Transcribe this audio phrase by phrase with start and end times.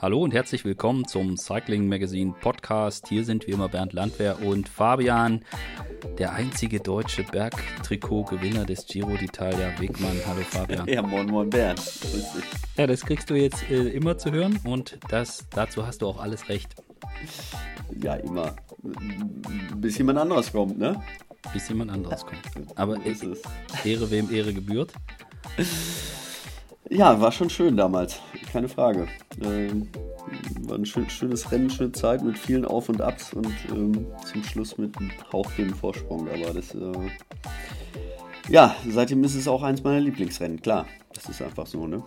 [0.00, 3.08] Hallo und herzlich willkommen zum Cycling Magazine Podcast.
[3.08, 5.44] Hier sind wie immer Bernd Landwehr und Fabian,
[6.18, 10.16] der einzige deutsche Bergtrikot-Gewinner des Giro d'Italia, Wegmann.
[10.24, 10.86] Hallo Fabian.
[10.86, 11.78] Ja, moin moin Bernd.
[11.78, 12.44] Grüß dich.
[12.76, 16.20] Ja, das kriegst du jetzt äh, immer zu hören und das, dazu hast du auch
[16.20, 16.76] alles recht.
[18.00, 18.54] Ja, immer.
[19.78, 21.02] Bis jemand anderes kommt, ne?
[21.52, 22.40] Bis jemand anderes kommt.
[22.76, 23.42] Aber ist es.
[23.84, 24.92] Ehre wem Ehre gebührt.
[26.88, 28.20] Ja, war schon schön damals.
[28.52, 29.06] Keine Frage.
[29.42, 29.88] Ähm,
[30.62, 34.42] war ein schön, schönes Rennen, schöne Zeit mit vielen Auf und Abs und ähm, zum
[34.44, 36.28] Schluss mit einem hauchdünnen Vorsprung.
[36.28, 37.08] Aber das, äh,
[38.48, 40.60] ja, seitdem ist es auch eins meiner Lieblingsrennen.
[40.60, 42.02] Klar, das ist einfach so, ne?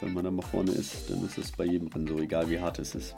[0.00, 2.60] Wenn man da mal vorne ist, dann ist es bei jedem Rennen so, egal wie
[2.60, 3.14] hart es ist.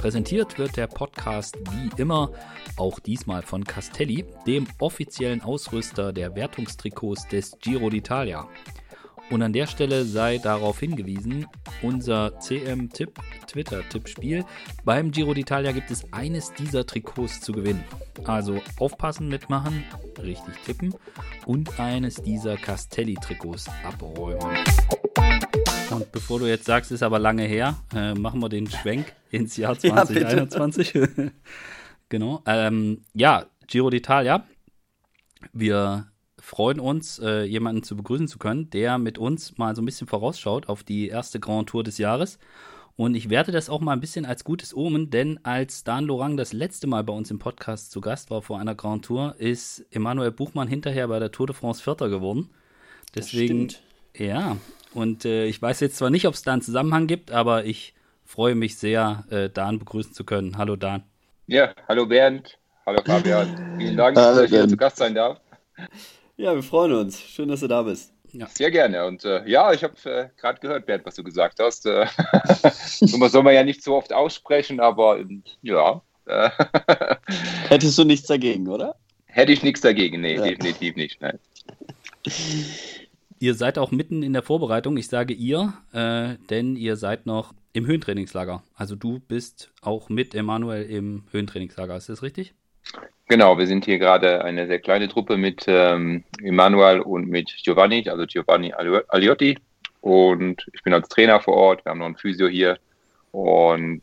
[0.00, 2.30] Präsentiert wird der Podcast wie immer
[2.78, 8.46] auch diesmal von Castelli, dem offiziellen Ausrüster der Wertungstrikots des Giro d'Italia.
[9.30, 11.46] Und an der Stelle sei darauf hingewiesen,
[11.82, 14.44] unser CM-Tipp, Twitter-Tippspiel.
[14.84, 17.84] Beim Giro d'Italia gibt es eines dieser Trikots zu gewinnen.
[18.24, 19.84] Also aufpassen, mitmachen,
[20.20, 20.94] richtig tippen
[21.46, 24.40] und eines dieser Castelli-Trikots abräumen.
[25.90, 29.56] Und bevor du jetzt sagst, ist aber lange her, äh, machen wir den Schwenk ins
[29.56, 30.92] Jahr Ja, 2021.
[32.08, 32.42] genau.
[32.46, 34.42] Ähm, ja, Giro d'Italia.
[35.52, 36.09] Wir
[36.50, 40.08] freuen uns, äh, jemanden zu begrüßen zu können, der mit uns mal so ein bisschen
[40.08, 42.40] vorausschaut auf die erste Grand Tour des Jahres.
[42.96, 46.36] Und ich werte das auch mal ein bisschen als gutes Omen, denn als Dan Lorang
[46.36, 49.86] das letzte Mal bei uns im Podcast zu Gast war vor einer Grand Tour, ist
[49.92, 52.50] Emanuel Buchmann hinterher bei der Tour de France Vierter geworden.
[53.14, 53.82] Deswegen, stimmt.
[54.16, 54.56] ja,
[54.92, 57.94] und äh, ich weiß jetzt zwar nicht, ob es da einen Zusammenhang gibt, aber ich
[58.24, 60.58] freue mich sehr, äh, Dan begrüßen zu können.
[60.58, 61.04] Hallo Dan.
[61.46, 63.76] Ja, hallo Bernd, hallo Fabian.
[63.78, 65.40] Vielen Dank, Hallo, dass ich hier zu Gast sein darf.
[66.40, 67.20] Ja, wir freuen uns.
[67.20, 68.14] Schön, dass du da bist.
[68.54, 69.04] Sehr gerne.
[69.04, 71.84] Und äh, ja, ich habe äh, gerade gehört, Bernd, was du gesagt hast.
[71.84, 72.06] Äh,
[72.72, 75.22] sowas soll man ja nicht so oft aussprechen, aber
[75.60, 76.48] ja, äh,
[77.68, 78.94] Hättest du nichts dagegen, oder?
[79.26, 80.22] hätte ich nichts dagegen.
[80.22, 80.44] Nee, Ja.
[80.46, 81.20] definitiv nicht.
[81.20, 81.38] Nein.
[83.38, 84.96] Ihr seid auch mitten in der Vorbereitung.
[84.96, 88.62] Ich sage ihr, äh, denn ihr seid noch im Höhentrainingslager.
[88.74, 91.96] Also du bist auch mit Emanuel im Höhentrainingslager.
[91.98, 92.54] Ist das richtig?
[93.28, 98.08] Genau, wir sind hier gerade eine sehr kleine Truppe mit ähm, Emanuel und mit Giovanni,
[98.08, 99.56] also Giovanni Alio- Aliotti.
[100.00, 101.84] Und ich bin als Trainer vor Ort.
[101.84, 102.78] Wir haben noch einen Physio hier
[103.32, 104.02] und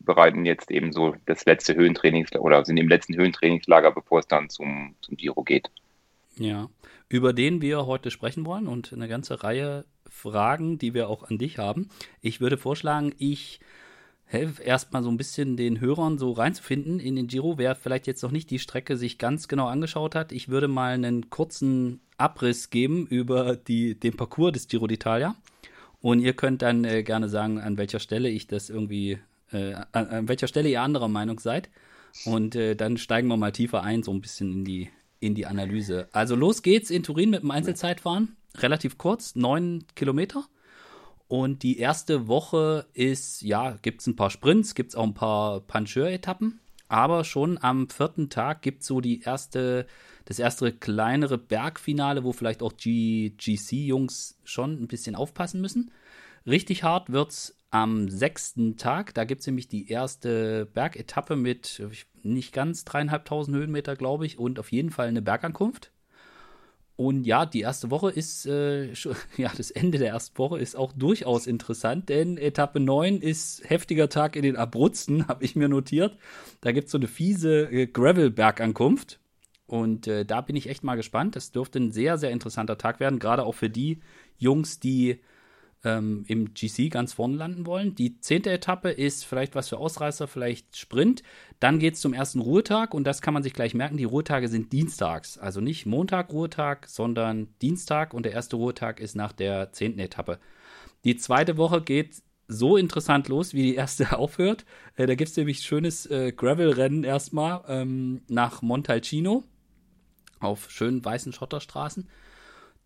[0.00, 4.48] bereiten jetzt eben so das letzte Höhentrainingslager oder sind im letzten Höhentrainingslager, bevor es dann
[4.48, 5.70] zum, zum Giro geht.
[6.36, 6.68] Ja.
[7.08, 11.38] Über den wir heute sprechen wollen und eine ganze Reihe Fragen, die wir auch an
[11.38, 11.90] dich haben.
[12.20, 13.60] Ich würde vorschlagen, ich
[14.32, 17.58] helfe erstmal so ein bisschen den Hörern so reinzufinden in den Giro.
[17.58, 20.92] Wer vielleicht jetzt noch nicht die Strecke sich ganz genau angeschaut hat, ich würde mal
[20.92, 25.34] einen kurzen Abriss geben über die, den Parcours des Giro d'Italia.
[26.00, 29.18] Und ihr könnt dann äh, gerne sagen, an welcher Stelle ich das irgendwie,
[29.52, 31.70] äh, an, an welcher Stelle ihr anderer Meinung seid.
[32.24, 34.90] Und äh, dann steigen wir mal tiefer ein, so ein bisschen in die,
[35.20, 36.08] in die Analyse.
[36.12, 38.36] Also los geht's in Turin mit dem Einzelzeitfahren.
[38.58, 40.44] Relativ kurz, neun Kilometer.
[41.32, 45.14] Und die erste Woche ist, ja, gibt es ein paar Sprints, gibt es auch ein
[45.14, 46.60] paar Puncheur-Etappen.
[46.88, 49.86] Aber schon am vierten Tag gibt es so die erste,
[50.26, 55.90] das erste kleinere Bergfinale, wo vielleicht auch GC-Jungs schon ein bisschen aufpassen müssen.
[56.46, 59.14] Richtig hart wird's am sechsten Tag.
[59.14, 61.82] Da gibt es nämlich die erste Bergetappe mit
[62.22, 65.91] nicht ganz dreieinhalbtausend Höhenmeter, glaube ich, und auf jeden Fall eine Bergankunft.
[67.02, 68.92] Und ja, die erste Woche ist, äh,
[69.36, 74.08] ja, das Ende der ersten Woche ist auch durchaus interessant, denn Etappe 9 ist heftiger
[74.08, 76.16] Tag in den Abruzzen, habe ich mir notiert.
[76.60, 79.18] Da gibt es so eine fiese äh, Gravel-Bergankunft.
[79.66, 81.34] Und äh, da bin ich echt mal gespannt.
[81.34, 84.00] Das dürfte ein sehr, sehr interessanter Tag werden, gerade auch für die
[84.38, 85.18] Jungs, die
[85.84, 87.94] ähm, im GC ganz vorne landen wollen.
[87.94, 91.22] Die zehnte Etappe ist vielleicht was für Ausreißer, vielleicht Sprint.
[91.60, 93.96] Dann geht es zum ersten Ruhetag und das kann man sich gleich merken.
[93.96, 95.38] Die Ruhetage sind dienstags.
[95.38, 100.38] Also nicht Montag Ruhetag, sondern Dienstag und der erste Ruhetag ist nach der zehnten Etappe.
[101.04, 104.64] Die zweite Woche geht so interessant los, wie die erste aufhört.
[104.96, 109.44] Äh, da gibt es nämlich schönes äh, Gravel-Rennen erstmal ähm, nach Montalcino
[110.40, 112.08] auf schönen weißen Schotterstraßen.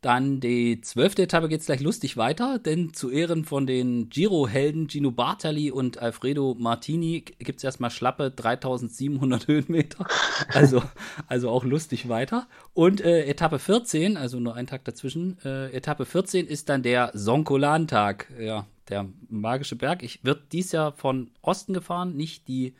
[0.02, 4.88] Dann die zwölfte Etappe geht es gleich lustig weiter, denn zu Ehren von den Giro-Helden
[4.88, 10.06] Gino Bartali und Alfredo Martini gibt es erstmal schlappe 3700 Höhenmeter.
[10.52, 10.82] Also,
[11.26, 12.46] also auch lustig weiter.
[12.74, 17.10] Und äh, Etappe 14, also nur ein Tag dazwischen, äh, Etappe 14 ist dann der
[17.14, 18.32] Sonkolan-Tag.
[18.38, 20.02] Ja, der magische Berg.
[20.02, 22.74] Ich wird dies Jahr von Osten gefahren, nicht die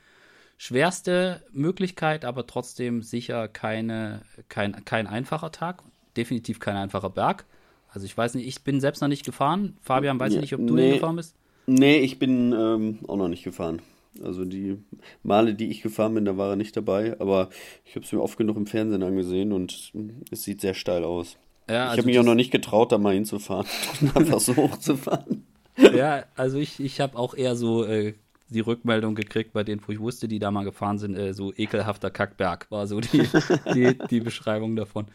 [0.59, 5.83] schwerste Möglichkeit, aber trotzdem sicher keine, kein, kein einfacher Tag.
[6.17, 7.45] Definitiv kein einfacher Berg.
[7.89, 9.77] Also ich weiß nicht, ich bin selbst noch nicht gefahren.
[9.81, 11.35] Fabian, weiß ich nicht, ob du nee, gefahren bist?
[11.67, 13.83] Nee, ich bin ähm, auch noch nicht gefahren.
[14.23, 14.79] Also die
[15.23, 17.51] Male, die ich gefahren bin, da war er nicht dabei, aber
[17.85, 19.93] ich habe es mir oft genug im Fernsehen angesehen und
[20.31, 21.37] es sieht sehr steil aus.
[21.69, 23.67] Ja, ich also habe mich auch noch nicht getraut, da mal hinzufahren
[24.15, 25.45] einfach so hochzufahren.
[25.77, 28.15] Ja, also ich, ich habe auch eher so äh,
[28.49, 31.53] die Rückmeldung gekriegt bei denen, wo ich wusste, die da mal gefahren sind, äh, so
[31.55, 33.29] ekelhafter Kackberg war so die,
[33.75, 35.07] die, die Beschreibung davon.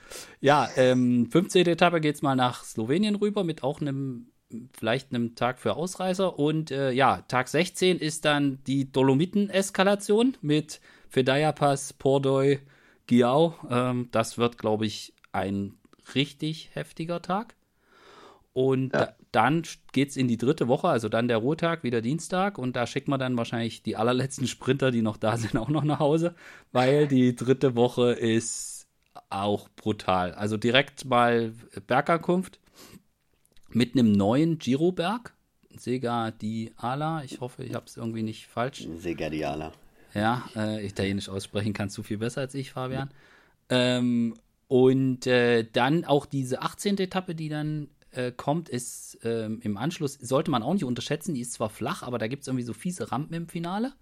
[0.41, 1.67] Ja, ähm, 15.
[1.67, 4.27] Etappe geht es mal nach Slowenien rüber mit auch einem
[4.73, 6.37] vielleicht einem Tag für Ausreißer.
[6.37, 12.59] Und äh, ja, Tag 16 ist dann die Dolomiten-Eskalation mit Fedaya Pass, Pordoy,
[13.07, 13.55] Giau.
[13.69, 15.73] Ähm, das wird, glaube ich, ein
[16.15, 17.55] richtig heftiger Tag.
[18.53, 19.05] Und ja.
[19.05, 19.63] da, dann
[19.93, 22.57] geht es in die dritte Woche, also dann der Ruhetag, wieder Dienstag.
[22.57, 25.83] Und da schickt man dann wahrscheinlich die allerletzten Sprinter, die noch da sind, auch noch
[25.83, 26.35] nach Hause,
[26.71, 28.87] weil die dritte Woche ist
[29.29, 30.33] auch brutal.
[30.33, 31.53] Also direkt mal
[31.87, 32.59] Bergankunft
[33.69, 35.33] mit einem neuen Giroberg,
[35.77, 37.23] Sega di Ala.
[37.23, 38.87] Ich hoffe, ich habe es irgendwie nicht falsch.
[38.97, 39.71] Sega di Ala.
[40.13, 43.09] Ja, äh, italienisch aussprechen kannst du viel besser als ich, Fabian.
[43.69, 44.35] Ähm,
[44.67, 46.97] und äh, dann auch diese 18.
[46.97, 51.41] Etappe, die dann äh, kommt, ist ähm, im Anschluss, sollte man auch nicht unterschätzen, die
[51.41, 53.93] ist zwar flach, aber da gibt es irgendwie so fiese Rampen im Finale.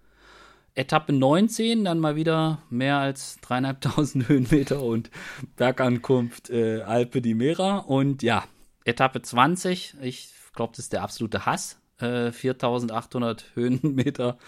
[0.74, 5.10] Etappe 19, dann mal wieder mehr als dreieinhalbtausend Höhenmeter und
[5.56, 7.78] Bergankunft äh, Alpe di Mera.
[7.78, 8.44] Und ja,
[8.84, 11.80] Etappe 20, ich glaube, das ist der absolute Hass.
[11.98, 14.38] Äh, 4800 Höhenmeter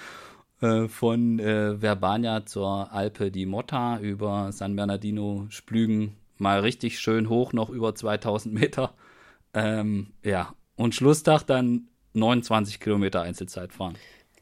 [0.60, 7.28] äh, von äh, Verbania zur Alpe di Motta über San Bernardino, Splügen, mal richtig schön
[7.28, 8.94] hoch, noch über 2000 Meter.
[9.54, 13.96] Ähm, ja, und Schlusstag dann 29 Kilometer Einzelzeit fahren.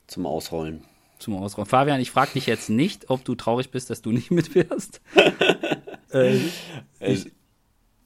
[0.07, 0.85] Zum Ausrollen.
[1.19, 1.69] Zum Ausrollen.
[1.69, 5.01] Fabian, ich frage dich jetzt nicht, ob du traurig bist, dass du nicht mitfährst.
[6.13, 6.39] äh,
[7.01, 7.31] ich,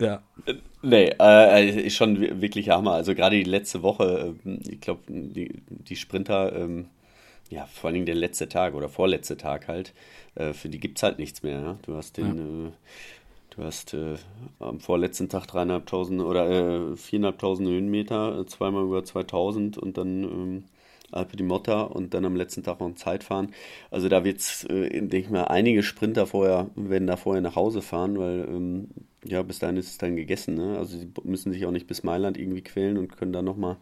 [0.01, 0.23] ja.
[0.83, 2.93] Nee, äh, ist schon wirklich Hammer.
[2.93, 6.89] Also gerade die letzte Woche, äh, ich glaube, die, die Sprinter, ähm,
[7.51, 9.95] ja, vor allen Dingen der letzte Tag oder vorletzte Tag halt,
[10.35, 11.61] äh, für die gibt es halt nichts mehr.
[11.61, 11.79] Ja?
[11.83, 12.73] Du hast den, ja.
[13.56, 14.17] Du hast äh,
[14.59, 20.65] am vorletzten Tag dreieinhalbtausend oder äh, viereinhalbtausend Höhenmeter, äh, zweimal über 2000 und dann ähm,
[21.12, 23.53] Alpe di Motta und dann am letzten Tag noch ein Zeitfahren.
[23.91, 27.56] Also da wird es, äh, denke ich mal, einige Sprinter vorher, werden da vorher nach
[27.56, 28.89] Hause fahren, weil ähm,
[29.25, 30.55] ja, bis dahin ist es dann gegessen.
[30.55, 30.77] Ne?
[30.79, 33.77] Also sie müssen sich auch nicht bis Mailand irgendwie quälen und können dann nochmal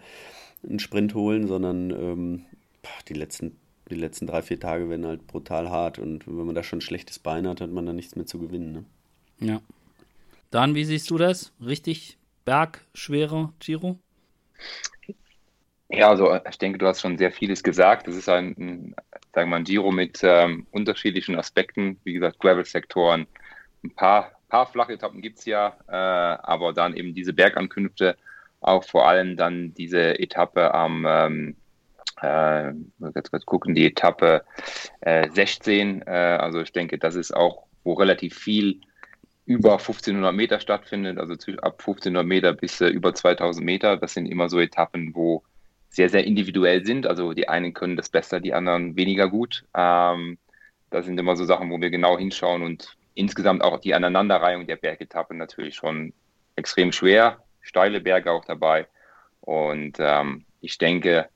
[0.68, 2.44] einen Sprint holen, sondern ähm,
[3.08, 3.56] die, letzten,
[3.90, 6.82] die letzten drei, vier Tage werden halt brutal hart und wenn man da schon ein
[6.82, 8.72] schlechtes Bein hat, hat man dann nichts mehr zu gewinnen.
[8.72, 8.84] Ne?
[9.42, 9.60] Ja.
[10.50, 11.52] Dann, wie siehst du das?
[11.64, 13.98] Richtig bergschwerer Giro?
[15.88, 18.08] Ja, also ich denke, du hast schon sehr vieles gesagt.
[18.08, 18.94] Das ist ein, ein
[19.34, 21.98] sagen wir mal, ein Giro mit ähm, unterschiedlichen Aspekten.
[22.04, 23.26] Wie gesagt, Gravel-Sektoren,
[23.84, 25.92] ein paar paar flache Etappen gibt es ja, äh,
[26.42, 28.18] aber dann eben diese Bergankünfte,
[28.60, 31.56] auch vor allem dann diese Etappe am, ähm,
[32.20, 32.68] äh,
[33.14, 34.44] jetzt, jetzt gucken, die Etappe
[35.00, 38.82] äh, 16, äh, also ich denke, das ist auch, wo relativ viel
[39.44, 43.96] über 1500 Meter stattfindet, also ab 1500 Meter bis äh, über 2000 Meter.
[43.96, 45.42] Das sind immer so Etappen, wo
[45.88, 47.06] sehr, sehr individuell sind.
[47.06, 49.64] Also die einen können das besser, die anderen weniger gut.
[49.74, 50.38] Ähm,
[50.90, 54.76] das sind immer so Sachen, wo wir genau hinschauen und insgesamt auch die Aneinanderreihung der
[54.76, 56.12] Bergetappen natürlich schon
[56.56, 58.86] extrem schwer, steile Berge auch dabei.
[59.40, 61.28] Und ähm, ich denke,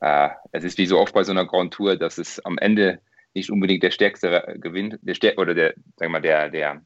[0.00, 3.00] äh, es ist wie so oft bei so einer Grand Tour, dass es am Ende
[3.34, 6.80] nicht unbedingt der Stärkste gewinnt, der Stär oder der, wir mal, der, der,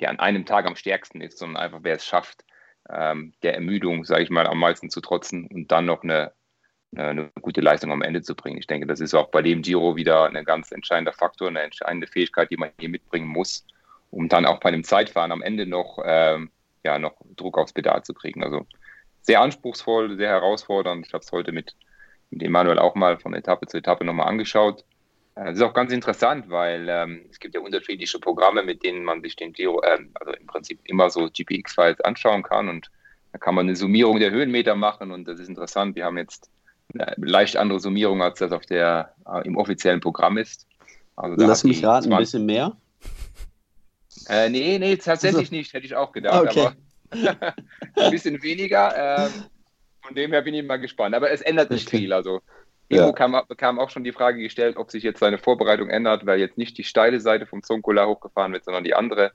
[0.00, 2.44] der an einem Tag am stärksten ist, sondern einfach wer es schafft,
[2.90, 6.32] ähm, der Ermüdung, sage ich mal, am meisten zu trotzen und dann noch eine
[6.96, 8.58] eine gute Leistung am Ende zu bringen.
[8.58, 12.06] Ich denke, das ist auch bei dem Giro wieder ein ganz entscheidender Faktor, eine entscheidende
[12.06, 13.66] Fähigkeit, die man hier mitbringen muss,
[14.10, 16.50] um dann auch bei einem Zeitfahren am Ende noch, ähm,
[16.84, 18.44] ja, noch Druck aufs Pedal zu kriegen.
[18.44, 18.66] Also
[19.22, 21.06] sehr anspruchsvoll, sehr herausfordernd.
[21.06, 21.74] Ich habe es heute mit,
[22.30, 24.84] mit Emanuel auch mal von Etappe zu Etappe nochmal angeschaut.
[25.34, 29.04] Äh, das ist auch ganz interessant, weil ähm, es gibt ja unterschiedliche Programme, mit denen
[29.04, 32.90] man sich den Giro, äh, also im Prinzip immer so GPX-Files anschauen kann und
[33.32, 35.96] da kann man eine Summierung der Höhenmeter machen und das ist interessant.
[35.96, 36.50] Wir haben jetzt
[36.92, 40.66] eine leicht andere Summierung, als das auf der, äh, im offiziellen Programm ist.
[41.16, 42.12] Also Lass mich raten, 20...
[42.12, 42.76] ein bisschen mehr?
[44.28, 45.54] Äh, nee, nee, tatsächlich also.
[45.54, 46.48] nicht, hätte ich auch gedacht.
[46.48, 46.68] Okay.
[47.10, 47.54] Aber
[47.96, 49.26] ein bisschen weniger.
[49.26, 49.32] Ähm,
[50.02, 51.14] von dem her bin ich mal gespannt.
[51.14, 52.12] Aber es ändert nicht viel.
[52.12, 52.40] Also
[52.88, 53.12] Ivo ja.
[53.12, 56.58] kam, kam, auch schon die Frage gestellt, ob sich jetzt seine Vorbereitung ändert, weil jetzt
[56.58, 59.32] nicht die steile Seite vom Zonkola hochgefahren wird, sondern die andere.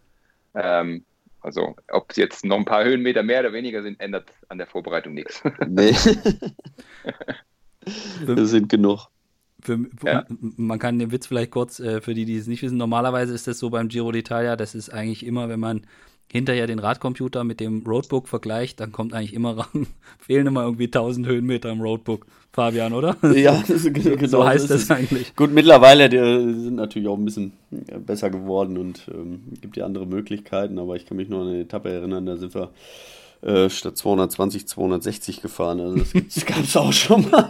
[0.54, 1.04] Ähm,
[1.42, 4.68] also ob es jetzt noch ein paar Höhenmeter mehr oder weniger sind, ändert an der
[4.68, 5.42] Vorbereitung nichts.
[5.68, 5.96] Nee.
[8.26, 9.08] Wir sind genug.
[9.62, 10.26] Für, ja.
[10.30, 13.48] Man kann den Witz vielleicht kurz, äh, für die, die es nicht wissen, normalerweise ist
[13.48, 15.88] das so beim Giro d'Italia, das ist eigentlich immer, wenn man
[16.32, 19.88] hinterher den Radcomputer mit dem Roadbook vergleicht, dann kommt eigentlich immer ran,
[20.20, 22.26] fehlen immer irgendwie 1000 Höhenmeter im Roadbook.
[22.52, 23.16] Fabian, oder?
[23.36, 25.36] Ja, genau, so heißt das eigentlich.
[25.36, 27.54] Gut, mittlerweile die sind natürlich auch ein bisschen
[28.06, 31.60] besser geworden und ähm, gibt ja andere Möglichkeiten, aber ich kann mich noch an eine
[31.60, 32.72] Etappe erinnern, da sind wir
[33.42, 35.80] äh, statt 220 260 gefahren.
[35.80, 37.50] Also das gab es auch schon mal.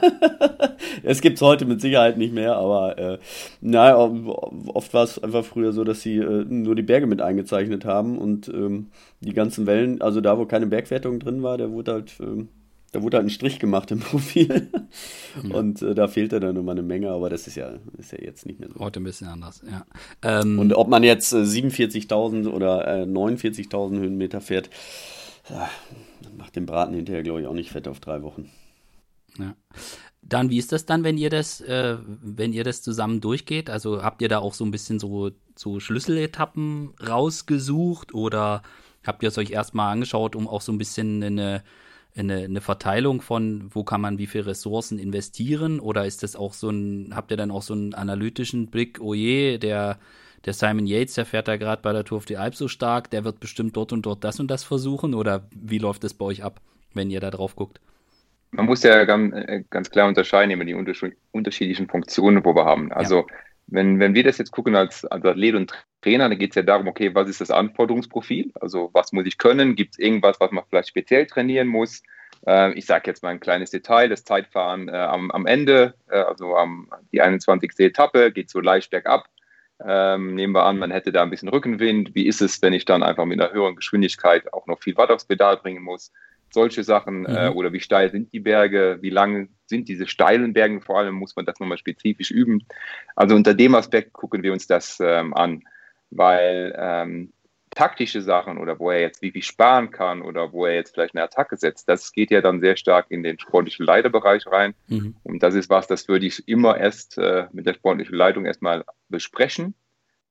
[1.03, 3.17] es gibt es heute mit Sicherheit nicht mehr, aber äh,
[3.61, 7.85] naja, oft war es einfach früher so, dass sie äh, nur die Berge mit eingezeichnet
[7.85, 8.87] haben und ähm,
[9.21, 12.13] die ganzen Wellen, also da, wo keine Bergwertung drin war, der wurde halt.
[12.19, 12.49] Ähm,
[12.91, 14.69] da wurde halt ein Strich gemacht im Profil.
[15.43, 15.55] Ja.
[15.55, 18.47] Und äh, da fehlte dann immer eine Menge, aber das ist ja, ist ja jetzt
[18.47, 18.79] nicht mehr so.
[18.79, 19.85] Heute ein bisschen anders, ja.
[20.23, 24.71] Ähm, und ob man jetzt äh, 47.000 oder äh, 49.000 Höhenmeter fährt,
[26.37, 28.49] macht den Braten hinterher, glaube ich, auch nicht fett auf drei Wochen.
[29.37, 29.55] Ja.
[30.21, 33.69] Dann, wie ist das dann, wenn ihr das, äh, wenn ihr das zusammen durchgeht?
[33.69, 38.61] Also habt ihr da auch so ein bisschen so, so Schlüsseletappen rausgesucht oder
[39.05, 41.63] habt ihr es euch erstmal angeschaut, um auch so ein bisschen eine,
[42.15, 45.79] eine, eine Verteilung von, wo kann man wie viele Ressourcen investieren?
[45.79, 49.13] Oder ist das auch so ein, habt ihr dann auch so einen analytischen Blick, oh
[49.13, 49.99] je, der
[50.45, 53.09] der Simon Yates, der fährt da gerade bei der Tour of the Alps so stark,
[53.09, 55.13] der wird bestimmt dort und dort das und das versuchen?
[55.13, 56.61] Oder wie läuft es bei euch ab,
[56.93, 57.79] wenn ihr da drauf guckt?
[58.51, 62.91] Man muss ja ganz, äh, ganz klar unterscheiden über die unterschiedlichen Funktionen, wo wir haben.
[62.91, 63.25] Also ja.
[63.67, 66.63] wenn, wenn wir das jetzt gucken als, als Athlet und Trainer, dann geht es ja
[66.63, 68.51] darum, okay, was ist das Anforderungsprofil?
[68.59, 69.75] Also was muss ich können?
[69.75, 72.01] Gibt es irgendwas, was man vielleicht speziell trainieren muss?
[72.47, 76.17] Äh, ich sage jetzt mal ein kleines Detail, das Zeitfahren äh, am, am Ende, äh,
[76.17, 77.71] also am, die 21.
[77.79, 79.27] Etappe, geht so leicht bergab.
[79.85, 82.13] Ähm, nehmen wir an, man hätte da ein bisschen Rückenwind.
[82.13, 85.09] Wie ist es, wenn ich dann einfach mit einer höheren Geschwindigkeit auch noch viel Watt
[85.09, 86.11] aufs Pedal bringen muss?
[86.51, 87.21] Solche Sachen.
[87.21, 87.27] Mhm.
[87.27, 88.97] Äh, oder wie steil sind die Berge?
[89.01, 90.81] Wie lang sind diese steilen Berge?
[90.81, 92.65] Vor allem muss man das nochmal spezifisch üben.
[93.15, 95.63] Also unter dem Aspekt gucken wir uns das ähm, an,
[96.09, 97.31] weil ähm,
[97.79, 101.15] taktische Sachen oder wo er jetzt wie viel sparen kann oder wo er jetzt vielleicht
[101.15, 104.75] eine Attacke setzt, das geht ja dann sehr stark in den sportlichen Leiterbereich rein.
[104.87, 105.15] Mhm.
[105.23, 108.83] Und das ist was, das würde ich immer erst äh, mit der sportlichen Leitung erstmal
[109.07, 109.75] besprechen,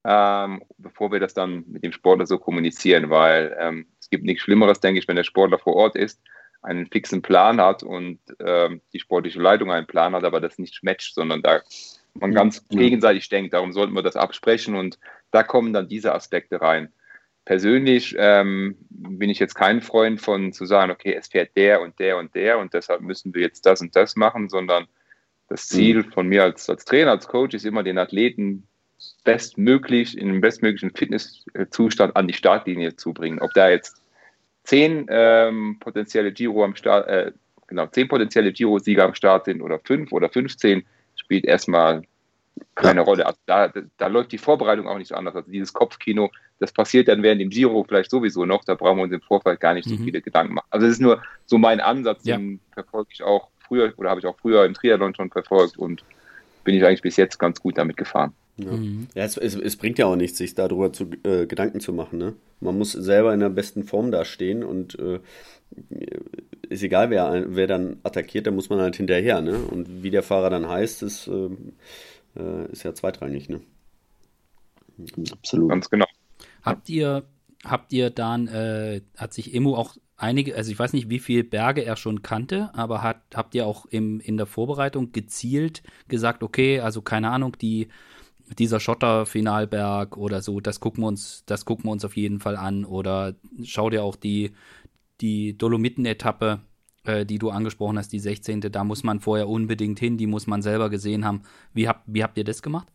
[0.05, 4.43] ähm, bevor wir das dann mit dem Sportler so kommunizieren, weil ähm, es gibt nichts
[4.43, 6.21] Schlimmeres, denke ich, wenn der Sportler vor Ort ist,
[6.61, 10.83] einen fixen Plan hat und ähm, die sportliche Leitung einen Plan hat, aber das nicht
[10.83, 11.63] matcht, sondern da
[12.13, 12.77] man ganz mhm.
[12.77, 13.55] gegenseitig denkt.
[13.55, 14.99] Darum sollten wir das absprechen und
[15.31, 16.93] da kommen dann diese Aspekte rein
[17.49, 21.99] persönlich ähm, bin ich jetzt kein Freund von zu sagen, okay, es fährt der und
[21.99, 24.87] der und der und deshalb müssen wir jetzt das und das machen, sondern
[25.49, 26.13] das Ziel mhm.
[26.13, 28.69] von mir als, als Trainer, als Coach ist immer den Athleten
[29.25, 33.41] bestmöglich, in dem bestmöglichen Fitnesszustand an die Startlinie zu bringen.
[33.41, 34.03] Ob da jetzt
[34.65, 37.33] zehn ähm, potenzielle Giro am Start, äh,
[37.67, 40.85] genau, zehn potenzielle Giro-Sieger am Start sind oder fünf oder 15,
[41.17, 42.03] spielt erstmal
[42.75, 43.07] keine ja.
[43.07, 43.25] Rolle.
[43.25, 45.35] Also da, da läuft die Vorbereitung auch nicht so anders.
[45.35, 48.65] Also dieses Kopfkino, das passiert dann während dem Giro vielleicht sowieso noch.
[48.65, 50.05] Da brauchen wir uns im Vorfeld gar nicht so mhm.
[50.05, 50.67] viele Gedanken machen.
[50.71, 52.37] Also das ist nur so mein Ansatz, ja.
[52.37, 56.05] den verfolge ich auch früher oder habe ich auch früher im Triathlon schon verfolgt und
[56.65, 58.33] bin ich eigentlich bis jetzt ganz gut damit gefahren.
[58.57, 59.07] Ja, mhm.
[59.15, 62.19] ja es, es, es, bringt ja auch nichts, sich darüber zu, äh, Gedanken zu machen.
[62.19, 62.35] Ne?
[62.61, 65.21] Man muss selber in der besten Form dastehen und äh,
[66.69, 69.41] ist egal, wer, wer dann attackiert, da muss man halt hinterher.
[69.41, 69.59] Ne?
[69.59, 71.51] Und wie der Fahrer dann heißt, ist, äh,
[72.37, 73.61] äh, ist ja zweitrangig, ne?
[75.31, 75.71] Absolut.
[75.71, 76.07] Ganz genau.
[76.69, 77.25] Habt ihr,
[77.65, 81.45] habt ihr dann, äh, hat sich Emo auch einige, also ich weiß nicht, wie viele
[81.45, 86.43] Berge er schon kannte, aber hat, habt ihr auch im, in der Vorbereitung gezielt gesagt,
[86.43, 87.89] okay, also keine Ahnung, die,
[88.59, 92.57] dieser Schotterfinalberg oder so, das gucken wir uns, das gucken wir uns auf jeden Fall
[92.57, 92.85] an.
[92.85, 94.53] Oder schau dir auch die,
[95.21, 96.61] die Dolomiten-Etappe
[97.05, 98.61] äh, die du angesprochen hast, die 16.
[98.61, 101.43] Da muss man vorher unbedingt hin, die muss man selber gesehen haben.
[101.73, 102.89] Wie, hab, wie habt ihr das gemacht?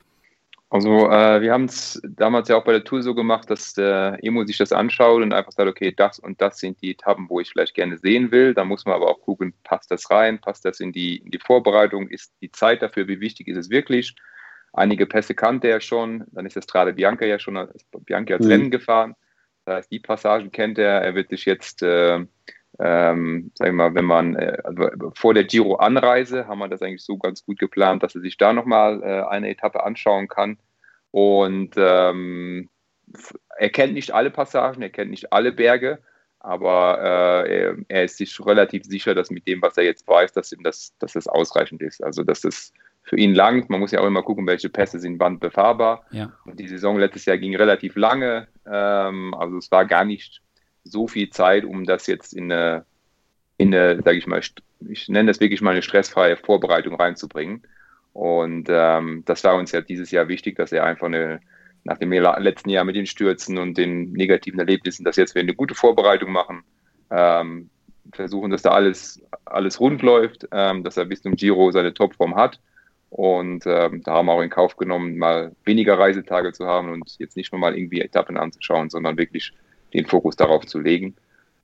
[0.73, 4.17] Also äh, wir haben es damals ja auch bei der Tour so gemacht, dass der
[4.23, 7.39] Emo sich das anschaut und einfach sagt, okay, das und das sind die Etappen, wo
[7.39, 8.55] ich vielleicht gerne sehen will.
[8.55, 11.37] Da muss man aber auch gucken, passt das rein, passt das in die, in die
[11.37, 14.15] Vorbereitung, ist die Zeit dafür, wie wichtig ist es wirklich.
[14.73, 17.69] Einige Pässe kannte er schon, dann ist das Strade Bianca ja schon
[18.05, 18.51] Bianca als mhm.
[18.51, 19.15] Rennen gefahren.
[19.65, 21.03] Das heißt, die Passagen kennt er.
[21.03, 22.25] Er wird sich jetzt äh,
[22.79, 27.03] ähm, sag ich mal, wenn man äh, also vor der Giro-Anreise haben wir das eigentlich
[27.03, 30.57] so ganz gut geplant, dass er sich da nochmal äh, eine Etappe anschauen kann.
[31.11, 32.69] Und ähm,
[33.57, 35.99] er kennt nicht alle Passagen, er kennt nicht alle Berge,
[36.39, 40.33] aber äh, er, er, ist sich relativ sicher, dass mit dem, was er jetzt weiß,
[40.33, 42.03] dass, ihm das, dass das ausreichend ist.
[42.03, 43.69] Also dass es für ihn langt.
[43.69, 46.05] Man muss ja auch immer gucken, welche Pässe sind wann befahrbar.
[46.11, 46.31] Ja.
[46.45, 48.47] Und die Saison letztes Jahr ging relativ lange.
[48.65, 50.41] Ähm, also es war gar nicht
[50.83, 52.85] so viel Zeit, um das jetzt in eine,
[53.57, 54.41] in eine sage ich mal,
[54.89, 57.63] ich nenne das wirklich mal eine stressfreie Vorbereitung reinzubringen.
[58.13, 61.39] Und ähm, das war uns ja dieses Jahr wichtig, dass er einfach eine,
[61.83, 65.55] nach dem letzten Jahr mit den Stürzen und den negativen Erlebnissen, dass jetzt wir eine
[65.55, 66.63] gute Vorbereitung machen,
[67.09, 67.69] ähm,
[68.13, 72.35] versuchen, dass da alles, alles rund läuft, ähm, dass er bis zum Giro seine Topform
[72.35, 72.59] hat.
[73.09, 77.15] Und ähm, da haben wir auch in Kauf genommen, mal weniger Reisetage zu haben und
[77.19, 79.53] jetzt nicht nur mal irgendwie Etappen anzuschauen, sondern wirklich
[79.93, 81.15] den Fokus darauf zu legen.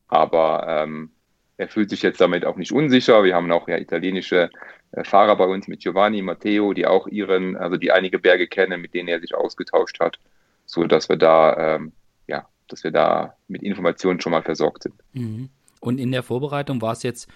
[0.07, 1.11] Aber ähm,
[1.57, 3.23] er fühlt sich jetzt damit auch nicht unsicher.
[3.23, 4.49] Wir haben auch ja italienische
[4.91, 8.81] äh, Fahrer bei uns mit Giovanni, Matteo, die auch ihren, also die einige Berge kennen,
[8.81, 10.19] mit denen er sich ausgetauscht hat,
[10.65, 11.91] so dass wir da, ähm,
[12.27, 14.95] ja, dass wir da mit Informationen schon mal versorgt sind.
[15.13, 15.49] Mhm.
[15.81, 17.29] Und in der Vorbereitung war es jetzt,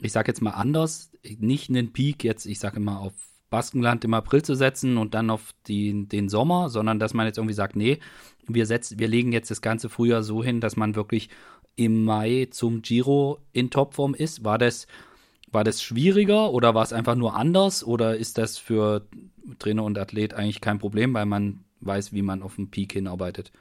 [0.00, 3.14] ich sage jetzt mal anders, nicht einen Peak jetzt, ich sage immer auf
[3.50, 7.38] Baskenland im April zu setzen und dann auf die, den Sommer, sondern dass man jetzt
[7.38, 7.98] irgendwie sagt, nee,
[8.46, 11.28] wir, setzen, wir legen jetzt das ganze Frühjahr so hin, dass man wirklich
[11.76, 14.44] im Mai zum Giro in Topform ist.
[14.44, 14.86] War das,
[15.50, 19.06] war das schwieriger oder war es einfach nur anders oder ist das für
[19.58, 23.52] Trainer und Athlet eigentlich kein Problem, weil man weiß, wie man auf den Peak hinarbeitet?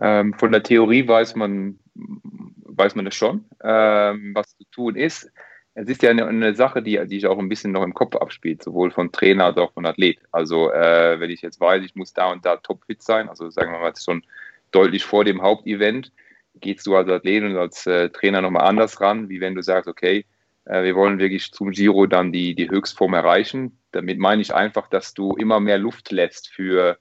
[0.00, 5.30] Ähm, von der Theorie weiß man, weiß man das schon, ähm, was zu tun ist.
[5.74, 8.62] Es ist ja eine, eine Sache, die, sich auch ein bisschen noch im Kopf abspielt,
[8.62, 10.18] sowohl von Trainer als auch von Athlet.
[10.30, 13.72] Also äh, wenn ich jetzt weiß, ich muss da und da topfit sein, also sagen
[13.72, 14.22] wir mal schon
[14.70, 16.12] deutlich vor dem Hauptevent,
[16.60, 19.88] gehst du als Athlet und als äh, Trainer nochmal anders ran, wie wenn du sagst,
[19.88, 20.24] okay,
[20.64, 23.78] äh, wir wollen wirklich zum Giro dann die, die Höchstform erreichen.
[23.90, 26.98] Damit meine ich einfach, dass du immer mehr Luft lässt für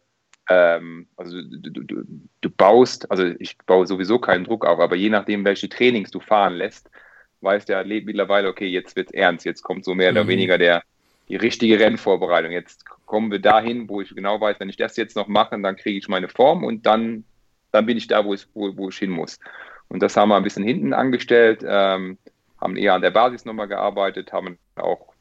[0.50, 2.04] ähm, also du, du,
[2.42, 6.20] du, baust, also ich baue sowieso keinen Druck auf, aber je nachdem, welche Trainings du
[6.20, 6.90] fahren lässt,
[7.44, 10.18] weiß der Athlet mittlerweile, okay, jetzt wird ernst, jetzt kommt so mehr mhm.
[10.18, 10.84] oder weniger der,
[11.30, 12.52] die richtige Rennvorbereitung.
[12.52, 15.76] Jetzt kommen wir dahin, wo ich genau weiß, wenn ich das jetzt noch mache, dann
[15.76, 17.24] kriege ich meine Form und dann,
[17.72, 19.40] dann bin ich da, wo ich, wo, wo ich hin muss.
[19.90, 22.18] Und das haben wir ein bisschen hinten angestellt, ähm,
[22.60, 25.14] haben eher an der Basis nochmal gearbeitet, haben auch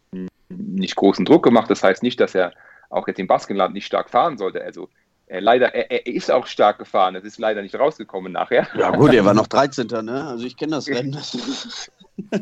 [0.48, 1.70] nicht großen Druck gemacht.
[1.70, 2.52] Das heißt nicht, dass er
[2.90, 4.62] auch jetzt im Baskenland nicht stark fahren sollte.
[4.62, 4.88] Also
[5.26, 7.16] er leider, er, er, ist auch stark gefahren.
[7.16, 8.66] Es ist leider nicht rausgekommen nachher.
[8.74, 9.86] Ja gut, er war noch 13.
[10.04, 10.26] Ne?
[10.26, 11.16] Also ich kenne das Rennen.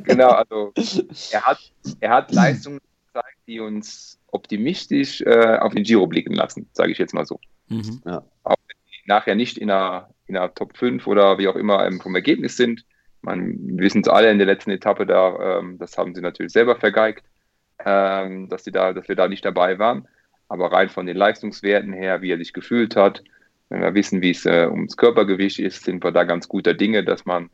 [0.04, 0.72] genau, also
[1.32, 1.58] er hat,
[2.00, 6.98] er hat Leistungen gezeigt, die uns optimistisch äh, auf den Giro blicken lassen, sage ich
[6.98, 7.40] jetzt mal so.
[7.68, 8.02] Mhm.
[8.04, 8.22] Ja.
[8.44, 11.86] Auch wenn die nachher nicht in einer, in einer Top 5 oder wie auch immer
[11.86, 12.84] ähm, vom Ergebnis sind.
[13.22, 16.52] Man, wir wissen es alle in der letzten Etappe da, ähm, das haben sie natürlich
[16.52, 17.24] selber vergeigt,
[17.84, 20.08] ähm, dass, sie da, dass wir da nicht dabei waren.
[20.48, 23.22] Aber rein von den Leistungswerten her, wie er sich gefühlt hat,
[23.68, 27.04] wenn wir wissen, wie es äh, ums Körpergewicht ist, sind wir da ganz guter Dinge,
[27.04, 27.50] dass man,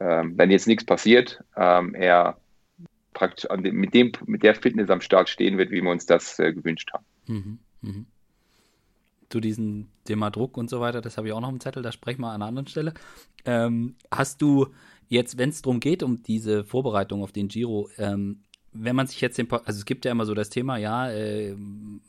[0.00, 2.36] ähm, wenn jetzt nichts passiert, ähm, er
[3.14, 6.38] praktisch dem, mit, dem, mit der Fitness am Start stehen wird, wie wir uns das
[6.38, 7.04] äh, gewünscht haben.
[7.26, 8.04] Mhm, mh.
[9.28, 11.92] Zu diesem Thema Druck und so weiter, das habe ich auch noch im Zettel, da
[11.92, 12.94] sprechen wir an einer anderen Stelle.
[13.44, 14.68] Ähm, hast du
[15.08, 18.40] jetzt, wenn es darum geht, um diese Vorbereitung auf den Giro, ähm,
[18.72, 21.56] wenn man sich jetzt den, also es gibt ja immer so das Thema, ja, äh,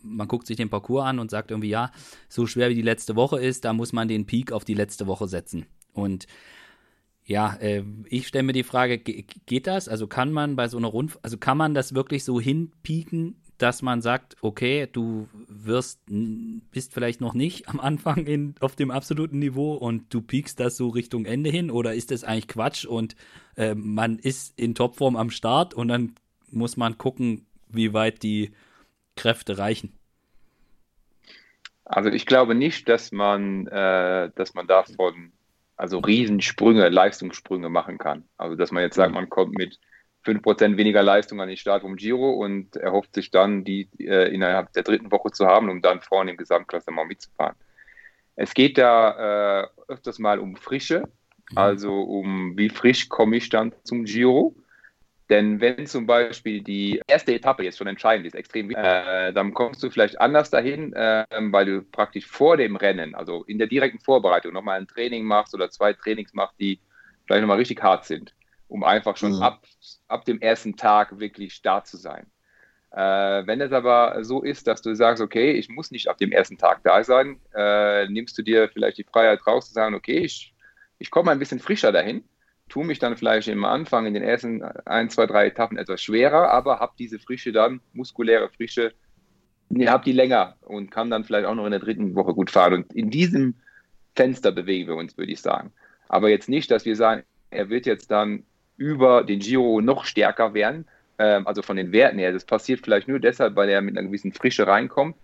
[0.03, 1.91] man guckt sich den Parcours an und sagt irgendwie, ja,
[2.27, 5.07] so schwer wie die letzte Woche ist, da muss man den Peak auf die letzte
[5.07, 5.65] Woche setzen.
[5.93, 6.27] Und
[7.29, 9.87] ja, äh, ich stelle mir die Frage, geht das?
[9.87, 13.83] Also kann man bei so einer Rund, also kann man das wirklich so hinpieken, dass
[13.83, 19.37] man sagt, okay, du wirst, bist vielleicht noch nicht am Anfang in, auf dem absoluten
[19.37, 23.15] Niveau und du piekst das so Richtung Ende hin oder ist das eigentlich Quatsch und
[23.57, 26.15] äh, man ist in Topform am Start und dann
[26.49, 28.53] muss man gucken, wie weit die
[29.15, 29.93] Kräfte reichen.
[31.85, 35.31] Also ich glaube nicht, dass man, äh, dass man davon
[35.79, 38.25] also Riesensprünge, Leistungssprünge machen kann.
[38.37, 39.79] Also dass man jetzt sagt, man kommt mit
[40.25, 44.73] 5% weniger Leistung an den Start vom Giro und erhofft sich dann, die äh, innerhalb
[44.73, 47.55] der dritten Woche zu haben, um dann vorne im Gesamtklassement mitzufahren.
[48.35, 51.07] Es geht da äh, öfters mal um Frische,
[51.51, 51.57] mhm.
[51.57, 54.55] also um wie frisch komme ich dann zum Giro.
[55.29, 59.53] Denn wenn zum Beispiel die erste Etappe jetzt schon entscheidend ist, extrem wichtig, äh, dann
[59.53, 63.67] kommst du vielleicht anders dahin, äh, weil du praktisch vor dem Rennen, also in der
[63.67, 66.79] direkten Vorbereitung, nochmal ein Training machst oder zwei Trainings machst, die
[67.25, 68.33] vielleicht nochmal richtig hart sind,
[68.67, 69.43] um einfach schon mhm.
[69.43, 69.61] ab,
[70.07, 72.25] ab dem ersten Tag wirklich stark zu sein.
[72.91, 76.31] Äh, wenn es aber so ist, dass du sagst, okay, ich muss nicht ab dem
[76.31, 80.17] ersten Tag da sein, äh, nimmst du dir vielleicht die Freiheit raus zu sagen, okay,
[80.17, 80.55] ich,
[80.97, 82.23] ich komme ein bisschen frischer dahin
[82.69, 86.49] tue mich dann vielleicht im Anfang in den ersten ein, zwei, drei Etappen etwas schwerer,
[86.51, 88.93] aber habe diese Frische dann, muskuläre Frische,
[89.85, 92.73] habe die länger und kann dann vielleicht auch noch in der dritten Woche gut fahren.
[92.73, 93.55] Und in diesem
[94.15, 95.71] Fenster bewegen wir uns, würde ich sagen.
[96.07, 98.43] Aber jetzt nicht, dass wir sagen, er wird jetzt dann
[98.77, 100.85] über den Giro noch stärker werden,
[101.17, 102.31] ähm, also von den Werten her.
[102.31, 105.15] Das passiert vielleicht nur deshalb, weil er mit einer gewissen Frische reinkommt.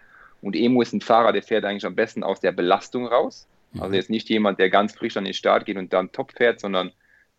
[0.41, 3.47] Und Emo ist ein Fahrer, der fährt eigentlich am besten aus der Belastung raus.
[3.73, 3.93] Also mhm.
[3.95, 6.91] jetzt nicht jemand, der ganz frisch an den Start geht und dann top fährt, sondern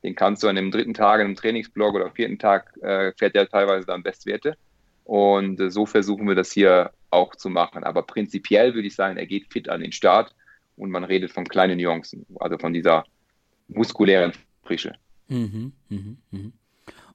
[0.02, 3.34] den kannst du an dem dritten Tag, in einem Trainingsblock oder vierten Tag, äh, fährt
[3.34, 4.56] der teilweise dann Bestwerte.
[5.04, 7.84] Und äh, so versuchen wir das hier auch zu machen.
[7.84, 10.34] Aber prinzipiell würde ich sagen, er geht fit an den Start
[10.76, 13.04] und man redet von kleinen Nuancen, also von dieser
[13.68, 14.32] muskulären
[14.62, 14.94] Frische.
[15.28, 16.52] Mhm, mh, mh.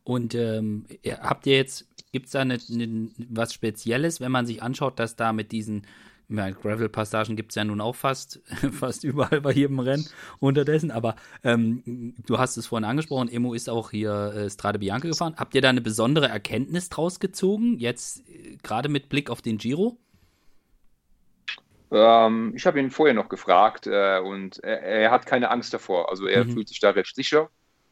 [0.03, 0.85] Und ähm,
[1.21, 5.15] habt ihr jetzt, gibt es da eine, eine, was Spezielles, wenn man sich anschaut, dass
[5.15, 5.85] da mit diesen
[6.31, 8.41] ja, Gravel-Passagen gibt es ja nun auch fast,
[8.71, 10.05] fast überall bei jedem Rennen
[10.39, 15.07] unterdessen, aber ähm, du hast es vorhin angesprochen, Emo ist auch hier äh, Strade Bianca
[15.07, 15.35] gefahren.
[15.37, 19.57] Habt ihr da eine besondere Erkenntnis draus gezogen, jetzt äh, gerade mit Blick auf den
[19.57, 19.97] Giro?
[21.91, 26.09] Ähm, ich habe ihn vorher noch gefragt äh, und er, er, hat keine Angst davor.
[26.09, 26.51] Also er mhm.
[26.53, 27.49] fühlt sich da recht sicher.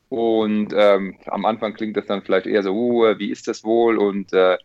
[0.08, 3.97] Und ähm, am Anfang klingt das dann vielleicht eher so, uh, wie ist das wohl
[3.97, 4.58] und äh,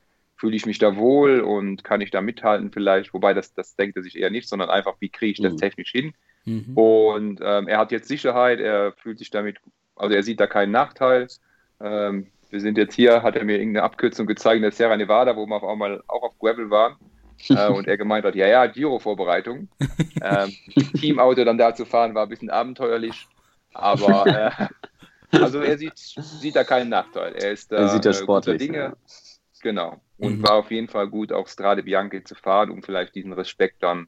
[0.45, 3.15] fühle ich mich da wohl und kann ich da mithalten vielleicht?
[3.15, 5.57] Wobei das, das denkt er sich eher nicht, sondern einfach, wie kriege ich das mhm.
[5.57, 6.13] technisch hin?
[6.45, 6.77] Mhm.
[6.77, 9.57] Und ähm, er hat jetzt Sicherheit, er fühlt sich damit,
[9.97, 11.29] also er sieht da keinen Nachteil.
[11.81, 15.35] Ähm, wir sind jetzt hier, hat er mir irgendeine Abkürzung gezeigt in der Sierra Nevada,
[15.35, 16.97] wo wir auf einmal auch auf Gravel waren.
[17.49, 19.69] äh, und er gemeint hat, ja, ja, Giro-Vorbereitung.
[20.21, 20.53] ähm,
[21.01, 23.27] Teamauto dann da zu fahren, war ein bisschen abenteuerlich.
[23.73, 24.27] Aber
[25.33, 27.33] äh, also er sieht, sieht da keinen Nachteil.
[27.33, 28.79] Er ist da er sieht da äh, sportlich, Dinge.
[28.79, 28.93] Ja.
[29.63, 30.03] Genau.
[30.19, 30.43] Und mhm.
[30.43, 34.07] war auf jeden Fall gut, auch Strade Bianchi zu fahren, um vielleicht diesen Respekt dann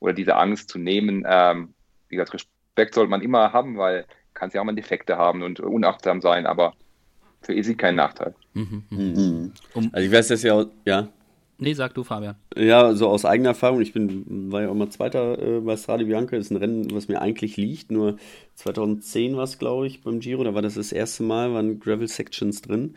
[0.00, 1.24] oder diese Angst zu nehmen.
[1.26, 1.74] Ähm,
[2.08, 5.42] wie gesagt, Respekt sollte man immer haben, weil kann es ja auch mal Defekte haben
[5.42, 6.74] und unachtsam sein, aber
[7.42, 8.34] für ihn sieht kein Nachteil.
[8.54, 8.82] Mhm.
[8.90, 9.52] Mhm.
[9.92, 11.08] Also ich weiß das ja, ja.
[11.56, 12.34] Nee, sag du, Fabian.
[12.56, 13.80] Ja, so aus eigener Erfahrung.
[13.80, 16.36] Ich bin, war ja auch mal Zweiter äh, bei Strade Bianca.
[16.36, 17.92] Das ist ein Rennen, was mir eigentlich liegt.
[17.92, 18.16] Nur
[18.56, 20.42] 2010 war es, glaube ich, beim Giro.
[20.42, 22.96] Da war das das erste Mal, waren Gravel-Sections drin.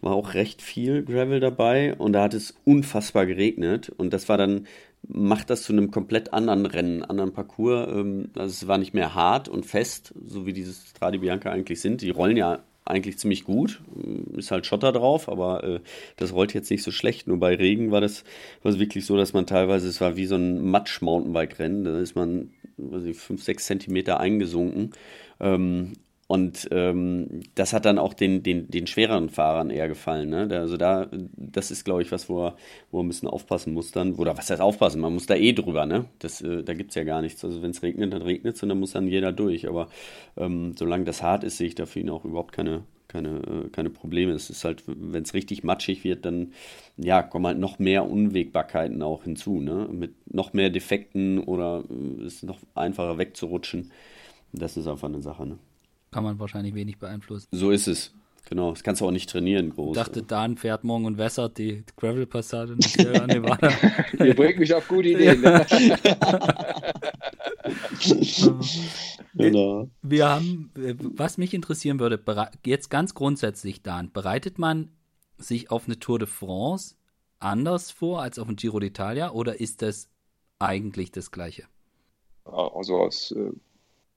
[0.00, 1.94] War auch recht viel Gravel dabei.
[1.94, 3.90] Und da hat es unfassbar geregnet.
[3.90, 4.66] Und das war dann,
[5.06, 7.88] macht das zu einem komplett anderen Rennen, anderen Parcours.
[7.90, 11.80] Ähm, also es war nicht mehr hart und fest, so wie dieses Strade Bianca eigentlich
[11.80, 12.02] sind.
[12.02, 13.80] Die rollen ja eigentlich ziemlich gut.
[14.36, 15.80] Ist halt Schotter drauf, aber äh,
[16.16, 17.26] das rollt jetzt nicht so schlecht.
[17.26, 18.24] Nur bei Regen war das
[18.62, 21.84] war wirklich so, dass man teilweise, es war wie so ein Matsch-Mountainbike-Rennen.
[21.84, 24.92] Da ist man, weiß ich, 5, 6 Zentimeter eingesunken.
[25.40, 25.92] Ähm,
[26.28, 30.28] und ähm, das hat dann auch den, den, den schwereren Fahrern eher gefallen.
[30.28, 30.46] Ne?
[30.52, 32.56] Also da, das ist, glaube ich, was, wo er,
[32.90, 34.12] wo er ein bisschen aufpassen muss dann.
[34.14, 35.00] Oder was heißt aufpassen?
[35.00, 36.04] Man muss da eh drüber, ne?
[36.18, 37.42] Das, äh, da gibt es ja gar nichts.
[37.46, 39.68] Also wenn es regnet, dann regnet es und dann muss dann jeder durch.
[39.68, 39.88] Aber
[40.36, 43.68] ähm, solange das hart ist, sehe ich da für ihn auch überhaupt keine, keine, äh,
[43.70, 44.32] keine Probleme.
[44.32, 46.52] Es ist halt, wenn es richtig matschig wird, dann
[46.98, 49.88] ja, kommen halt noch mehr Unwägbarkeiten auch hinzu, ne?
[49.90, 53.92] Mit noch mehr Defekten oder äh, ist noch einfacher wegzurutschen.
[54.52, 55.58] Das ist einfach eine Sache, ne?
[56.10, 57.48] Kann man wahrscheinlich wenig beeinflussen.
[57.50, 58.12] So ist es.
[58.48, 59.94] Genau, das kannst du auch nicht trainieren, groß.
[59.94, 63.70] Ich dachte, Dan fährt morgen und wässert die Gravel-Passage in Sierra Nevada.
[64.18, 65.42] Ihr bringt mich auf gute Ideen.
[65.42, 65.66] Ne?
[69.34, 69.90] genau.
[70.00, 72.18] Wir haben, was mich interessieren würde,
[72.64, 74.92] jetzt ganz grundsätzlich, Dan, bereitet man
[75.36, 76.94] sich auf eine Tour de France
[77.40, 80.08] anders vor als auf ein Giro d'Italia oder ist das
[80.58, 81.64] eigentlich das Gleiche?
[82.44, 83.52] Also aus äh,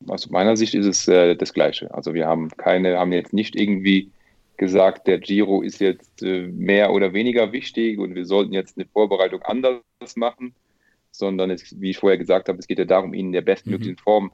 [0.08, 1.94] aus meiner Sicht ist es äh, das Gleiche.
[1.94, 4.12] Also wir haben keine, haben jetzt nicht irgendwie
[4.58, 8.86] gesagt, der Giro ist jetzt äh, mehr oder weniger wichtig und wir sollten jetzt eine
[8.86, 9.82] Vorbereitung anders
[10.16, 10.54] machen,
[11.12, 13.96] sondern es, wie ich vorher gesagt habe, es geht ja darum, ihn in der bestmöglichen
[13.96, 14.04] mhm.
[14.04, 14.32] Form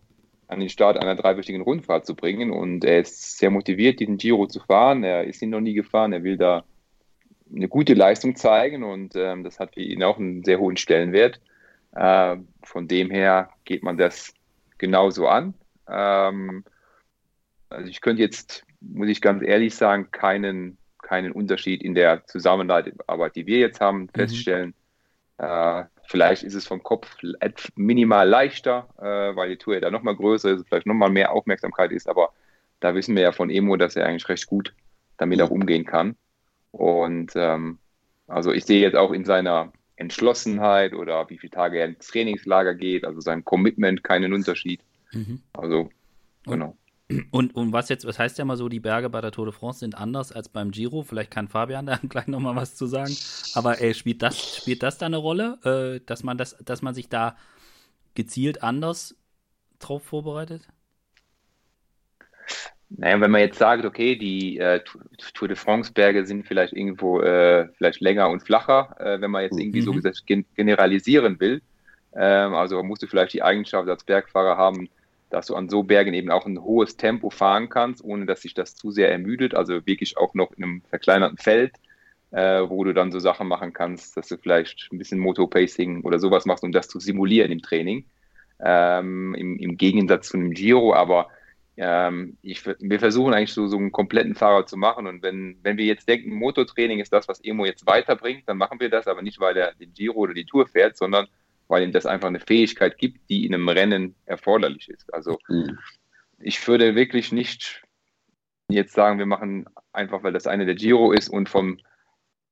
[0.47, 2.51] an den Start einer dreiwöchigen Rundfahrt zu bringen.
[2.51, 5.03] Und er ist sehr motiviert, diesen Giro zu fahren.
[5.03, 6.13] Er ist ihn noch nie gefahren.
[6.13, 6.63] Er will da
[7.53, 11.39] eine gute Leistung zeigen und ähm, das hat für ihn auch einen sehr hohen Stellenwert.
[11.95, 14.33] Äh, von dem her geht man das
[14.77, 15.53] genauso an.
[15.87, 16.63] Ähm,
[17.69, 23.35] also ich könnte jetzt, muss ich ganz ehrlich sagen, keinen, keinen Unterschied in der Zusammenarbeit,
[23.35, 24.09] die wir jetzt haben, mhm.
[24.13, 24.73] feststellen.
[25.37, 27.15] Äh, vielleicht ist es vom Kopf
[27.75, 31.91] minimal leichter, äh, weil die Tour ja da nochmal größer ist, vielleicht nochmal mehr Aufmerksamkeit
[31.91, 32.31] ist, aber
[32.79, 34.73] da wissen wir ja von Emo, dass er eigentlich recht gut
[35.17, 36.15] damit auch umgehen kann.
[36.71, 37.79] Und ähm,
[38.27, 42.75] also ich sehe jetzt auch in seiner Entschlossenheit oder wie viele Tage er ins Trainingslager
[42.75, 44.81] geht, also sein Commitment keinen Unterschied.
[45.11, 45.41] Mhm.
[45.53, 45.89] Also,
[46.45, 46.77] genau.
[47.31, 49.53] Und, und was jetzt, was heißt ja mal so, die Berge bei der Tour de
[49.53, 51.03] France sind anders als beim Giro.
[51.03, 53.15] Vielleicht kann Fabian da gleich nochmal was zu sagen.
[53.53, 56.93] Aber äh, spielt, das, spielt das da eine Rolle, äh, dass, man das, dass man
[56.93, 57.37] sich da
[58.13, 59.15] gezielt anders
[59.79, 60.67] drauf vorbereitet?
[62.89, 64.79] Naja, wenn man jetzt sagt, okay, die äh,
[65.33, 69.43] Tour de France Berge sind vielleicht irgendwo äh, vielleicht länger und flacher, äh, wenn man
[69.43, 69.85] jetzt irgendwie mhm.
[69.85, 71.61] so gesagt gen generalisieren will,
[72.15, 74.89] ähm, also musst du vielleicht die Eigenschaft als Bergfahrer haben,
[75.29, 78.53] dass du an so Bergen eben auch ein hohes Tempo fahren kannst, ohne dass sich
[78.53, 79.53] das zu sehr ermüdet.
[79.53, 81.73] Also wirklich auch noch in einem verkleinerten Feld,
[82.31, 86.19] äh, wo du dann so Sachen machen kannst, dass du vielleicht ein bisschen Motorpacing oder
[86.19, 88.05] sowas machst, um das zu simulieren im Training.
[88.59, 91.27] Ähm, im, im, Gegensatz zu einem Giro, aber
[91.77, 95.05] ähm, ich, wir versuchen eigentlich so, so einen kompletten Fahrer zu machen.
[95.07, 98.79] Und wenn, wenn wir jetzt denken, Motortraining ist das, was Emo jetzt weiterbringt, dann machen
[98.79, 101.27] wir das, aber nicht, weil er den Giro oder die Tour fährt, sondern
[101.67, 105.13] weil ihm das einfach eine Fähigkeit gibt, die in einem Rennen erforderlich ist.
[105.13, 105.77] Also mhm.
[106.39, 107.83] ich würde wirklich nicht
[108.69, 111.79] jetzt sagen, wir machen einfach, weil das eine der Giro ist und vom,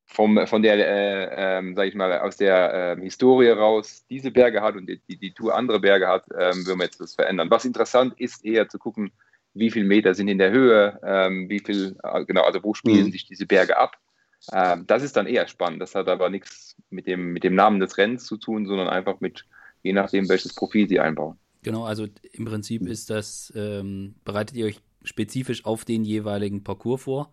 [0.06, 4.62] vom, von der, äh, äh, sag ich mal, aus der äh, Historie raus diese Berge
[4.62, 7.50] hat und die, die, die Tour andere Berge hat, ähm, würden wir jetzt das verändern.
[7.50, 9.12] Was interessant ist, eher zu gucken,
[9.54, 13.08] wie viele Meter sind in der Höhe, ähm, wie viel, äh, genau, also wo spielen
[13.08, 13.12] mhm.
[13.12, 13.98] sich diese Berge ab.
[14.54, 15.82] Ähm, das ist dann eher spannend.
[15.82, 19.22] Das hat aber nichts mit dem, mit dem Namen des Rennens zu tun, sondern einfach
[19.22, 19.46] mit,
[19.82, 21.40] je nachdem, welches Profil sie einbauen.
[21.64, 27.04] Genau, also im Prinzip ist das, ähm, bereitet ihr euch spezifisch auf den jeweiligen Parcours
[27.04, 27.32] vor.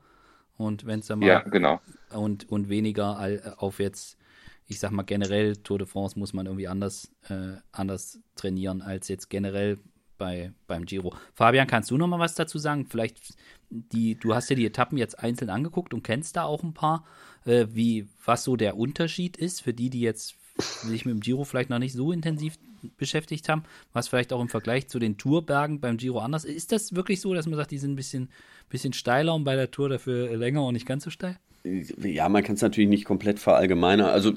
[0.57, 1.81] Und wenn es dann mal ja, genau.
[2.11, 4.19] und, und weniger auf jetzt,
[4.67, 9.09] ich sag mal generell Tour de France muss man irgendwie anders, äh, anders trainieren als
[9.09, 9.79] jetzt generell
[10.19, 11.15] bei, beim Giro.
[11.35, 12.87] Fabian, kannst du noch mal was dazu sagen?
[12.87, 13.35] Vielleicht
[13.71, 17.05] die, du hast ja die Etappen jetzt einzeln angeguckt und kennst da auch ein paar,
[17.45, 21.45] äh, wie was so der Unterschied ist für die, die jetzt sich mit dem Giro
[21.45, 22.57] vielleicht noch nicht so intensiv
[22.97, 26.55] beschäftigt haben, was vielleicht auch im Vergleich zu den Tourbergen beim Giro anders ist.
[26.55, 28.31] Ist das wirklich so, dass man sagt, die sind ein bisschen,
[28.73, 31.37] bisschen steiler und bei der Tour dafür länger und nicht ganz so steil?
[31.65, 34.09] Ja, man kann es natürlich nicht komplett verallgemeinern.
[34.09, 34.33] Also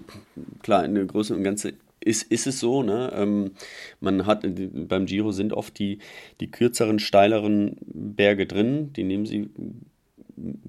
[0.62, 2.84] klar, in der Größe und Ganze ist, ist es so.
[2.84, 3.12] Ne?
[3.16, 3.52] Ähm,
[4.00, 4.46] man hat
[4.88, 6.00] beim Giro sind oft die,
[6.40, 8.94] die kürzeren, steileren Berge drin.
[8.94, 9.50] Die nehmen sie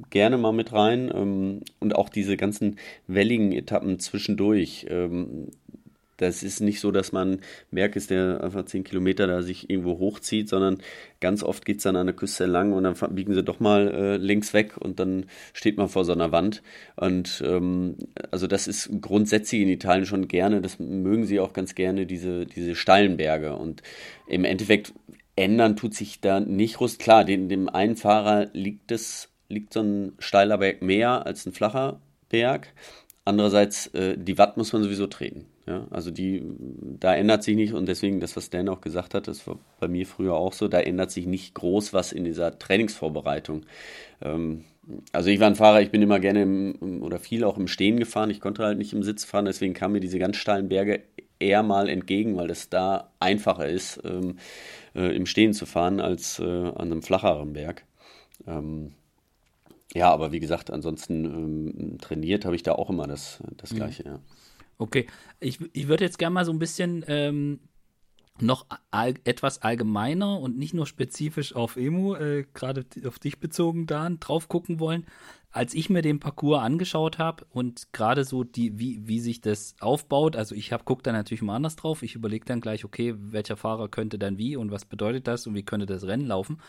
[0.09, 1.13] gerne mal mit rein.
[1.15, 2.77] Ähm, und auch diese ganzen
[3.07, 4.87] welligen Etappen zwischendurch.
[4.89, 5.49] Ähm,
[6.17, 9.99] das ist nicht so, dass man Berg ist, der einfach 10 Kilometer da sich irgendwo
[9.99, 10.79] hochzieht, sondern
[11.21, 13.89] ganz oft geht es dann an der Küste lang und dann biegen sie doch mal
[13.89, 16.63] äh, links weg und dann steht man vor so einer Wand.
[16.97, 17.97] Und ähm,
[18.31, 22.47] also das ist grundsätzlich in Italien schon gerne, das mögen sie auch ganz gerne, diese,
[22.47, 23.57] diese steilen Berge.
[23.57, 23.83] Und
[24.27, 24.93] im Endeffekt
[25.37, 26.99] ändern tut sich da nicht groß.
[26.99, 31.53] Klar, dem, dem einen Fahrer liegt es liegt so ein steiler Berg mehr als ein
[31.53, 32.73] flacher Berg.
[33.25, 35.47] Andererseits, äh, die Watt muss man sowieso treten.
[35.67, 35.87] Ja?
[35.91, 36.43] Also die,
[37.01, 39.89] da ändert sich nicht und deswegen, das, was Dan auch gesagt hat, das war bei
[39.89, 43.67] mir früher auch so, da ändert sich nicht groß was in dieser Trainingsvorbereitung.
[44.23, 44.65] Ähm,
[45.13, 47.99] also ich war ein Fahrer, ich bin immer gerne im, oder viel auch im Stehen
[47.99, 48.31] gefahren.
[48.31, 51.03] Ich konnte halt nicht im Sitz fahren, deswegen kamen mir diese ganz steilen Berge
[51.39, 54.39] eher mal entgegen, weil es da einfacher ist, ähm,
[54.95, 57.85] äh, im Stehen zu fahren als äh, an einem flacheren Berg.
[58.47, 58.93] Ähm,
[59.95, 63.77] ja, aber wie gesagt, ansonsten ähm, trainiert habe ich da auch immer das, das mhm.
[63.77, 64.21] Gleiche, ja.
[64.79, 65.07] Okay,
[65.41, 67.61] ich, ich würde jetzt gerne mal so ein bisschen ähm,
[68.41, 73.87] noch all, etwas allgemeiner und nicht nur spezifisch auf Emu, äh, gerade auf dich bezogen,
[73.87, 75.07] Dan, drauf gucken wollen
[75.57, 79.75] als ich mir den Parcours angeschaut habe und gerade so die, wie, wie sich das
[79.81, 82.03] aufbaut, also ich gucke da natürlich mal anders drauf.
[82.03, 85.55] Ich überlege dann gleich, okay, welcher Fahrer könnte dann wie und was bedeutet das und
[85.55, 86.61] wie könnte das Rennen laufen.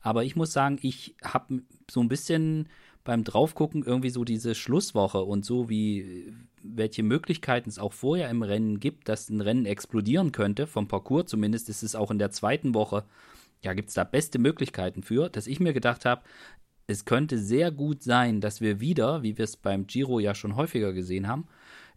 [0.00, 2.68] Aber ich muss sagen, ich habe so ein bisschen
[3.04, 8.42] beim Draufgucken irgendwie so diese Schlusswoche und so wie welche Möglichkeiten es auch vorher im
[8.42, 12.30] Rennen gibt, dass ein Rennen explodieren könnte, vom Parcours zumindest ist es auch in der
[12.30, 13.04] zweiten Woche
[13.62, 16.22] ja, gibt es da beste Möglichkeiten für, dass ich mir gedacht habe,
[16.86, 20.56] es könnte sehr gut sein, dass wir wieder, wie wir es beim Giro ja schon
[20.56, 21.46] häufiger gesehen haben,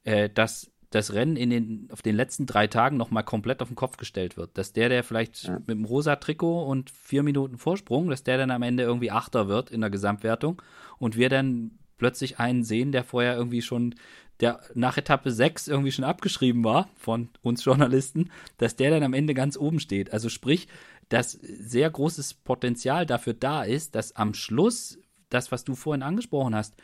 [0.03, 3.75] äh, dass das Rennen in den, auf den letzten drei Tagen nochmal komplett auf den
[3.75, 4.57] Kopf gestellt wird.
[4.57, 5.53] Dass der, der vielleicht ja.
[5.53, 9.47] mit dem rosa Trikot und vier Minuten Vorsprung, dass der dann am Ende irgendwie Achter
[9.47, 10.61] wird in der Gesamtwertung
[10.99, 13.95] und wir dann plötzlich einen sehen, der vorher irgendwie schon,
[14.39, 19.13] der nach Etappe 6 irgendwie schon abgeschrieben war von uns Journalisten, dass der dann am
[19.13, 20.11] Ende ganz oben steht.
[20.11, 20.67] Also sprich,
[21.09, 26.55] dass sehr großes Potenzial dafür da ist, dass am Schluss das, was du vorhin angesprochen
[26.55, 26.75] hast,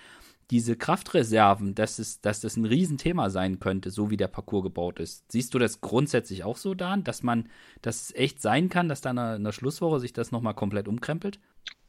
[0.51, 4.99] diese Kraftreserven, dass, es, dass das ein Riesenthema sein könnte, so wie der Parcours gebaut
[4.99, 5.31] ist.
[5.31, 7.47] Siehst du das grundsätzlich auch so, Dan, dass man,
[7.81, 11.39] dass es echt sein kann, dass da in der, Schlusswoche sich das nochmal komplett umkrempelt?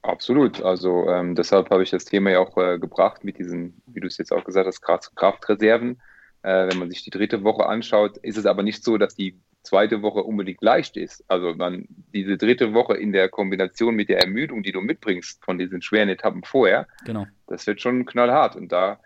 [0.02, 0.62] Absolut.
[0.62, 4.08] Also ähm, deshalb habe ich das Thema ja auch äh, gebracht mit diesen, wie du
[4.08, 4.82] es jetzt auch gesagt hast,
[5.14, 6.00] Kraftreserven.
[6.42, 9.38] Äh, wenn man sich die dritte Woche anschaut, ist es aber nicht so, dass die
[9.62, 11.24] zweite Woche unbedingt leicht ist.
[11.28, 15.56] Also dann diese dritte Woche in der Kombination mit der Ermüdung, die du mitbringst von
[15.56, 17.26] diesen schweren Etappen vorher, genau.
[17.46, 18.56] das wird schon knallhart.
[18.56, 18.98] Und da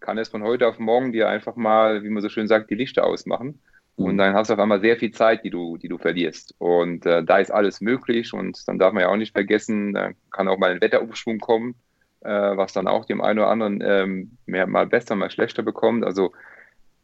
[0.00, 2.74] kann es von heute auf morgen dir einfach mal, wie man so schön sagt, die
[2.74, 3.60] Lichter ausmachen.
[3.96, 4.04] Mhm.
[4.04, 6.54] Und dann hast du auf einmal sehr viel Zeit, die du, die du verlierst.
[6.58, 8.32] Und äh, da ist alles möglich.
[8.32, 11.74] Und dann darf man ja auch nicht vergessen, da kann auch mal ein Wetterumschwung kommen,
[12.20, 16.04] äh, was dann auch dem einen oder anderen ähm, mehr, mal besser, mal schlechter bekommt.
[16.04, 16.32] Also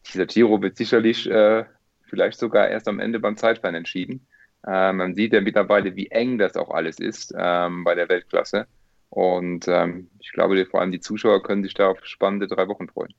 [0.07, 1.64] dieser Giro wird sicherlich äh,
[2.05, 4.27] vielleicht sogar erst am Ende beim Zeitfahren entschieden.
[4.66, 8.66] Äh, man sieht ja mittlerweile, wie eng das auch alles ist ähm, bei der Weltklasse.
[9.11, 12.88] Und ähm, ich glaube, vor allem die Zuschauer können sich da auf spannende drei Wochen
[12.88, 13.14] freuen.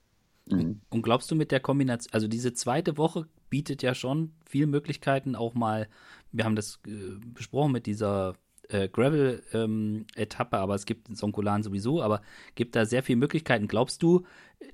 [0.51, 0.81] Mhm.
[0.89, 5.35] Und glaubst du mit der Kombination, also diese zweite Woche bietet ja schon viele Möglichkeiten,
[5.35, 5.87] auch mal,
[6.31, 8.35] wir haben das äh, besprochen mit dieser
[8.69, 12.21] äh, Gravel-Etappe, ähm, aber es gibt in Sonkolan sowieso, aber
[12.55, 13.67] gibt da sehr viele Möglichkeiten.
[13.67, 14.25] Glaubst du,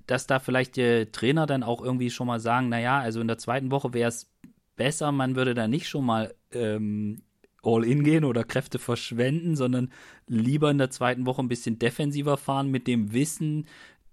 [0.05, 3.37] dass da vielleicht die Trainer dann auch irgendwie schon mal sagen, naja, also in der
[3.37, 4.31] zweiten Woche wäre es
[4.75, 7.21] besser, man würde da nicht schon mal ähm,
[7.63, 9.91] all-in gehen oder Kräfte verschwenden, sondern
[10.27, 13.65] lieber in der zweiten Woche ein bisschen defensiver fahren mit dem Wissen,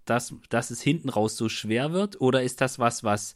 [0.04, 2.20] dass, dass es hinten raus so schwer wird?
[2.20, 3.34] Oder ist das was, was,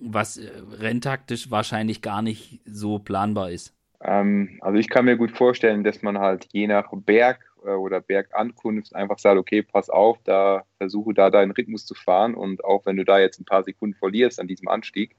[0.00, 3.74] was äh, renntaktisch wahrscheinlich gar nicht so planbar ist?
[4.00, 8.00] Ähm, also ich kann mir gut vorstellen, dass man halt je nach Berg äh, oder
[8.00, 12.86] Bergankunft einfach sagt, okay, pass auf, da versuche da deinen Rhythmus zu fahren und auch
[12.86, 15.16] wenn du da jetzt ein paar Sekunden verlierst an diesem Anstieg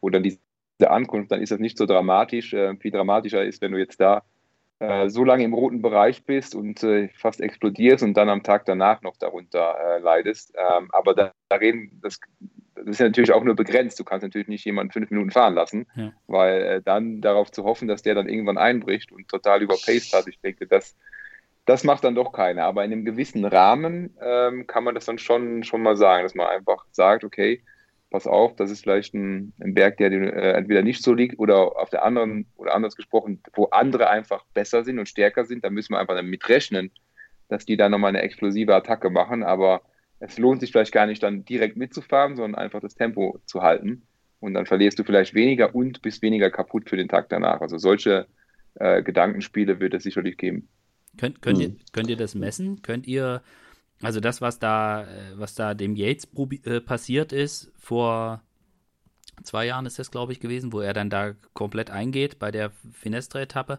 [0.00, 0.38] oder diese
[0.88, 2.52] Ankunft, dann ist das nicht so dramatisch.
[2.52, 4.22] Äh, viel dramatischer ist, wenn du jetzt da
[4.78, 8.66] äh, so lange im roten Bereich bist und äh, fast explodierst und dann am Tag
[8.66, 10.54] danach noch darunter äh, leidest.
[10.56, 12.20] Ähm, aber da, da, reden, das,
[12.74, 13.98] das ist ja natürlich auch nur begrenzt.
[13.98, 16.12] Du kannst natürlich nicht jemanden fünf Minuten fahren lassen, ja.
[16.26, 20.28] weil äh, dann darauf zu hoffen, dass der dann irgendwann einbricht und total überpaced hat,
[20.28, 20.94] ich denke, das,
[21.64, 22.64] das macht dann doch keiner.
[22.64, 26.34] Aber in einem gewissen Rahmen ähm, kann man das dann schon, schon mal sagen, dass
[26.34, 27.62] man einfach sagt, okay,
[28.10, 31.78] pass auf, das ist vielleicht ein, ein Berg, der äh, entweder nicht so liegt oder
[31.78, 35.70] auf der anderen, oder anders gesprochen, wo andere einfach besser sind und stärker sind, da
[35.70, 36.90] müssen wir einfach damit rechnen,
[37.48, 39.82] dass die da nochmal eine explosive Attacke machen, aber
[40.18, 44.06] es lohnt sich vielleicht gar nicht dann direkt mitzufahren, sondern einfach das Tempo zu halten
[44.40, 47.60] und dann verlierst du vielleicht weniger und bist weniger kaputt für den Tag danach.
[47.60, 48.26] Also solche
[48.74, 50.68] äh, Gedankenspiele wird es sicherlich geben.
[51.18, 51.62] Könnt, könnt, hm.
[51.62, 52.82] ihr, könnt ihr das messen?
[52.82, 53.42] Könnt ihr
[54.02, 55.06] also das, was da, äh,
[55.38, 56.28] was da dem Yates
[56.64, 58.42] äh, passiert ist, vor
[59.42, 62.70] zwei Jahren ist das, glaube ich, gewesen, wo er dann da komplett eingeht bei der
[62.92, 63.78] Finestre-Etappe.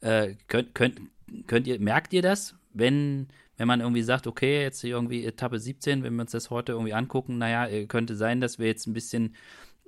[0.00, 1.00] Äh, könnt, könnt,
[1.46, 6.02] könnt ihr, merkt ihr das, wenn, wenn man irgendwie sagt, okay, jetzt irgendwie Etappe 17,
[6.02, 8.92] wenn wir uns das heute irgendwie angucken, naja, äh, könnte sein, dass wir jetzt ein
[8.92, 9.34] bisschen,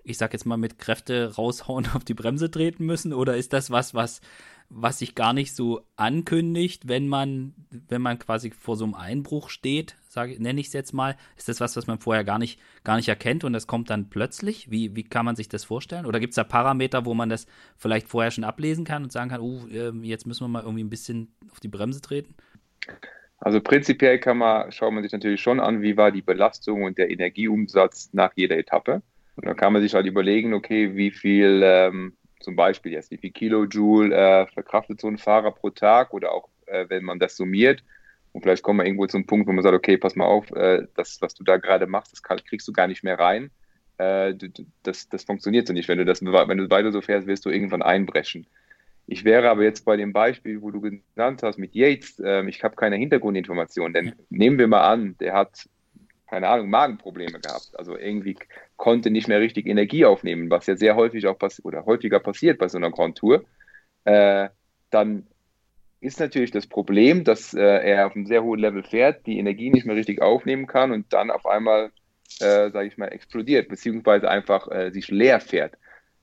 [0.02, 3.12] ich sag jetzt mal, mit Kräfte raushauen auf die Bremse treten müssen?
[3.12, 4.20] Oder ist das was, was
[4.70, 9.48] was sich gar nicht so ankündigt, wenn man, wenn man quasi vor so einem Einbruch
[9.48, 12.60] steht, sage, nenne ich es jetzt mal, ist das was, was man vorher gar nicht,
[12.84, 14.70] gar nicht erkennt und das kommt dann plötzlich?
[14.70, 16.04] Wie, wie kann man sich das vorstellen?
[16.04, 19.30] Oder gibt es da Parameter, wo man das vielleicht vorher schon ablesen kann und sagen
[19.30, 19.66] kann, oh,
[20.02, 22.34] jetzt müssen wir mal irgendwie ein bisschen auf die Bremse treten?
[23.40, 26.98] Also prinzipiell kann man, schaut man sich natürlich schon an, wie war die Belastung und
[26.98, 29.02] der Energieumsatz nach jeder Etappe.
[29.36, 33.18] Und dann kann man sich halt überlegen, okay, wie viel ähm, zum Beispiel jetzt, wie
[33.18, 37.36] viel Kilojoule äh, verkraftet so ein Fahrer pro Tag oder auch äh, wenn man das
[37.36, 37.82] summiert.
[38.32, 40.86] Und vielleicht kommen wir irgendwo zum Punkt, wo man sagt, okay, pass mal auf, äh,
[40.94, 43.50] das, was du da gerade machst, das kann, kriegst du gar nicht mehr rein.
[43.96, 44.34] Äh,
[44.82, 45.88] das, das funktioniert so nicht.
[45.88, 48.46] Wenn du, das, wenn du weiter so fährst, wirst du irgendwann einbrechen.
[49.06, 52.62] Ich wäre aber jetzt bei dem Beispiel, wo du genannt hast mit Yates, ähm, ich
[52.62, 55.66] habe keine Hintergrundinformationen, denn nehmen wir mal an, der hat
[56.28, 57.70] keine Ahnung, Magenprobleme gehabt.
[57.74, 58.36] Also irgendwie
[58.78, 62.58] konnte nicht mehr richtig Energie aufnehmen, was ja sehr häufig auch passiert oder häufiger passiert
[62.58, 63.44] bei so einer Grand Tour.
[64.04, 64.48] Äh,
[64.88, 65.26] dann
[66.00, 69.70] ist natürlich das Problem, dass äh, er auf einem sehr hohen Level fährt, die Energie
[69.70, 71.90] nicht mehr richtig aufnehmen kann und dann auf einmal,
[72.40, 75.74] äh, sage ich mal, explodiert, beziehungsweise einfach äh, sich leer fährt.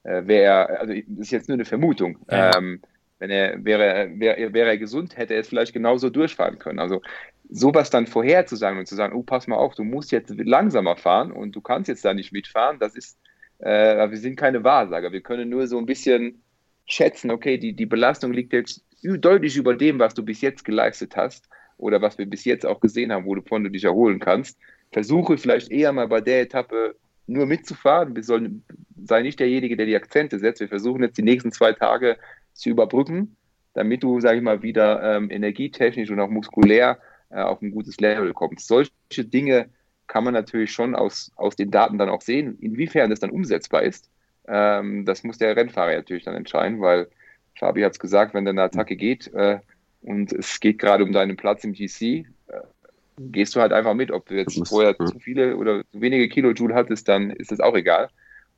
[0.03, 2.19] Äh, wäre also das ist jetzt nur eine Vermutung.
[2.31, 2.57] Ja.
[2.57, 2.81] Ähm,
[3.19, 6.79] wenn er wäre, wäre, wäre er gesund, hätte er es vielleicht genauso durchfahren können.
[6.79, 7.01] Also
[7.49, 11.31] sowas dann vorherzusagen und zu sagen, oh, pass mal auf, du musst jetzt langsamer fahren
[11.31, 13.19] und du kannst jetzt da nicht mitfahren, das ist,
[13.59, 15.11] äh, wir sind keine Wahrsager.
[15.11, 16.41] Wir können nur so ein bisschen
[16.85, 21.15] schätzen, okay, die, die Belastung liegt jetzt deutlich über dem, was du bis jetzt geleistet
[21.15, 24.57] hast oder was wir bis jetzt auch gesehen haben, wovon du dich erholen kannst.
[24.91, 26.95] Versuche vielleicht eher mal bei der Etappe
[27.27, 28.15] nur mitzufahren.
[28.15, 28.63] Wir sollen,
[29.03, 30.61] sei nicht derjenige, der die Akzente setzt.
[30.61, 32.17] Wir versuchen jetzt die nächsten zwei Tage
[32.53, 33.35] zu überbrücken,
[33.73, 36.99] damit du, sage ich mal, wieder ähm, energietechnisch und auch muskulär
[37.41, 38.67] auf ein gutes Level kommst.
[38.67, 38.91] Solche
[39.25, 39.69] Dinge
[40.07, 42.57] kann man natürlich schon aus, aus den Daten dann auch sehen.
[42.59, 44.09] Inwiefern das dann umsetzbar ist,
[44.47, 47.07] ähm, das muss der Rennfahrer natürlich dann entscheiden, weil
[47.57, 49.59] Fabi hat es gesagt, wenn deine Attacke geht äh,
[50.01, 52.25] und es geht gerade um deinen Platz im GC, äh,
[53.17, 54.11] gehst du halt einfach mit.
[54.11, 57.75] Ob du jetzt vorher zu viele oder zu wenige Kilojoule hattest, dann ist das auch
[57.75, 58.09] egal.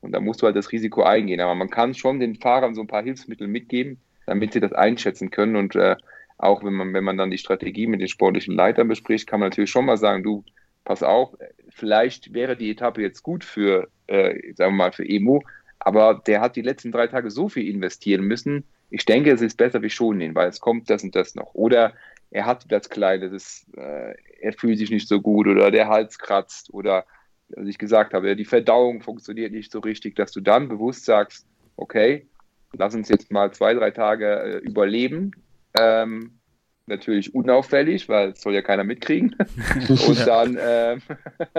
[0.02, 1.40] Und da musst du halt das Risiko eingehen.
[1.40, 5.32] Aber man kann schon den Fahrern so ein paar Hilfsmittel mitgeben, damit sie das einschätzen
[5.32, 5.96] können und äh,
[6.38, 9.50] auch wenn man, wenn man dann die Strategie mit den sportlichen Leitern bespricht, kann man
[9.50, 10.44] natürlich schon mal sagen, du,
[10.84, 11.36] pass auf,
[11.70, 15.44] vielleicht wäre die Etappe jetzt gut für, äh, sagen wir mal, für Emo,
[15.80, 18.64] aber der hat die letzten drei Tage so viel investieren müssen.
[18.90, 21.54] Ich denke, es ist besser, wir schonen ihn, weil es kommt das und das noch.
[21.54, 21.94] Oder
[22.32, 26.20] er hat das Kleine, das, äh, er fühlt sich nicht so gut oder der Hals
[26.20, 27.06] kratzt oder,
[27.50, 31.48] was ich gesagt habe, die Verdauung funktioniert nicht so richtig, dass du dann bewusst sagst,
[31.76, 32.28] okay,
[32.74, 35.32] lass uns jetzt mal zwei, drei Tage äh, überleben
[35.80, 36.40] ähm,
[36.88, 39.36] natürlich unauffällig, weil es soll ja keiner mitkriegen.
[39.90, 41.02] und dann, ähm,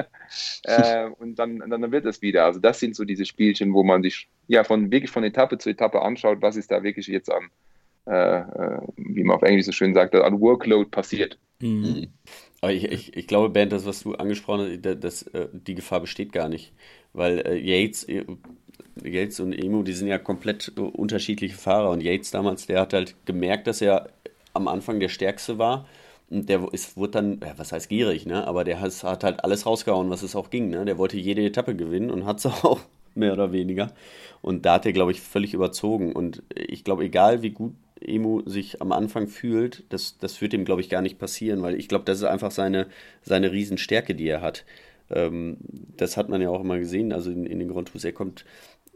[0.65, 2.45] äh, und dann, dann wird es wieder.
[2.45, 5.71] Also das sind so diese Spielchen, wo man sich ja von wirklich von Etappe zu
[5.71, 7.51] Etappe anschaut, was ist da wirklich jetzt am,
[8.07, 11.39] äh, äh, wie man auf Englisch so schön sagt, an Workload passiert.
[11.61, 12.09] Mhm.
[12.61, 15.75] Aber ich, ich, ich glaube, Ben, das, was du angesprochen hast, das, das, äh, die
[15.75, 16.73] Gefahr besteht gar nicht.
[17.13, 18.25] Weil äh, Yates, äh,
[19.05, 21.91] Yates und Emu, die sind ja komplett unterschiedliche Fahrer.
[21.91, 24.09] Und Yates damals, der hat halt gemerkt, dass er
[24.55, 25.87] am Anfang der Stärkste war.
[26.31, 28.47] Und der ist, wurde dann, ja, was heißt gierig, ne?
[28.47, 30.85] Aber der hat, hat halt alles rausgehauen, was es auch ging, ne?
[30.85, 32.81] Der wollte jede Etappe gewinnen und hat es auch
[33.15, 33.93] mehr oder weniger.
[34.43, 36.13] Und da hat er, glaube ich, völlig überzogen.
[36.13, 40.65] Und ich glaube, egal wie gut Emu sich am Anfang fühlt, das, das wird ihm,
[40.65, 42.87] glaube ich, gar nicht passieren, weil ich glaube, das ist einfach seine,
[43.23, 44.65] seine Riesenstärke, die er hat.
[45.11, 45.57] Ähm,
[45.97, 48.45] das hat man ja auch immer gesehen, also in, in den Grand Tours, er kommt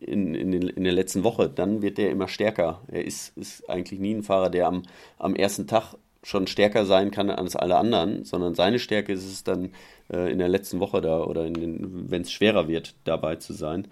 [0.07, 2.83] in, in, den, in der letzten Woche, dann wird er immer stärker.
[2.89, 4.83] Er ist, ist eigentlich nie ein Fahrer, der am,
[5.19, 9.43] am ersten Tag schon stärker sein kann als alle anderen, sondern seine Stärke ist es
[9.45, 9.73] dann
[10.13, 13.89] äh, in der letzten Woche da oder wenn es schwerer wird, dabei zu sein.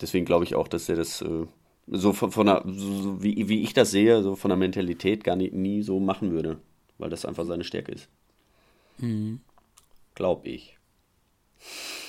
[0.00, 1.46] Deswegen glaube ich auch, dass er das äh,
[1.86, 5.36] so von, von der, so wie, wie ich das sehe, so von der Mentalität gar
[5.36, 6.58] nie, nie so machen würde,
[6.98, 8.08] weil das einfach seine Stärke ist.
[8.98, 9.40] Mhm.
[10.14, 10.76] Glaube ich.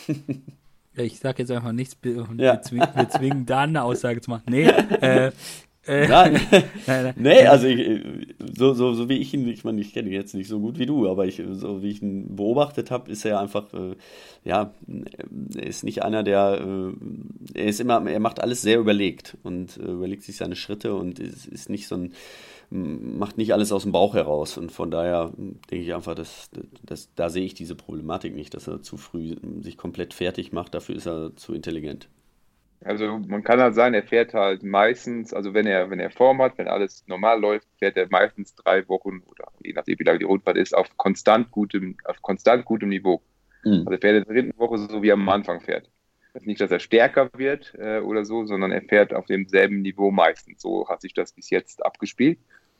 [0.95, 2.61] ich sage jetzt einfach nichts, wir, ja.
[2.71, 4.43] wir zwingen da eine Aussage zu machen.
[4.47, 4.65] Nee,
[5.01, 5.31] äh,
[5.85, 6.07] äh,
[6.87, 7.13] nein.
[7.17, 8.01] nee, also ich,
[8.55, 10.79] so, so, so wie ich ihn, ich meine, ich kenne ihn jetzt nicht so gut
[10.79, 13.95] wie du, aber ich, so wie ich ihn beobachtet habe, ist er einfach, äh,
[14.45, 14.73] ja,
[15.55, 19.77] er ist nicht einer, der, äh, er ist immer, er macht alles sehr überlegt und
[19.77, 22.13] äh, überlegt sich seine Schritte und ist, ist nicht so ein,
[22.69, 26.49] macht nicht alles aus dem Bauch heraus und von daher denke ich einfach, dass,
[26.83, 30.73] dass da sehe ich diese Problematik nicht, dass er zu früh sich komplett fertig macht,
[30.73, 32.07] dafür ist er zu intelligent.
[32.85, 36.41] Also man kann halt sagen, er fährt halt meistens, also wenn er, wenn er Form
[36.41, 40.19] hat, wenn alles normal läuft, fährt er meistens drei Wochen oder je nachdem wie lange
[40.19, 43.21] die Rundfahrt ist, auf konstant gutem, auf konstant gutem Niveau.
[43.63, 43.79] Mhm.
[43.85, 45.89] Also er fährt in der dritten Woche so wie er am Anfang fährt.
[46.33, 50.09] Ist nicht, dass er stärker wird äh, oder so, sondern er fährt auf demselben Niveau
[50.09, 50.61] meistens.
[50.61, 52.39] So hat sich das bis jetzt abgespielt.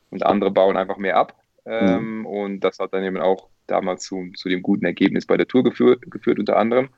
[0.10, 1.39] Und andere bauen einfach mehr ab.
[1.66, 2.26] Ähm, mhm.
[2.26, 5.64] Und das hat dann eben auch damals zu, zu dem guten Ergebnis bei der Tour
[5.64, 6.89] geführt, geführt unter anderem.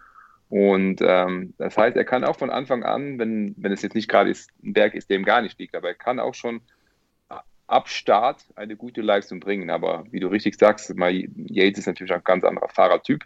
[0.49, 4.07] Und ähm, das heißt, er kann auch von Anfang an, wenn, wenn es jetzt nicht
[4.07, 6.61] gerade ist, ein Berg ist, der ihm gar nicht liegt, aber er kann auch schon
[7.67, 9.69] ab Start eine gute Leistung bringen.
[9.69, 13.23] Aber wie du richtig sagst, Yates ist natürlich ein ganz anderer Fahrertyp.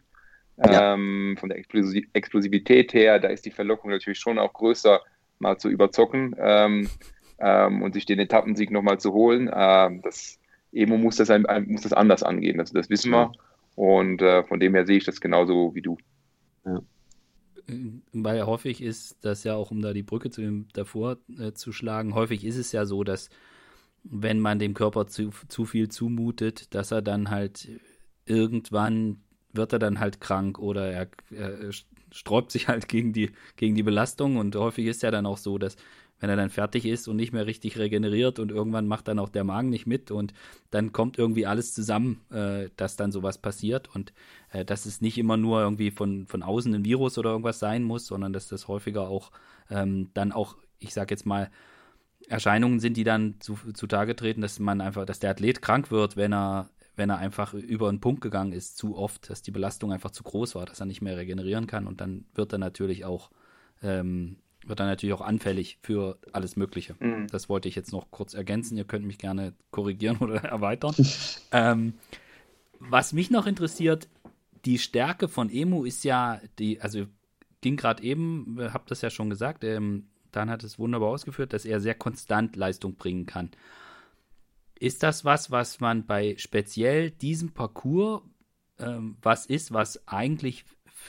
[0.58, 0.94] Ja.
[0.94, 5.02] Ähm, von der Explosivität her, da ist die Verlockung natürlich schon auch größer,
[5.40, 6.90] mal zu überzocken ähm,
[7.40, 9.50] ähm, und sich den Etappensieg nochmal zu holen.
[9.54, 10.38] Ähm, das,
[10.74, 13.32] Emo muss das, ein, muss das anders angehen, also das wissen wir.
[13.76, 15.98] Und äh, von dem her sehe ich das genauso wie du.
[16.66, 16.82] Ja
[18.14, 21.72] weil häufig ist das ja auch, um da die Brücke zu dem davor äh, zu
[21.72, 23.30] schlagen, häufig ist es ja so, dass
[24.04, 27.70] wenn man dem Körper zu, zu viel zumutet, dass er dann halt
[28.26, 29.18] irgendwann
[29.52, 31.72] wird er dann halt krank oder er, er
[32.12, 34.38] sträubt sich halt gegen die, gegen die Belastung.
[34.38, 35.76] Und häufig ist ja dann auch so, dass
[36.20, 39.30] wenn er dann fertig ist und nicht mehr richtig regeneriert und irgendwann macht dann auch
[39.30, 40.34] der Magen nicht mit und
[40.70, 43.94] dann kommt irgendwie alles zusammen, äh, dass dann sowas passiert.
[43.96, 44.14] Und
[44.52, 47.84] äh, dass es nicht immer nur irgendwie von, von außen ein Virus oder irgendwas sein
[47.84, 49.32] muss, sondern dass das häufiger auch
[49.70, 51.50] ähm, dann auch, ich sag jetzt mal,
[52.28, 56.18] Erscheinungen sind, die dann zu, zutage treten, dass man einfach, dass der Athlet krank wird,
[56.18, 59.94] wenn er wenn er einfach über einen Punkt gegangen ist, zu oft, dass die Belastung
[59.94, 63.06] einfach zu groß war, dass er nicht mehr regenerieren kann und dann wird er natürlich
[63.06, 63.32] auch
[63.82, 64.36] ähm,
[64.66, 66.96] wird dann natürlich auch anfällig für alles Mögliche.
[67.00, 67.28] Mhm.
[67.32, 68.78] Das wollte ich jetzt noch kurz ergänzen.
[68.78, 70.94] Ihr könnt mich gerne korrigieren oder erweitern.
[71.52, 71.94] ähm,
[72.80, 74.08] was mich noch interessiert,
[74.66, 77.06] die Stärke von Emu ist ja, die, also
[77.62, 81.66] ging gerade eben, habt das ja schon gesagt, ähm, dann hat es wunderbar ausgeführt, dass
[81.66, 83.52] er sehr konstant Leistung bringen kann.
[84.80, 88.22] Ist das was, was man bei speziell diesem Parcours
[88.80, 90.64] ähm, was ist, was eigentlich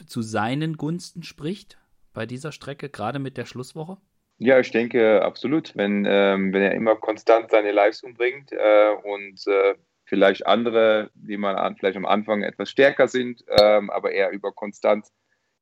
[0.07, 1.81] zu seinen Gunsten spricht?
[2.13, 3.99] bei dieser Strecke, gerade mit der Schlusswoche?
[4.39, 5.77] Ja, ich denke absolut.
[5.77, 9.75] Wenn, ähm, wenn er immer konstant seine Leistung bringt äh, und äh,
[10.11, 14.53] vielleicht andere, die man an, vielleicht am Anfang etwas stärker sind, ähm, aber er über
[14.53, 15.13] Konstanz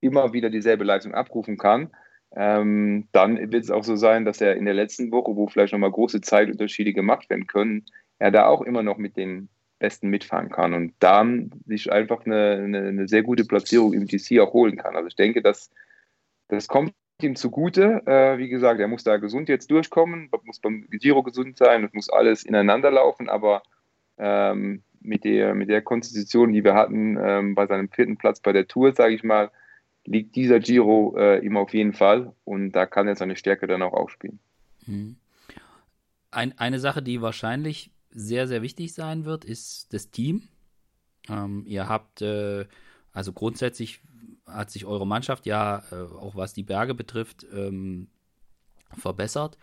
[0.01, 1.91] immer wieder dieselbe Leistung abrufen kann,
[2.35, 5.75] ähm, dann wird es auch so sein, dass er in der letzten Woche, wo vielleicht
[5.75, 7.85] nochmal große Zeitunterschiede gemacht werden können,
[8.19, 12.63] er da auch immer noch mit den Besten mitfahren kann und dann sich einfach eine,
[12.65, 14.97] eine, eine sehr gute Platzierung im GC auch holen kann.
[14.97, 15.71] Also ich denke, dass
[16.49, 18.03] das kommt ihm zugute.
[18.07, 21.93] Äh, wie gesagt, er muss da gesund jetzt durchkommen, muss beim Giro gesund sein, es
[21.93, 23.63] muss alles ineinander laufen, aber
[24.19, 28.53] ähm, mit, der, mit der Konstitution, die wir hatten ähm, bei seinem vierten Platz bei
[28.53, 29.51] der Tour, sage ich mal,
[30.05, 33.83] liegt dieser Giro äh, ihm auf jeden Fall und da kann er seine Stärke dann
[33.83, 34.39] auch aufspielen.
[34.87, 35.17] Mhm.
[36.31, 40.49] Ein, eine Sache, die wahrscheinlich sehr, sehr wichtig sein wird, ist das Team.
[41.29, 42.65] Ähm, ihr habt äh,
[43.19, 44.01] also grundsätzlich
[44.47, 48.07] hat sich eure Mannschaft ja, äh, auch was die Berge betrifft, ähm,
[48.97, 49.59] verbessert.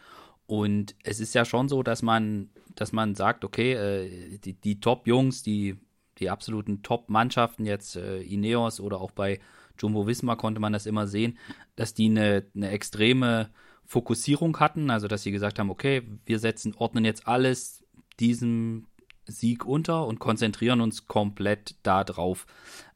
[0.45, 4.80] Und es ist ja schon so, dass man dass man sagt, okay, äh, die, die
[4.80, 5.78] Top-Jungs, die,
[6.17, 9.39] die absoluten Top-Mannschaften, jetzt äh, Ineos oder auch bei
[9.80, 11.38] Jumbo Visma konnte man das immer sehen,
[11.76, 13.49] dass die eine, eine extreme
[13.86, 17.84] Fokussierung hatten, also dass sie gesagt haben, okay, wir setzen, ordnen jetzt alles
[18.19, 18.88] diesem
[19.26, 22.45] Sieg unter und konzentrieren uns komplett darauf.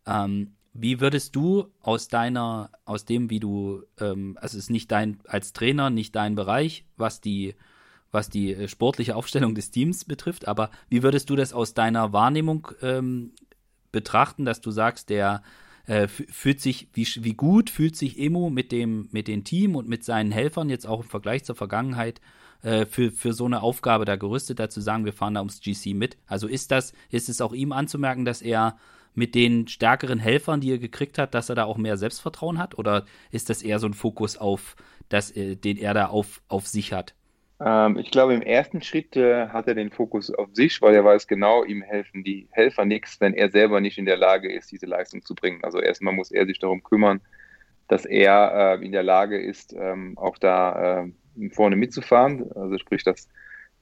[0.05, 4.91] Ähm, wie würdest du aus deiner, aus dem, wie du, ähm, also es ist nicht
[4.91, 7.55] dein, als Trainer nicht dein Bereich, was die,
[8.11, 12.13] was die äh, sportliche Aufstellung des Teams betrifft, aber wie würdest du das aus deiner
[12.13, 13.31] Wahrnehmung ähm,
[13.91, 15.41] betrachten, dass du sagst, der
[15.85, 19.89] äh, fühlt sich, wie, wie gut fühlt sich Emo mit dem, mit dem Team und
[19.89, 22.21] mit seinen Helfern jetzt auch im Vergleich zur Vergangenheit
[22.61, 25.95] äh, für, für so eine Aufgabe da gerüstet, dazu sagen, wir fahren da ums GC
[25.95, 26.17] mit.
[26.27, 28.77] Also ist das, ist es auch ihm anzumerken, dass er
[29.15, 32.77] mit den stärkeren Helfern, die er gekriegt hat, dass er da auch mehr Selbstvertrauen hat?
[32.77, 34.75] Oder ist das eher so ein Fokus auf,
[35.09, 37.15] das, äh, den er da auf, auf sich hat?
[37.63, 41.03] Ähm, ich glaube, im ersten Schritt äh, hat er den Fokus auf sich, weil er
[41.03, 44.71] weiß genau, ihm helfen die Helfer nichts, wenn er selber nicht in der Lage ist,
[44.71, 45.63] diese Leistung zu bringen.
[45.63, 47.21] Also erstmal muss er sich darum kümmern,
[47.87, 52.49] dass er äh, in der Lage ist, ähm, auch da äh, vorne mitzufahren.
[52.53, 53.27] Also sprich, dass,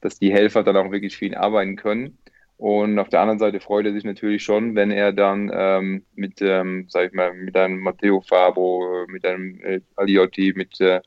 [0.00, 2.18] dass die Helfer dann auch wirklich für ihn arbeiten können.
[2.56, 6.42] Und auf der anderen Seite freut er sich natürlich schon, wenn er dann ähm, mit,
[6.42, 11.00] ähm, sag ich mal, mit einem Matteo Fabro, mit einem äh, Aliotti, mit äh,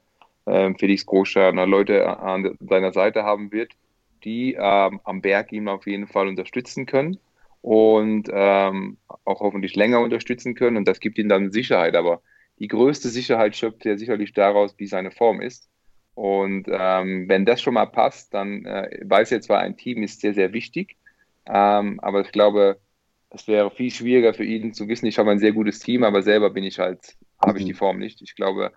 [0.78, 3.74] Felix Großschartner Leute an seiner Seite haben wird,
[4.24, 7.18] die ähm, am Berg ihm auf jeden Fall unterstützen können
[7.62, 10.78] und ähm, auch hoffentlich länger unterstützen können.
[10.78, 11.96] Und das gibt ihm dann Sicherheit.
[11.96, 12.22] Aber
[12.60, 15.70] die größte Sicherheit schöpft er sicherlich daraus, wie seine Form ist.
[16.14, 20.22] Und ähm, wenn das schon mal passt, dann äh, weiß er zwar, ein Team ist
[20.22, 20.98] sehr, sehr wichtig,
[21.48, 22.80] ähm, aber ich glaube,
[23.30, 26.22] es wäre viel schwieriger für ihn zu wissen, ich habe ein sehr gutes Team, aber
[26.22, 27.78] selber bin ich halt, habe ich die mhm.
[27.78, 28.22] Form nicht.
[28.22, 28.72] Ich glaube,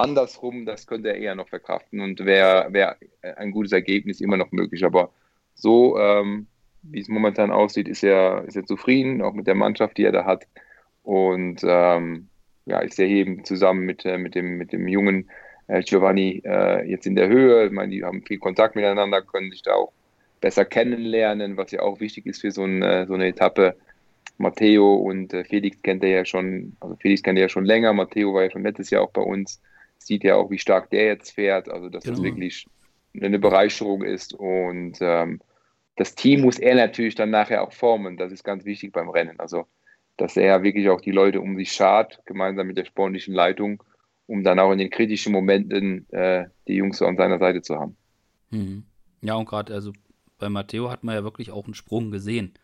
[0.00, 2.96] Andersrum, das könnte er eher noch verkraften und wäre wär
[3.36, 4.84] ein gutes Ergebnis immer noch möglich.
[4.84, 5.10] Aber
[5.54, 6.46] so, ähm,
[6.82, 10.12] wie es momentan aussieht, ist er, ist er zufrieden, auch mit der Mannschaft, die er
[10.12, 10.46] da hat.
[11.02, 12.28] Und ähm,
[12.66, 15.30] ja, ist er eben zusammen mit, äh, mit, dem, mit dem jungen
[15.66, 17.66] äh, Giovanni äh, jetzt in der Höhe.
[17.66, 19.92] Ich meine, die haben viel Kontakt miteinander, können sich da auch
[20.40, 23.76] besser kennenlernen, was ja auch wichtig ist für so, ein, äh, so eine Etappe.
[24.38, 27.92] Matteo und äh, Felix kennt er ja schon, also Felix kennt er ja schon länger,
[27.92, 29.60] Matteo war ja schon letztes Jahr auch bei uns
[30.02, 32.16] sieht ja auch, wie stark der jetzt fährt, also dass genau.
[32.16, 32.66] das wirklich
[33.14, 35.40] eine Bereicherung ist und ähm,
[35.96, 39.38] das Team muss er natürlich dann nachher auch formen, das ist ganz wichtig beim Rennen,
[39.38, 39.66] also
[40.16, 43.82] dass er wirklich auch die Leute um sich schart, gemeinsam mit der sportlichen Leitung,
[44.26, 47.96] um dann auch in den kritischen Momenten äh, die Jungs an seiner Seite zu haben.
[48.50, 48.84] Mhm.
[49.22, 49.92] Ja, und gerade also
[50.38, 52.54] bei Matteo hat man ja wirklich auch einen Sprung gesehen.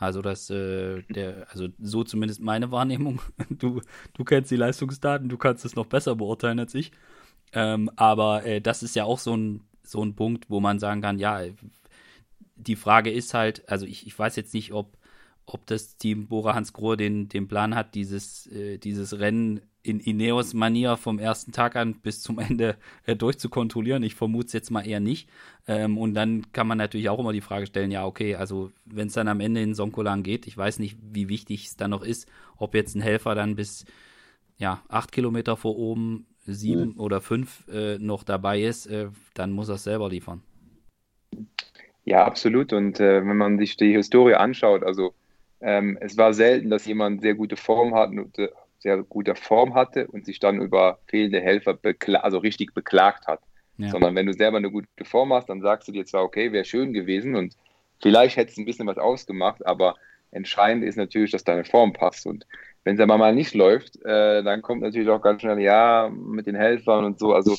[0.00, 3.20] Also das, äh, der, also so zumindest meine Wahrnehmung.
[3.50, 3.82] Du,
[4.14, 6.92] du kennst die Leistungsdaten, du kannst es noch besser beurteilen als ich.
[7.52, 11.02] Ähm, aber äh, das ist ja auch so ein, so ein Punkt, wo man sagen
[11.02, 11.42] kann, ja,
[12.56, 14.96] die Frage ist halt, also ich, ich weiß jetzt nicht, ob,
[15.54, 19.98] ob das Team Bora Hans Grohe den, den Plan hat, dieses, äh, dieses Rennen in
[19.98, 22.76] Ineos-Manier vom ersten Tag an bis zum Ende
[23.06, 24.02] äh, durchzukontrollieren.
[24.02, 25.28] Ich vermute es jetzt mal eher nicht.
[25.66, 29.08] Ähm, und dann kann man natürlich auch immer die Frage stellen, ja, okay, also wenn
[29.08, 32.02] es dann am Ende in Sonkolan geht, ich weiß nicht, wie wichtig es dann noch
[32.02, 33.86] ist, ob jetzt ein Helfer dann bis
[34.58, 37.00] ja, acht Kilometer vor oben, sieben mhm.
[37.00, 40.42] oder fünf äh, noch dabei ist, äh, dann muss er es selber liefern.
[42.04, 42.72] Ja, absolut.
[42.72, 45.14] Und äh, wenn man sich die Historie anschaut, also
[45.60, 48.48] ähm, es war selten, dass jemand sehr gute Form hat, äh,
[48.78, 51.78] sehr guter Form hatte und sich dann über fehlende Helfer
[52.22, 53.40] also richtig beklagt hat.
[53.76, 53.88] Ja.
[53.88, 56.64] Sondern wenn du selber eine gute Form hast, dann sagst du dir zwar, okay, wäre
[56.64, 57.54] schön gewesen und
[58.00, 59.96] vielleicht hätte es ein bisschen was ausgemacht, aber
[60.30, 62.26] entscheidend ist natürlich, dass deine Form passt.
[62.26, 62.46] Und
[62.84, 66.46] wenn es aber mal nicht läuft, äh, dann kommt natürlich auch ganz schnell, ja, mit
[66.46, 67.34] den Helfern und so.
[67.34, 67.56] Also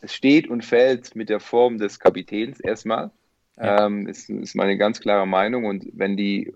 [0.00, 3.10] es steht und fällt mit der Form des Kapitäns erstmal.
[3.56, 3.86] Ja.
[3.86, 5.64] Ähm, ist, ist meine ganz klare Meinung.
[5.64, 6.52] Und wenn die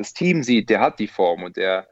[0.00, 1.86] das Team sieht, der hat die Form und der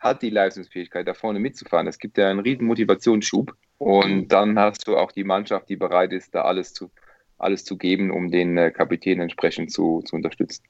[0.00, 1.86] hat die Leistungsfähigkeit, da vorne mitzufahren.
[1.86, 6.12] Es gibt ja einen riesen Motivationsschub und dann hast du auch die Mannschaft, die bereit
[6.12, 6.90] ist, da alles zu,
[7.38, 10.64] alles zu geben, um den äh, Kapitän entsprechend zu, zu unterstützen.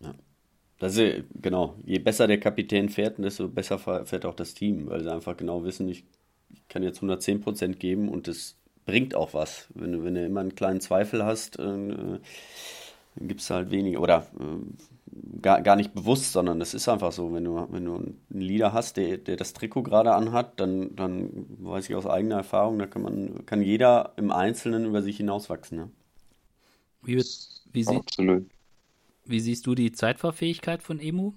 [0.00, 0.14] Ja.
[0.78, 5.02] Das ist, genau, je besser der Kapitän fährt, desto besser fährt auch das Team, weil
[5.02, 6.04] sie einfach genau wissen, ich,
[6.52, 8.56] ich kann jetzt 110% geben und das
[8.86, 9.66] bringt auch was.
[9.74, 12.20] Wenn du, wenn du immer einen kleinen Zweifel hast, äh, dann
[13.16, 14.00] gibt es halt weniger.
[14.00, 14.93] Oder äh,
[15.42, 18.72] gar, gar nicht bewusst, sondern es ist einfach so, wenn du, wenn du einen Leader
[18.72, 22.86] hast, der, der das Trikot gerade anhat, dann, dann weiß ich aus eigener Erfahrung, da
[22.86, 25.78] kann man, kann jeder im Einzelnen über sich hinauswachsen.
[25.78, 25.90] Ne?
[27.02, 28.00] Wie, wie, sie,
[29.24, 31.34] wie siehst du die Zeitfahrfähigkeit von Emu?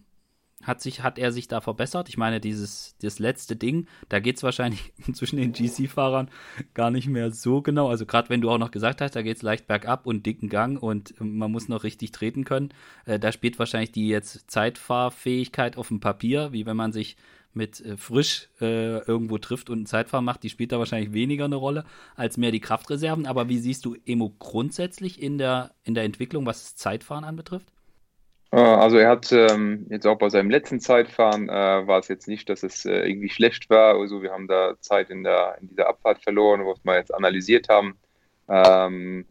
[0.64, 2.10] Hat, sich, hat er sich da verbessert?
[2.10, 6.30] Ich meine, dieses das letzte Ding, da geht es wahrscheinlich zwischen den GC-Fahrern
[6.74, 7.90] gar nicht mehr so genau.
[7.90, 10.50] Also gerade wenn du auch noch gesagt hast, da geht es leicht bergab und dicken
[10.50, 12.74] Gang und man muss noch richtig treten können.
[13.06, 17.18] Äh, da spielt wahrscheinlich die jetzt Zeitfahrfähigkeit auf dem Papier, wie wenn man sich
[17.58, 21.46] mit äh, frisch äh, irgendwo trifft und ein Zeitfahren macht, die spielt da wahrscheinlich weniger
[21.46, 21.84] eine Rolle
[22.16, 23.26] als mehr die Kraftreserven.
[23.26, 27.68] Aber wie siehst du Emo grundsätzlich in der, in der Entwicklung, was Zeitfahren anbetrifft?
[28.52, 31.52] Äh, also er hat ähm, jetzt auch bei seinem letzten Zeitfahren äh,
[31.88, 33.96] war es jetzt nicht, dass es äh, irgendwie schlecht war.
[34.00, 37.70] Also wir haben da Zeit in, der, in dieser Abfahrt verloren, was wir jetzt analysiert
[37.70, 37.98] haben.
[38.50, 39.26] Ähm,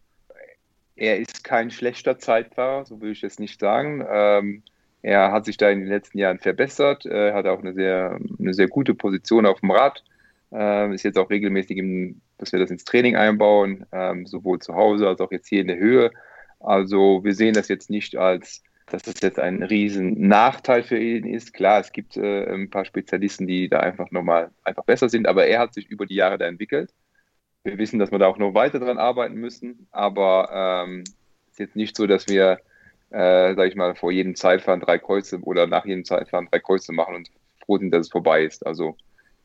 [0.96, 4.04] er ist kein schlechter Zeitfahrer, so würde ich es nicht sagen.
[4.08, 4.62] Ähm,
[5.02, 8.54] er hat sich da in den letzten Jahren verbessert, äh, hat auch eine sehr, eine
[8.54, 10.02] sehr gute Position auf dem Rad.
[10.52, 14.74] Äh, ist jetzt auch regelmäßig, im, dass wir das ins Training einbauen, ähm, sowohl zu
[14.74, 16.10] Hause als auch jetzt hier in der Höhe.
[16.60, 21.26] Also wir sehen das jetzt nicht als dass das jetzt ein riesen Nachteil für ihn
[21.26, 21.52] ist.
[21.52, 25.46] Klar, es gibt äh, ein paar Spezialisten, die da einfach nochmal einfach besser sind, aber
[25.46, 26.94] er hat sich über die Jahre da entwickelt.
[27.64, 31.02] Wir wissen, dass wir da auch noch weiter dran arbeiten müssen, aber ähm,
[31.46, 32.60] es ist jetzt nicht so, dass wir,
[33.10, 36.92] äh, sag ich mal, vor jedem Zeitfahren drei Kreuze oder nach jedem Zeitfahren drei Kreuze
[36.92, 37.30] machen und
[37.64, 38.64] froh sind, dass es vorbei ist.
[38.64, 38.96] Also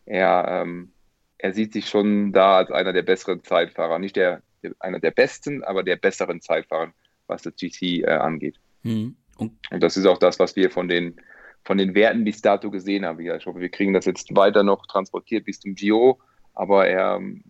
[0.05, 0.91] er, ähm,
[1.39, 4.43] er sieht sich schon da als einer der besseren Zeitfahrer, nicht der
[4.79, 6.93] einer der besten, aber der besseren Zeitfahrer,
[7.25, 8.59] was das GC äh, angeht.
[8.83, 9.15] Mhm.
[9.41, 11.15] Und, und das ist auch das, was wir von den,
[11.63, 13.19] von den Werten bis dato gesehen haben.
[13.19, 16.19] Ich hoffe, wir kriegen das jetzt weiter noch transportiert bis zum Giro,
[16.53, 17.43] aber er ähm,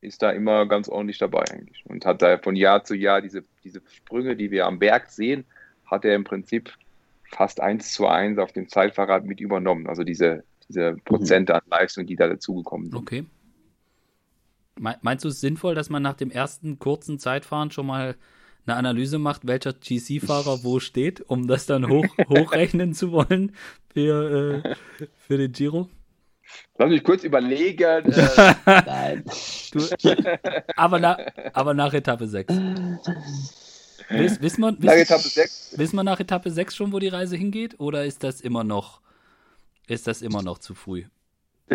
[0.00, 3.44] ist da immer ganz ordentlich dabei eigentlich und hat da von Jahr zu Jahr diese,
[3.62, 5.44] diese Sprünge, die wir am Berg sehen,
[5.84, 6.72] hat er im Prinzip
[7.30, 9.86] fast eins zu eins auf dem Zeitfahrrad mit übernommen.
[9.86, 11.00] Also diese, diese mhm.
[11.04, 12.98] Prozente an Leistung, die da dazugekommen sind.
[12.98, 13.26] Okay.
[14.76, 18.16] Meinst du es sinnvoll, dass man nach dem ersten kurzen Zeitfahren schon mal
[18.66, 23.54] eine Analyse macht, welcher GC-Fahrer wo steht, um das dann hoch, hochrechnen zu wollen
[23.92, 24.74] für, äh,
[25.26, 25.88] für den Giro?
[26.78, 27.82] Lass mich kurz überlegen.
[28.12, 29.24] Äh, Nein.
[29.72, 29.80] Du,
[30.76, 31.18] aber, na,
[31.52, 32.54] aber nach Etappe 6.
[34.08, 35.78] Wiss, wissen, wir, wissen, nach Etappe 6.
[35.78, 37.80] wissen wir nach Etappe 6 schon, wo die Reise hingeht?
[37.80, 39.00] Oder ist das immer noch,
[39.86, 41.04] ist das immer noch zu früh?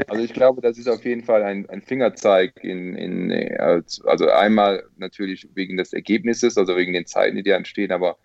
[0.07, 4.83] Also ich glaube, das ist auf jeden Fall ein, ein Fingerzeig in, in, also einmal
[4.97, 8.17] natürlich wegen des Ergebnisses, also wegen den Zeiten, die da entstehen, aber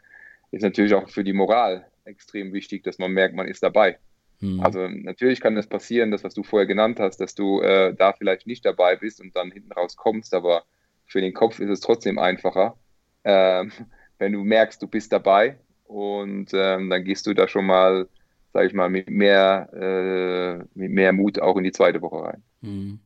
[0.51, 3.99] ist natürlich auch für die Moral extrem wichtig, dass man merkt, man ist dabei.
[4.41, 4.61] Mhm.
[4.61, 7.95] Also natürlich kann es das passieren, das, was du vorher genannt hast, dass du äh,
[7.95, 10.65] da vielleicht nicht dabei bist und dann hinten raus kommst, aber
[11.07, 12.77] für den Kopf ist es trotzdem einfacher,
[13.25, 13.73] ähm,
[14.19, 18.09] wenn du merkst, du bist dabei und ähm, dann gehst du da schon mal
[18.55, 22.43] sage ich mal, mit mehr, äh, mit mehr Mut auch in die zweite Woche rein.
[22.63, 23.01] Hm.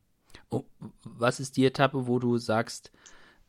[0.51, 0.64] Oh,
[1.05, 2.92] was ist die Etappe, wo du sagst,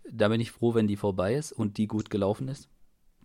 [0.09, 2.69] da bin ich froh, wenn die vorbei ist und die gut gelaufen ist?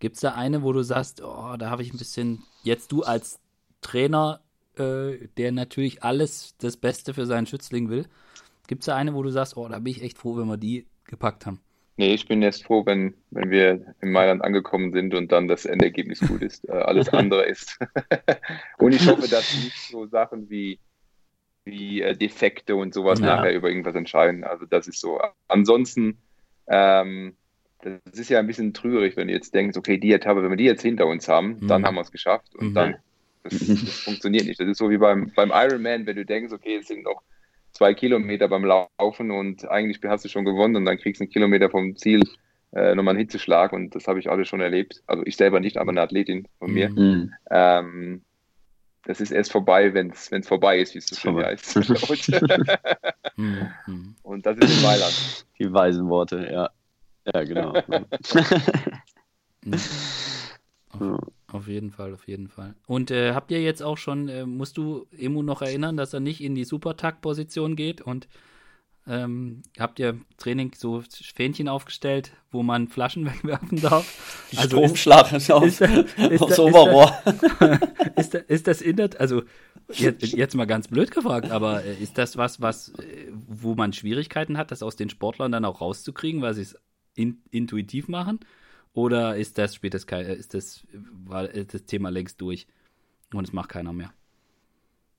[0.00, 3.04] Gibt es da eine, wo du sagst, oh, da habe ich ein bisschen, jetzt du
[3.04, 3.38] als
[3.80, 4.40] Trainer,
[4.76, 8.06] äh, der natürlich alles das Beste für seinen Schützling will,
[8.66, 10.56] gibt es da eine, wo du sagst, oh, da bin ich echt froh, wenn wir
[10.56, 11.60] die gepackt haben?
[11.96, 15.64] Nee, ich bin erst froh, wenn, wenn wir in Mailand angekommen sind und dann das
[15.64, 16.68] Endergebnis gut ist.
[16.68, 17.78] Äh, alles andere ist.
[18.78, 20.80] und ich hoffe, dass nicht so Sachen wie,
[21.64, 23.26] wie äh, Defekte und sowas ja.
[23.26, 24.42] nachher über irgendwas entscheiden.
[24.42, 25.20] Also das ist so.
[25.46, 26.18] Ansonsten,
[26.66, 27.36] ähm,
[27.80, 30.56] das ist ja ein bisschen trügerig, wenn du jetzt denkst, okay, die Etappe, wenn wir
[30.56, 31.68] die jetzt hinter uns haben, mhm.
[31.68, 32.56] dann haben wir es geschafft.
[32.56, 32.74] Und mhm.
[32.74, 32.96] dann,
[33.44, 34.58] das, das, funktioniert nicht.
[34.58, 37.22] Das ist so wie beim, beim Ironman, wenn du denkst, okay, es sind noch
[37.74, 41.32] zwei Kilometer beim Laufen und eigentlich hast du schon gewonnen und dann kriegst du einen
[41.32, 42.22] Kilometer vom Ziel
[42.72, 45.02] äh, nochmal einen Hitzeschlag und das habe ich alles schon erlebt.
[45.06, 46.88] Also ich selber nicht, aber eine Athletin von mir.
[46.88, 47.34] Mhm.
[47.50, 48.22] Ähm,
[49.04, 51.76] das ist erst vorbei, wenn es vorbei ist, wie es so schön heißt.
[53.36, 54.14] Mhm.
[54.22, 55.46] und das ist in Mailand.
[55.58, 56.70] Die weisen Worte, ja.
[57.34, 57.74] Ja, genau.
[61.00, 61.18] Mhm.
[61.54, 62.74] Auf jeden Fall, auf jeden Fall.
[62.88, 66.18] Und äh, habt ihr jetzt auch schon, äh, musst du Emu noch erinnern, dass er
[66.18, 68.26] nicht in die Supertag-Position geht und
[69.06, 74.48] ähm, habt ihr Training so Fähnchen aufgestellt, wo man Flaschen wegwerfen darf?
[74.56, 77.16] Also Stromschlag ist, auf, ist, ist, aufs Oberrohr.
[78.16, 79.44] Ist, ist, das in der, also
[79.92, 83.92] jetzt, jetzt, mal ganz blöd gefragt, aber äh, ist das was, was, äh, wo man
[83.92, 86.76] Schwierigkeiten hat, das aus den Sportlern dann auch rauszukriegen, weil sie es
[87.14, 88.40] in, intuitiv machen?
[88.94, 90.86] Oder ist das spätestens ist das,
[91.26, 92.66] war das Thema längst durch
[93.32, 94.12] und es macht keiner mehr?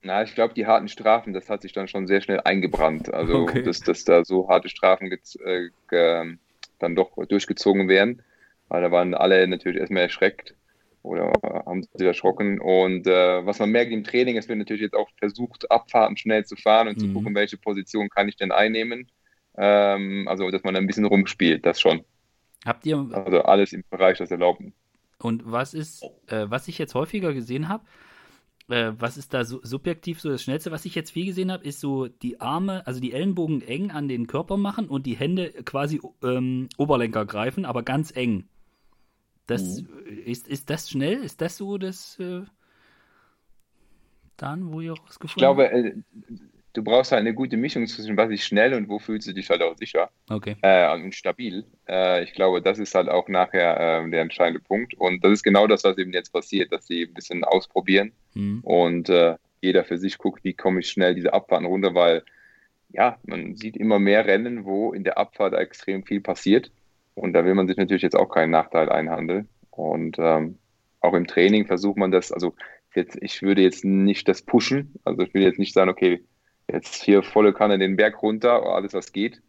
[0.01, 3.13] Na, ich glaube, die harten Strafen, das hat sich dann schon sehr schnell eingebrannt.
[3.13, 3.63] Also, okay.
[3.63, 6.37] dass, dass da so harte Strafen äh,
[6.79, 8.21] dann doch durchgezogen werden.
[8.67, 10.55] Weil da waren alle natürlich erstmal erschreckt
[11.01, 12.59] oder haben sich erschrocken.
[12.59, 16.45] Und äh, was man merkt im Training, es wird natürlich jetzt auch versucht, Abfahrten schnell
[16.45, 17.01] zu fahren und mhm.
[17.01, 19.09] zu gucken, welche Position kann ich denn einnehmen.
[19.57, 22.03] Ähm, also, dass man ein bisschen rumspielt, das schon.
[22.65, 23.07] Habt ihr.
[23.11, 24.73] Also alles im Bereich des Erlaubten.
[25.19, 27.85] Und was ist, äh, was ich jetzt häufiger gesehen habe,
[28.69, 30.71] äh, was ist da so, subjektiv so das Schnellste?
[30.71, 34.07] Was ich jetzt viel gesehen habe, ist so die Arme, also die Ellenbogen eng an
[34.07, 38.45] den Körper machen und die Hände quasi ähm, Oberlenker greifen, aber ganz eng.
[39.47, 39.87] Das, mhm.
[40.25, 41.23] ist, ist das schnell?
[41.23, 42.41] Ist das so das äh,
[44.37, 45.95] dann, wo ihr rausgefunden Ich glaube, äh,
[46.75, 49.49] du brauchst halt eine gute Mischung zwischen was ist schnell und wo fühlst du dich
[49.49, 50.55] halt auch sicher okay.
[50.61, 51.65] äh, und stabil.
[51.87, 54.93] Äh, ich glaube, das ist halt auch nachher äh, der entscheidende Punkt.
[54.95, 58.59] Und das ist genau das, was eben jetzt passiert, dass sie ein bisschen ausprobieren mhm.
[58.61, 62.23] und äh, jeder für sich guckt, wie komme ich schnell diese Abfahrten runter, weil
[62.89, 66.71] ja, man sieht immer mehr Rennen, wo in der Abfahrt extrem viel passiert.
[67.15, 69.47] Und da will man sich natürlich jetzt auch keinen Nachteil einhandeln.
[69.71, 70.57] Und ähm,
[71.01, 72.53] auch im Training versucht man das, also
[72.93, 74.93] jetzt, ich würde jetzt nicht das pushen.
[75.03, 76.23] Also ich will jetzt nicht sagen, okay,
[76.71, 79.41] jetzt hier volle Kanne den Berg runter, alles was geht.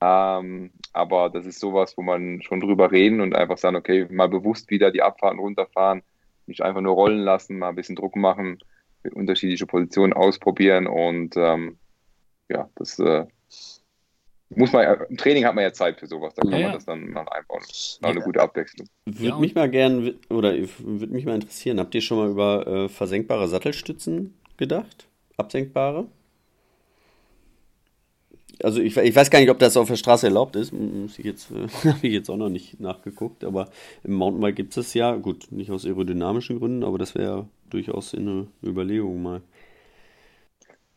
[0.00, 4.28] Ähm, aber das ist sowas, wo man schon drüber reden und einfach sagen, okay, mal
[4.28, 6.02] bewusst wieder die Abfahrten runterfahren,
[6.46, 8.58] nicht einfach nur rollen lassen, mal ein bisschen Druck machen,
[9.12, 11.78] unterschiedliche Positionen ausprobieren und ähm,
[12.48, 13.26] ja, das äh,
[14.50, 16.86] muss man, im Training hat man ja Zeit für sowas, da kann ja, man das
[16.86, 17.62] dann mal einbauen.
[17.66, 18.08] Das ja.
[18.08, 18.88] eine gute Abwechslung.
[19.06, 22.66] Würde ja, mich mal gern, oder würde mich mal interessieren, habt ihr schon mal über
[22.66, 25.08] äh, versenkbare Sattelstützen gedacht?
[25.36, 26.06] Absenkbare?
[28.62, 30.72] Also ich, ich, weiß gar nicht, ob das auf der Straße erlaubt ist.
[30.72, 31.50] Muss ich jetzt,
[31.84, 33.68] äh, habe ich jetzt auch noch nicht nachgeguckt, aber
[34.02, 35.16] im Mountainbike gibt es ja.
[35.16, 39.42] Gut, nicht aus aerodynamischen Gründen, aber das wäre durchaus eine Überlegung mal.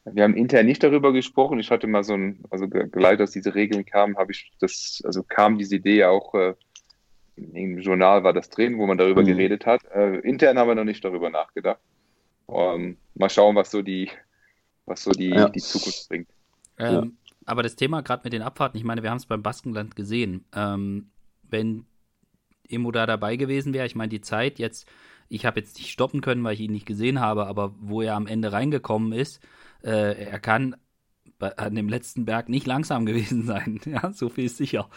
[0.06, 1.60] Wir haben intern nicht darüber gesprochen.
[1.60, 5.24] Ich hatte mal so ein, also geleitet, dass diese Regeln kamen, habe ich das, also
[5.24, 6.54] kam diese Idee auch, äh,
[7.36, 9.28] im Journal war das drin, wo man darüber mhm.
[9.28, 9.82] geredet hat.
[9.94, 11.80] Äh, intern haben wir noch nicht darüber nachgedacht.
[12.48, 14.10] Um, ähm, mal schauen, was so die,
[14.86, 15.50] was so die, ja.
[15.50, 16.30] die Zukunft bringt.
[16.80, 17.08] Ähm, ja.
[17.48, 20.46] Aber das Thema gerade mit den Abfahrten, ich meine, wir haben es beim Baskenland gesehen.
[20.54, 21.12] Ähm,
[21.44, 21.86] wenn
[22.68, 24.86] Emo da dabei gewesen wäre, ich meine, die Zeit jetzt,
[25.30, 28.16] ich habe jetzt nicht stoppen können, weil ich ihn nicht gesehen habe, aber wo er
[28.16, 29.42] am Ende reingekommen ist,
[29.82, 30.76] äh, er kann
[31.40, 33.80] bei, an dem letzten Berg nicht langsam gewesen sein.
[33.86, 34.90] Ja, so viel ist sicher.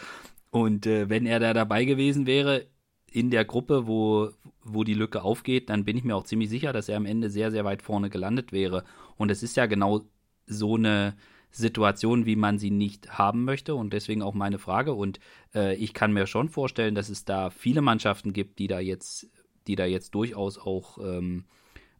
[0.49, 2.67] Und äh, wenn er da dabei gewesen wäre
[3.09, 4.31] in der Gruppe, wo,
[4.61, 7.29] wo die Lücke aufgeht, dann bin ich mir auch ziemlich sicher, dass er am Ende
[7.29, 8.83] sehr, sehr weit vorne gelandet wäre.
[9.15, 10.01] Und es ist ja genau
[10.47, 11.15] so eine
[11.51, 13.75] Situation, wie man sie nicht haben möchte.
[13.75, 14.93] Und deswegen auch meine Frage.
[14.93, 15.19] Und
[15.53, 19.29] äh, ich kann mir schon vorstellen, dass es da viele Mannschaften gibt, die da jetzt,
[19.67, 21.45] die da jetzt durchaus auch, ähm,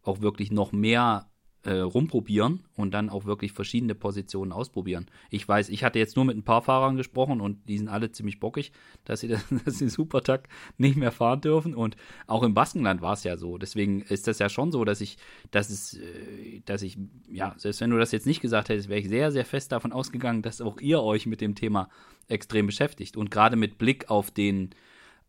[0.03, 1.30] auch wirklich noch mehr
[1.63, 5.05] äh, rumprobieren und dann auch wirklich verschiedene Positionen ausprobieren.
[5.29, 8.11] Ich weiß, ich hatte jetzt nur mit ein paar Fahrern gesprochen und die sind alle
[8.11, 8.71] ziemlich bockig,
[9.05, 11.75] dass sie, das, dass sie Supertag nicht mehr fahren dürfen.
[11.75, 13.57] Und auch im Baskenland war es ja so.
[13.57, 15.17] Deswegen ist das ja schon so, dass ich,
[15.51, 16.97] dass es, äh, dass ich,
[17.29, 19.91] ja, selbst wenn du das jetzt nicht gesagt hättest, wäre ich sehr, sehr fest davon
[19.91, 21.89] ausgegangen, dass auch ihr euch mit dem Thema
[22.27, 23.17] extrem beschäftigt.
[23.17, 24.71] Und gerade mit Blick auf den,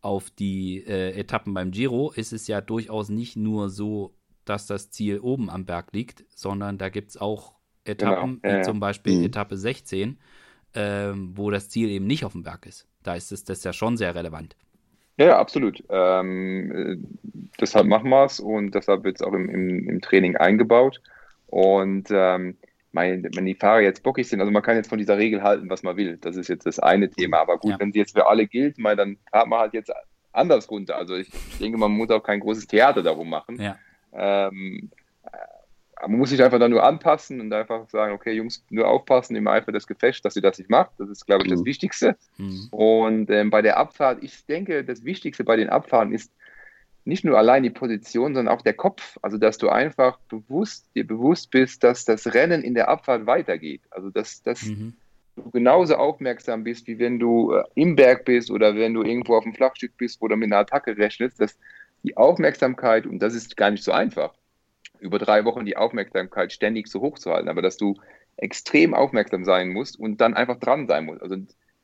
[0.01, 4.15] auf die äh, Etappen beim Giro ist es ja durchaus nicht nur so
[4.45, 8.53] dass das Ziel oben am Berg liegt, sondern da gibt es auch Etappen, genau.
[8.53, 9.25] ja, wie zum Beispiel mhm.
[9.25, 10.17] Etappe 16,
[10.75, 12.87] ähm, wo das Ziel eben nicht auf dem Berg ist.
[13.03, 14.55] Da ist es das ja schon sehr relevant.
[15.17, 15.83] Ja, absolut.
[15.89, 16.97] Ähm, äh,
[17.59, 21.01] deshalb machen wir es und deshalb wird es auch im, im, im, Training eingebaut.
[21.47, 22.57] Und ähm,
[22.93, 25.69] mein, wenn die Fahrer jetzt bockig sind, also man kann jetzt von dieser Regel halten,
[25.69, 26.17] was man will.
[26.17, 27.39] Das ist jetzt das eine Thema.
[27.41, 27.79] Aber gut, ja.
[27.79, 29.91] wenn sie jetzt für alle gilt, mal, dann fahrt man halt jetzt
[30.31, 30.97] anders runter.
[30.97, 33.61] Also ich, ich denke, man muss auch kein großes Theater darum machen.
[33.61, 33.77] Ja.
[34.15, 34.89] Ähm,
[35.23, 39.35] äh, man muss sich einfach dann nur anpassen und einfach sagen, okay, Jungs, nur aufpassen
[39.35, 40.91] im Eifer des Gefechts, dass ihr das nicht macht.
[40.97, 41.65] Das ist, glaube ich, das mhm.
[41.65, 42.17] Wichtigste.
[42.37, 42.67] Mhm.
[42.71, 46.31] Und ähm, bei der Abfahrt, ich denke, das Wichtigste bei den Abfahrten ist
[47.05, 49.17] nicht nur allein die Position, sondern auch der Kopf.
[49.21, 53.81] Also, dass du einfach bewusst, dir bewusst bist, dass das Rennen in der Abfahrt weitergeht.
[53.89, 54.93] Also, dass, dass mhm.
[55.35, 59.35] du genauso aufmerksam bist, wie wenn du äh, im Berg bist oder wenn du irgendwo
[59.35, 61.57] auf dem Flachstück bist, wo du mit einer Attacke rechnest, dass
[62.03, 64.33] die Aufmerksamkeit, und das ist gar nicht so einfach,
[64.99, 67.95] über drei Wochen die Aufmerksamkeit ständig so hoch zu halten, aber dass du
[68.37, 71.21] extrem aufmerksam sein musst und dann einfach dran sein musst.
[71.21, 71.35] Also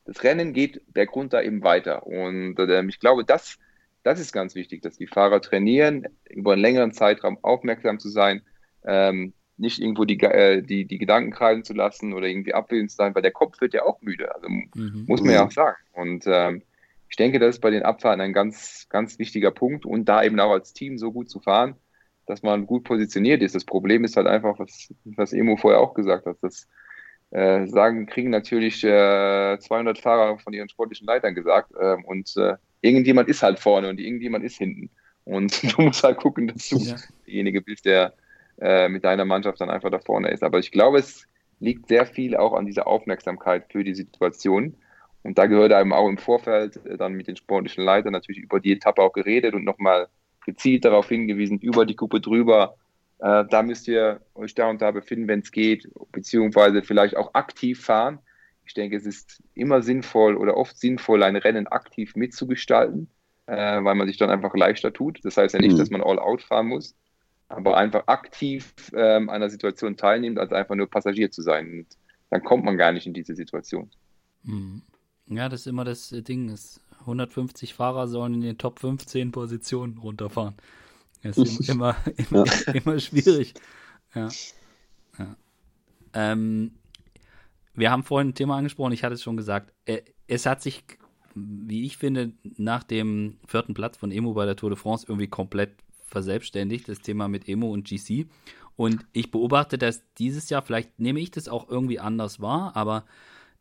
[0.04, 2.06] das Rennen geht bergunter eben weiter.
[2.06, 3.58] Und äh, ich glaube, das,
[4.02, 8.42] das ist ganz wichtig, dass die Fahrer trainieren, über einen längeren Zeitraum aufmerksam zu sein,
[8.84, 12.96] ähm, nicht irgendwo die, äh, die, die Gedanken kreisen zu lassen oder irgendwie abwesend zu
[12.96, 14.34] sein, weil der Kopf wird ja auch müde.
[14.34, 15.04] Also mhm.
[15.06, 15.76] muss man ja auch sagen.
[15.92, 16.62] Und ähm,
[17.10, 20.38] ich denke, das ist bei den Abfahrten ein ganz, ganz wichtiger Punkt und da eben
[20.40, 21.74] auch als Team so gut zu fahren,
[22.26, 23.54] dass man gut positioniert ist.
[23.54, 26.68] Das Problem ist halt einfach, was, was Emo vorher auch gesagt hat, das
[27.30, 32.34] äh, sagen, kriegen natürlich äh, 200 Fahrer von ihren sportlichen Leitern gesagt äh, und
[32.80, 34.90] irgendjemand ist halt vorne und irgendjemand ist hinten.
[35.24, 36.96] Und du musst halt gucken, dass du ja.
[37.26, 38.14] derjenige bist, der
[38.60, 40.42] äh, mit deiner Mannschaft dann einfach da vorne ist.
[40.42, 41.26] Aber ich glaube, es
[41.60, 44.74] liegt sehr viel auch an dieser Aufmerksamkeit für die Situation
[45.22, 48.60] und da gehört einem auch im Vorfeld äh, dann mit den sportlichen Leitern natürlich über
[48.60, 50.08] die Etappe auch geredet und nochmal
[50.46, 52.76] gezielt darauf hingewiesen, über die Kuppe drüber
[53.20, 57.34] Äh, da müsst ihr euch da und da befinden, wenn es geht, beziehungsweise vielleicht auch
[57.34, 58.18] aktiv fahren.
[58.64, 63.10] Ich denke, es ist immer sinnvoll oder oft sinnvoll, ein Rennen aktiv mitzugestalten,
[63.46, 65.20] äh, weil man sich dann einfach leichter tut.
[65.22, 65.78] Das heißt ja nicht, mhm.
[65.78, 66.96] dass man all out fahren muss,
[67.48, 71.70] aber einfach aktiv ähm, an der Situation teilnimmt, als einfach nur Passagier zu sein.
[71.70, 71.86] Und
[72.30, 73.90] dann kommt man gar nicht in diese Situation.
[74.44, 74.82] Mhm.
[75.30, 76.48] Ja, das ist immer das Ding.
[76.48, 80.54] Ist 150 Fahrer sollen in den Top 15 Positionen runterfahren.
[81.22, 81.96] Das ist immer,
[82.30, 82.72] immer, ja.
[82.72, 83.54] immer schwierig.
[84.14, 84.28] Ja.
[85.18, 85.36] ja.
[86.12, 86.72] Ähm,
[87.74, 89.72] wir haben vorhin ein Thema angesprochen, ich hatte es schon gesagt.
[89.84, 90.84] Äh, es hat sich,
[91.34, 95.28] wie ich finde, nach dem vierten Platz von Emo bei der Tour de France irgendwie
[95.28, 95.72] komplett
[96.06, 98.26] verselbstständigt, das Thema mit Emo und GC.
[98.76, 103.04] Und ich beobachte dass dieses Jahr, vielleicht nehme ich das auch irgendwie anders wahr, aber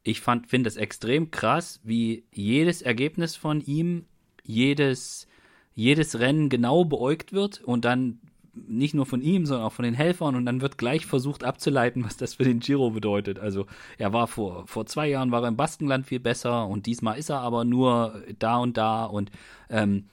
[0.09, 4.05] ich finde es extrem krass, wie jedes Ergebnis von ihm,
[4.43, 5.27] jedes,
[5.75, 8.19] jedes Rennen genau beäugt wird und dann
[8.53, 12.03] nicht nur von ihm, sondern auch von den Helfern und dann wird gleich versucht abzuleiten,
[12.03, 13.39] was das für den Giro bedeutet.
[13.39, 17.17] Also er war vor, vor zwei Jahren war er im Baskenland viel besser und diesmal
[17.17, 19.31] ist er aber nur da und da und
[19.69, 20.05] ähm,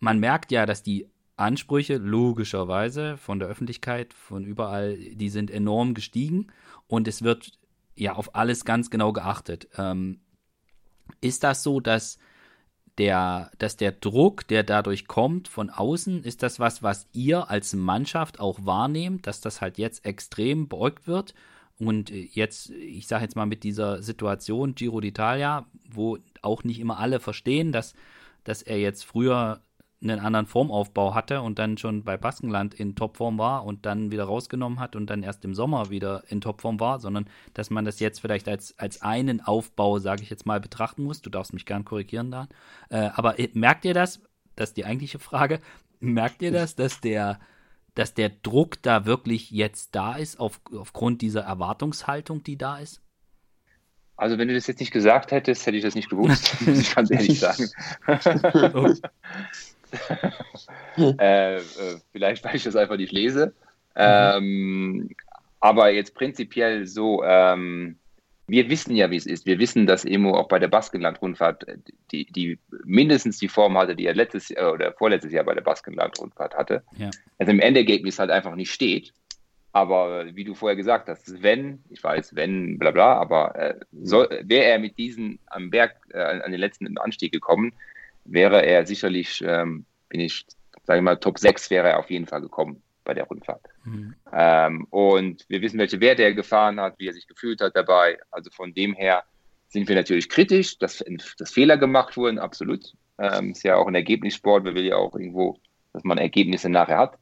[0.00, 5.94] man merkt ja, dass die Ansprüche logischerweise von der Öffentlichkeit, von überall, die sind enorm
[5.94, 6.48] gestiegen
[6.86, 7.52] und es wird
[8.00, 9.68] ja auf alles ganz genau geachtet.
[9.76, 10.20] Ähm,
[11.20, 12.18] ist das so, dass
[12.98, 17.74] der, dass der Druck, der dadurch kommt von außen, ist das was, was ihr als
[17.74, 21.34] Mannschaft auch wahrnehmt, dass das halt jetzt extrem beäugt wird?
[21.78, 26.98] Und jetzt, ich sage jetzt mal mit dieser Situation Giro d'Italia, wo auch nicht immer
[26.98, 27.94] alle verstehen, dass,
[28.42, 29.62] dass er jetzt früher
[30.00, 34.24] einen anderen Formaufbau hatte und dann schon bei Baskenland in Topform war und dann wieder
[34.24, 37.98] rausgenommen hat und dann erst im Sommer wieder in Topform war, sondern dass man das
[37.98, 41.20] jetzt vielleicht als, als einen Aufbau, sage ich jetzt mal, betrachten muss.
[41.20, 42.48] Du darfst mich gern korrigieren da.
[42.90, 44.20] Äh, aber äh, merkt ihr das?
[44.54, 45.60] Das ist die eigentliche Frage.
[46.00, 47.40] Merkt ihr das, dass der,
[47.96, 53.02] dass der Druck da wirklich jetzt da ist, auf, aufgrund dieser Erwartungshaltung, die da ist?
[54.16, 56.94] Also wenn du das jetzt nicht gesagt hättest, hätte ich das nicht gewusst, muss ich
[56.94, 57.68] ganz ehrlich sagen.
[60.98, 61.60] Äh, äh,
[62.10, 63.54] vielleicht, weil ich das einfach nicht lese.
[63.94, 65.10] Ähm,
[65.60, 67.96] aber jetzt prinzipiell so, ähm,
[68.48, 69.46] wir wissen ja, wie es ist.
[69.46, 71.66] Wir wissen, dass Emo auch bei der Baskenland-Rundfahrt
[72.10, 75.60] die, die mindestens die Form hatte, die er letztes Jahr oder vorletztes Jahr bei der
[75.60, 76.82] Baskenland-Rundfahrt hatte.
[76.96, 77.10] Ja.
[77.38, 79.12] Also im Endergebnis halt einfach nicht steht.
[79.72, 84.64] Aber wie du vorher gesagt hast, wenn, ich weiß, wenn, bla bla, aber äh, wäre
[84.64, 87.74] er mit diesen am Berg äh, an den letzten Anstieg gekommen,
[88.28, 90.46] wäre er sicherlich, ähm, bin ich,
[90.84, 93.64] sage ich mal, Top 6 wäre er auf jeden Fall gekommen bei der Rundfahrt.
[93.84, 94.14] Mhm.
[94.32, 98.18] Ähm, und wir wissen, welche Werte er gefahren hat, wie er sich gefühlt hat dabei.
[98.30, 99.24] Also von dem her
[99.68, 101.04] sind wir natürlich kritisch, dass,
[101.38, 102.94] dass Fehler gemacht wurden, absolut.
[103.18, 105.56] Ähm, ist ja auch ein Ergebnissport, wir will ja auch irgendwo,
[105.92, 107.18] dass man Ergebnisse nachher hat.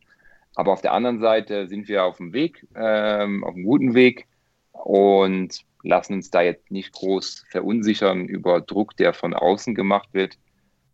[0.55, 4.27] Aber auf der anderen Seite sind wir auf dem Weg, ähm, auf einem guten Weg
[4.73, 10.37] und lassen uns da jetzt nicht groß verunsichern über Druck, der von außen gemacht wird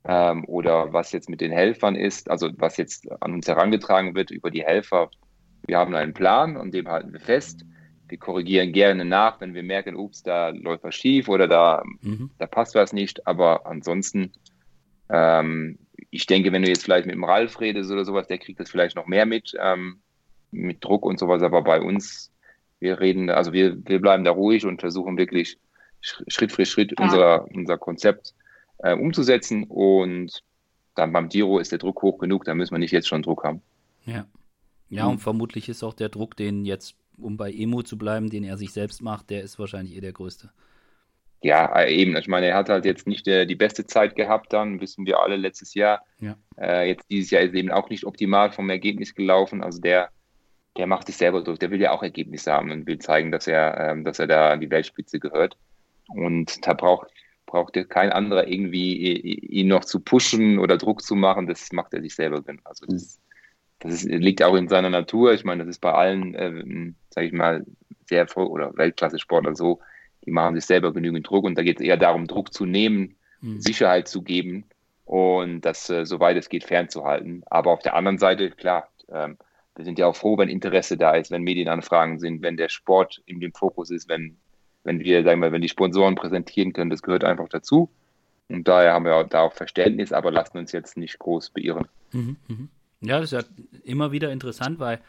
[0.05, 4.31] ähm, oder was jetzt mit den Helfern ist, also was jetzt an uns herangetragen wird
[4.31, 5.11] über die Helfer.
[5.67, 7.65] Wir haben einen Plan und dem halten wir fest.
[8.09, 12.31] Wir korrigieren gerne nach, wenn wir merken, ups, da läuft was schief oder da, mhm.
[12.39, 13.27] da passt was nicht.
[13.27, 14.33] Aber ansonsten,
[15.09, 15.79] ähm,
[16.11, 18.71] ich denke, wenn du jetzt vielleicht mit dem Ralf redest oder sowas, der kriegt das
[18.71, 20.01] vielleicht noch mehr mit, ähm,
[20.51, 21.43] mit Druck und sowas.
[21.43, 22.33] Aber bei uns,
[22.81, 25.59] wir reden, also wir, wir bleiben da ruhig und versuchen wirklich
[26.01, 27.05] Schritt für Schritt ja.
[27.05, 28.35] unser, unser Konzept
[28.83, 29.65] äh, umzusetzen.
[29.65, 30.43] Und
[30.95, 33.45] dann beim Giro ist der Druck hoch genug, da müssen wir nicht jetzt schon Druck
[33.45, 33.63] haben.
[34.05, 34.27] Ja.
[34.89, 38.45] Ja, und vermutlich ist auch der Druck, den jetzt, um bei Emo zu bleiben, den
[38.45, 40.51] er sich selbst macht, der ist wahrscheinlich eh der größte.
[41.43, 42.15] Ja, äh, eben.
[42.17, 45.21] Ich meine, er hat halt jetzt nicht äh, die beste Zeit gehabt, dann wissen wir
[45.21, 46.05] alle letztes Jahr.
[46.21, 46.37] Ja.
[46.59, 49.63] Äh, jetzt dieses Jahr ist eben auch nicht optimal vom Ergebnis gelaufen.
[49.63, 50.11] Also der,
[50.77, 51.59] der macht sich selber durch.
[51.59, 54.51] Der will ja auch Ergebnisse haben und will zeigen, dass er, ähm, dass er da
[54.51, 55.57] an die Weltspitze gehört.
[56.09, 57.09] Und da braucht
[57.53, 61.47] braucht ja kein anderer irgendwie ihn noch zu pushen oder Druck zu machen.
[61.47, 62.43] Das macht er sich selber.
[62.65, 63.21] Also das,
[63.79, 65.35] das ist, liegt auch in seiner Natur.
[65.35, 67.67] Ich meine, das ist bei allen, äh, sage ich mal,
[68.07, 69.81] sehr oder Weltklasse-Sportler so.
[70.25, 73.17] Die machen sich selber genügend Druck und da geht es eher darum, Druck zu nehmen,
[73.43, 73.61] mhm.
[73.61, 74.65] Sicherheit zu geben
[75.05, 77.43] und das, äh, soweit es geht, fernzuhalten.
[77.51, 79.37] Aber auf der anderen Seite, klar, ähm,
[79.77, 83.21] wir sind ja auch froh, wenn Interesse da ist, wenn Medienanfragen sind, wenn der Sport
[83.27, 84.39] in dem Fokus ist, wenn
[84.85, 87.91] wenn wir, sagen wir, wenn die Sponsoren präsentieren können, das gehört einfach dazu.
[88.49, 91.89] Und daher haben wir da auch Verständnis, aber lassen uns jetzt nicht groß beirren.
[92.13, 92.69] Mhm, mhm.
[93.01, 95.01] Ja, das ist ja immer wieder interessant, weil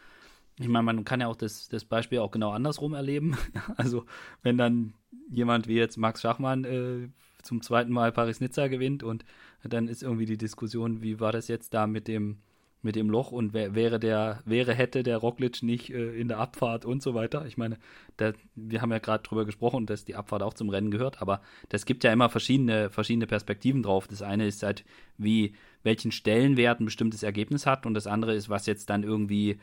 [0.60, 3.38] ich meine, man kann ja auch das, das Beispiel auch genau andersrum erleben.
[3.78, 4.06] Also,
[4.44, 4.94] wenn dann
[5.30, 7.10] jemand wie jetzt Max Schachmann äh,
[7.42, 9.26] zum zweiten Mal Paris-Nizza gewinnt und
[9.64, 12.38] dann ist irgendwie die Diskussion, wie war das jetzt da mit dem,
[12.84, 16.40] mit dem Loch und wär, wäre der, wäre, hätte der Roglic nicht äh, in der
[16.40, 17.46] Abfahrt und so weiter.
[17.46, 17.78] Ich meine,
[18.18, 21.42] da, wir haben ja gerade drüber gesprochen, dass die Abfahrt auch zum Rennen gehört, aber
[21.70, 24.08] das gibt ja immer verschiedene, verschiedene Perspektiven drauf.
[24.08, 24.84] Das eine ist halt,
[25.18, 25.54] wie,
[25.84, 29.58] welchen Stellenwert ein bestimmtes Ergebnis hat und das andere ist, was jetzt dann irgendwie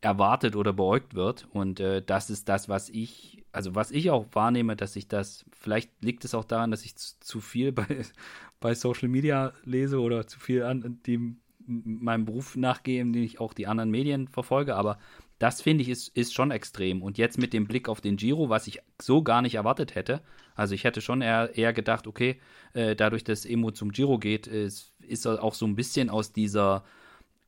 [0.00, 1.48] erwartet oder beäugt wird.
[1.52, 5.44] Und äh, das ist das, was ich, also was ich auch wahrnehme, dass ich das,
[5.52, 7.86] vielleicht liegt es auch daran, dass ich zu, zu viel bei,
[8.60, 13.40] bei Social Media lese oder zu viel an dem meinem Beruf nachgehe, in dem ich
[13.40, 14.98] auch die anderen Medien verfolge, aber
[15.38, 17.02] das finde ich ist, ist schon extrem.
[17.02, 20.22] Und jetzt mit dem Blick auf den Giro, was ich so gar nicht erwartet hätte,
[20.54, 22.40] also ich hätte schon eher, eher gedacht, okay,
[22.72, 26.32] äh, dadurch, dass Emo zum Giro geht, ist, ist er auch so ein bisschen aus
[26.32, 26.84] dieser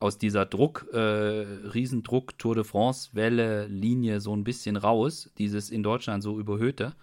[0.01, 5.69] aus dieser Druck, äh, Riesendruck, Tour de France, Welle, Linie so ein bisschen raus, dieses
[5.69, 6.95] in Deutschland so überhöhte.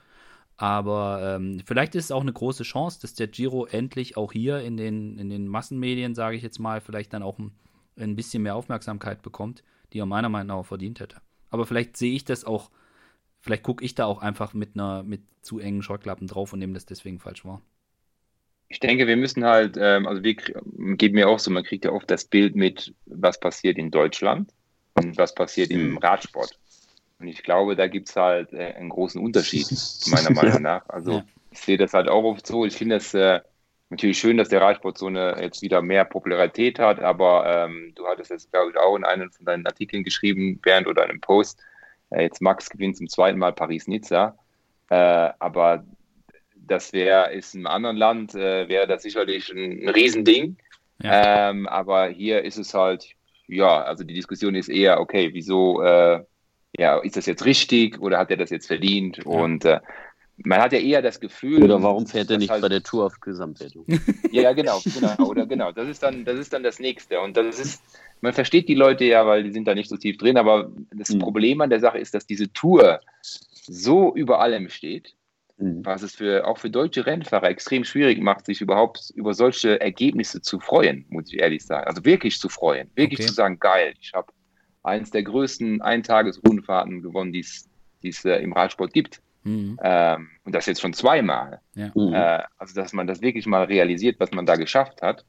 [0.57, 4.61] Aber ähm, vielleicht ist es auch eine große Chance, dass der Giro endlich auch hier
[4.61, 7.53] in den, in den Massenmedien, sage ich jetzt mal, vielleicht dann auch ein,
[7.99, 11.17] ein bisschen mehr Aufmerksamkeit bekommt, die er meiner Meinung nach verdient hätte.
[11.51, 12.71] Aber vielleicht sehe ich das auch,
[13.41, 16.73] vielleicht gucke ich da auch einfach mit einer mit zu engen Scheuklappen drauf und nehme
[16.73, 17.61] das deswegen falsch wahr.
[18.69, 21.93] Ich denke, wir müssen halt, ähm, also wir geben mir auch so, man kriegt ja
[21.93, 24.53] oft das Bild mit, was passiert in Deutschland
[24.95, 25.99] und was passiert im.
[25.99, 26.59] Radsport.
[27.19, 29.67] Und ich glaube, da gibt es halt äh, einen großen Unterschied,
[30.07, 30.89] meiner Meinung nach.
[30.89, 31.25] Also ja.
[31.51, 32.67] ich sehe das halt auch oft so.
[32.67, 33.41] Ich finde es äh,
[33.91, 38.07] natürlich schön, dass der Radsport so eine jetzt wieder mehr Popularität hat, aber ähm, du
[38.07, 41.61] hattest es, glaube ich, auch in einem von deinen Artikeln geschrieben, Bernd, oder einem Post.
[42.11, 44.37] Äh, jetzt Max gewinnt zum zweiten Mal Paris-Nizza.
[44.91, 45.85] Äh, aber
[46.55, 50.57] das wäre, ist in einem anderen Land, äh, wäre das sicherlich ein, ein Riesending.
[51.03, 51.51] Ja.
[51.51, 53.07] Ähm, aber hier ist es halt,
[53.47, 56.25] ja, also die Diskussion ist eher, okay, wieso äh,
[56.79, 59.18] ja, ist das jetzt richtig oder hat er das jetzt verdient?
[59.18, 59.24] Ja.
[59.24, 59.81] Und äh,
[60.45, 61.62] man hat ja eher das Gefühl.
[61.62, 63.87] Oder warum fährt er nicht halt, bei der Tour auf Gesamtwertung?
[64.31, 65.72] ja, genau, genau, oder genau.
[65.72, 67.20] Das ist dann, das ist dann das nächste.
[67.20, 67.83] Und das ist,
[68.20, 71.11] man versteht die Leute ja, weil die sind da nicht so tief drin, aber das
[71.11, 71.20] mhm.
[71.20, 75.14] Problem an der Sache ist, dass diese Tour so über allem steht,
[75.57, 75.85] mhm.
[75.85, 80.43] was es für auch für deutsche Rennfahrer extrem schwierig macht, sich überhaupt über solche Ergebnisse
[80.43, 81.87] zu freuen, muss ich ehrlich sagen.
[81.87, 83.29] Also wirklich zu freuen, wirklich okay.
[83.29, 84.31] zu sagen, geil, ich habe
[84.87, 89.20] eines der größten Eintagesrundfahrten gewonnen, die es äh, im Radsport gibt.
[89.45, 89.78] Mhm.
[89.82, 91.61] Ähm, und das jetzt schon zweimal.
[91.74, 91.91] Ja.
[91.95, 92.14] Mhm.
[92.14, 95.24] Äh, also, dass man das wirklich mal realisiert, was man da geschafft hat.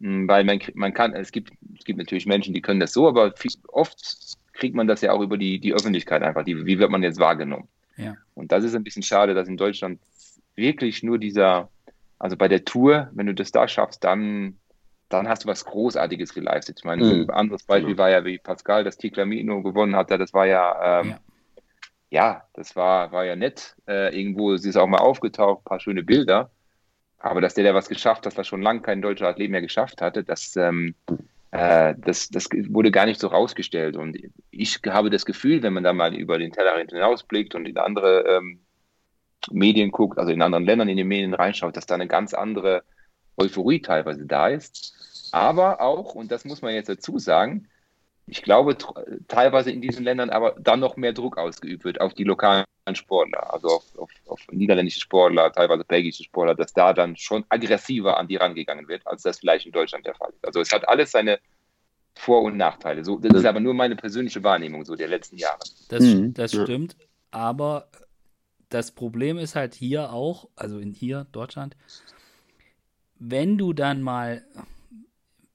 [0.00, 3.06] Mhm, weil man, man kann, es gibt, es gibt natürlich Menschen, die können das so,
[3.06, 6.44] aber viel, oft kriegt man das ja auch über die, die Öffentlichkeit einfach.
[6.44, 7.68] Die, wie wird man jetzt wahrgenommen?
[7.96, 8.16] Ja.
[8.34, 10.00] Und das ist ein bisschen schade, dass in Deutschland
[10.56, 11.68] wirklich nur dieser,
[12.18, 14.56] also bei der Tour, wenn du das da schaffst, dann
[15.12, 16.78] dann hast du was Großartiges geleistet.
[16.78, 17.20] Ich meine, mhm.
[17.22, 20.10] ein anderes Beispiel war ja, wie Pascal das Ticlamino gewonnen hat.
[20.10, 21.18] Das war ja, ähm, ja.
[22.10, 22.42] ja.
[22.54, 23.76] das war, war ja nett.
[23.86, 26.50] Äh, irgendwo ist es auch mal aufgetaucht, ein paar schöne Bilder.
[27.18, 30.02] Aber dass der da was geschafft hat, was schon lange kein deutscher Athlet mehr geschafft
[30.02, 30.94] hatte, das, ähm,
[31.52, 33.96] äh, das, das wurde gar nicht so rausgestellt.
[33.96, 34.18] Und
[34.50, 38.24] ich habe das Gefühl, wenn man da mal über den Tellerrand hinausblickt und in andere
[38.26, 38.60] ähm,
[39.50, 42.82] Medien guckt, also in anderen Ländern in die Medien reinschaut, dass da eine ganz andere
[43.36, 44.94] Euphorie teilweise da ist.
[45.32, 47.68] Aber auch, und das muss man jetzt dazu sagen,
[48.26, 48.76] ich glaube,
[49.28, 52.64] teilweise in diesen Ländern aber dann noch mehr Druck ausgeübt wird auf die lokalen
[52.94, 58.18] Sportler, also auf, auf, auf, niederländische Sportler, teilweise belgische Sportler, dass da dann schon aggressiver
[58.18, 60.44] an die rangegangen wird, als das vielleicht in Deutschland der Fall ist.
[60.44, 61.40] Also es hat alles seine
[62.14, 63.04] Vor- und Nachteile.
[63.04, 65.60] So, das ist aber nur meine persönliche Wahrnehmung so der letzten Jahre.
[65.88, 66.34] Das, mhm.
[66.34, 66.96] das stimmt,
[67.30, 67.88] aber
[68.68, 71.76] das Problem ist halt hier auch, also in hier, Deutschland,
[73.24, 74.42] wenn du dann mal,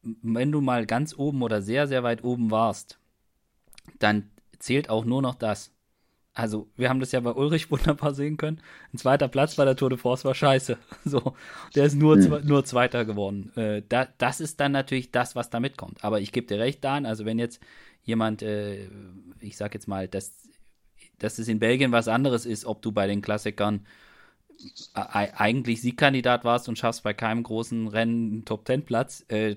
[0.02, 2.98] wenn du mal ganz oben oder sehr, sehr weit oben warst,
[4.00, 5.74] dann zählt auch nur noch das.
[6.34, 8.62] Also, wir haben das ja bei Ulrich wunderbar sehen können.
[8.94, 10.78] Ein zweiter Platz bei der Tour de France war scheiße.
[11.04, 11.34] So,
[11.76, 12.46] der ist nur, mhm.
[12.46, 13.52] nur Zweiter geworden.
[13.58, 16.04] Äh, da, das ist dann natürlich das, was da mitkommt.
[16.04, 17.06] Aber ich gebe dir recht, Dan.
[17.06, 17.62] Also, wenn jetzt
[18.04, 18.88] jemand, äh,
[19.42, 20.48] ich sag jetzt mal, dass,
[21.18, 23.86] dass es in Belgien was anderes ist, ob du bei den Klassikern
[24.94, 29.56] eigentlich Siegkandidat warst und schaffst bei keinem großen Rennen einen Top-10-Platz äh,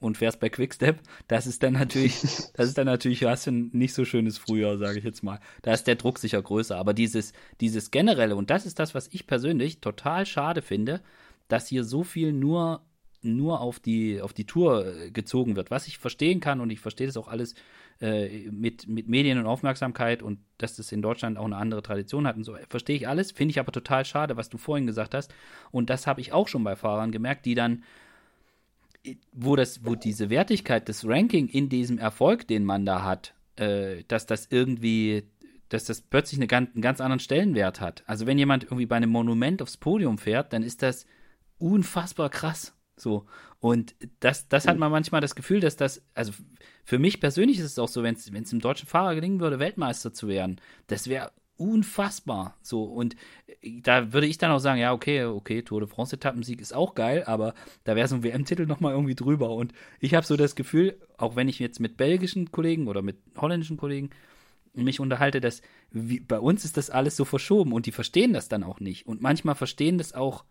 [0.00, 0.98] und fährst bei Quickstep,
[1.28, 2.20] das ist dann natürlich,
[2.54, 5.40] das ist dann natürlich, hast du ein nicht so schönes Frühjahr, sage ich jetzt mal.
[5.62, 6.76] Da ist der Druck sicher größer.
[6.76, 11.00] Aber dieses, dieses generelle, und das ist das, was ich persönlich total schade finde,
[11.48, 12.82] dass hier so viel nur
[13.22, 15.70] nur auf die, auf die Tour äh, gezogen wird.
[15.70, 17.54] Was ich verstehen kann und ich verstehe das auch alles
[18.00, 22.26] äh, mit, mit Medien und Aufmerksamkeit und dass das in Deutschland auch eine andere Tradition
[22.26, 23.32] hat und so, verstehe ich alles.
[23.32, 25.32] Finde ich aber total schade, was du vorhin gesagt hast.
[25.70, 27.84] Und das habe ich auch schon bei Fahrern gemerkt, die dann,
[29.32, 34.04] wo, das, wo diese Wertigkeit des Ranking in diesem Erfolg, den man da hat, äh,
[34.08, 35.24] dass das irgendwie
[35.70, 38.02] dass das plötzlich eine einen ganz anderen Stellenwert hat.
[38.06, 41.06] Also wenn jemand irgendwie bei einem Monument aufs Podium fährt, dann ist das
[41.58, 42.74] unfassbar krass.
[43.00, 43.26] So.
[43.58, 46.32] Und das, das hat man manchmal das Gefühl, dass das, also
[46.84, 50.12] für mich persönlich ist es auch so, wenn es einem deutschen Fahrer gelingen würde, Weltmeister
[50.12, 52.56] zu werden, das wäre unfassbar.
[52.62, 53.16] So, und
[53.60, 56.74] äh, da würde ich dann auch sagen, ja, okay, okay, Tour de France Etappensieg ist
[56.74, 59.50] auch geil, aber da wäre so ein WM-Titel nochmal irgendwie drüber.
[59.50, 63.18] Und ich habe so das Gefühl, auch wenn ich jetzt mit belgischen Kollegen oder mit
[63.36, 64.10] holländischen Kollegen
[64.72, 68.48] mich unterhalte, dass wie, bei uns ist das alles so verschoben und die verstehen das
[68.48, 69.06] dann auch nicht.
[69.06, 70.44] Und manchmal verstehen das auch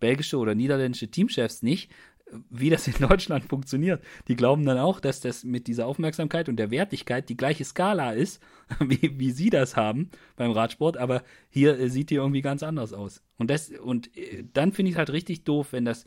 [0.00, 1.90] belgische oder niederländische Teamchefs nicht,
[2.50, 4.02] wie das in Deutschland funktioniert.
[4.28, 8.12] Die glauben dann auch, dass das mit dieser Aufmerksamkeit und der Wertigkeit die gleiche Skala
[8.12, 8.42] ist,
[8.80, 12.92] wie, wie sie das haben beim Radsport, aber hier äh, sieht die irgendwie ganz anders
[12.92, 13.22] aus.
[13.38, 16.04] Und das, und äh, dann finde ich es halt richtig doof, wenn das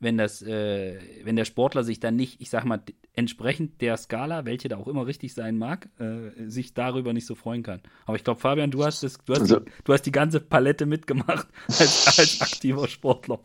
[0.00, 2.82] wenn das, äh, wenn der Sportler sich dann nicht, ich sag mal,
[3.16, 7.34] entsprechend der Skala, welche da auch immer richtig sein mag, äh, sich darüber nicht so
[7.34, 7.80] freuen kann.
[8.06, 10.40] Aber ich glaube, Fabian, du hast das, du hast, also, die, du hast die ganze
[10.40, 13.40] Palette mitgemacht als, als aktiver Sportler.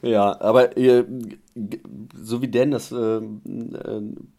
[0.00, 1.04] Ja, aber äh,
[2.16, 3.22] so wie Dan das äh, äh,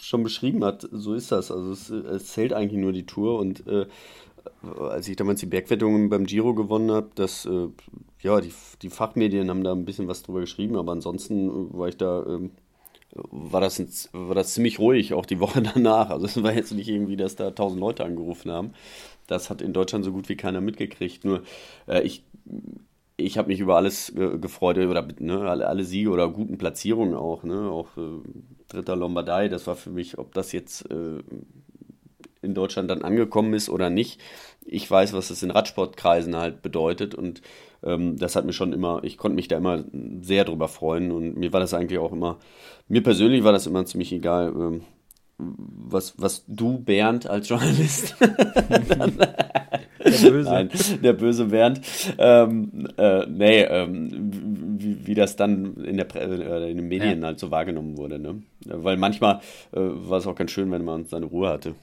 [0.01, 1.51] schon beschrieben hat, so ist das.
[1.51, 3.85] Also es, es zählt eigentlich nur die Tour und äh,
[4.77, 7.67] als ich damals die Bergwettungen beim Giro gewonnen habe, dass äh,
[8.21, 11.97] ja, die, die Fachmedien haben da ein bisschen was drüber geschrieben, aber ansonsten war ich
[11.97, 12.51] da, ähm,
[13.15, 16.09] war, das ein, war das ziemlich ruhig, auch die Woche danach.
[16.09, 18.73] Also es war jetzt nicht irgendwie, dass da tausend Leute angerufen haben.
[19.27, 21.25] Das hat in Deutschland so gut wie keiner mitgekriegt.
[21.25, 21.43] Nur
[21.87, 22.23] äh, ich,
[23.17, 27.15] ich habe mich über alles äh, gefreut, oder ne, alle, alle, Siege oder guten Platzierungen
[27.15, 27.43] auch.
[27.43, 28.21] Ne, auch äh,
[28.67, 31.19] dritter Lombardei, das war für mich, ob das jetzt äh,
[32.41, 34.19] in Deutschland dann angekommen ist oder nicht.
[34.65, 37.41] Ich weiß, was das in Radsportkreisen halt bedeutet und
[37.83, 39.83] ähm, das hat mir schon immer, ich konnte mich da immer
[40.21, 42.39] sehr drüber freuen und mir war das eigentlich auch immer,
[42.87, 44.81] mir persönlich war das immer ziemlich egal, ähm,
[45.37, 48.15] was, was du, Bernd, als Journalist,
[50.05, 50.49] der Böse.
[50.49, 50.69] Nein,
[51.01, 51.81] der böse Bernd.
[52.17, 57.27] Ähm, äh, nee, ähm, wie, wie, das dann in, der, äh, in den Medien ja.
[57.27, 58.19] halt so wahrgenommen wurde.
[58.19, 58.43] Ne?
[58.65, 59.39] Weil manchmal
[59.71, 61.75] äh, war es auch ganz schön, wenn man seine Ruhe hatte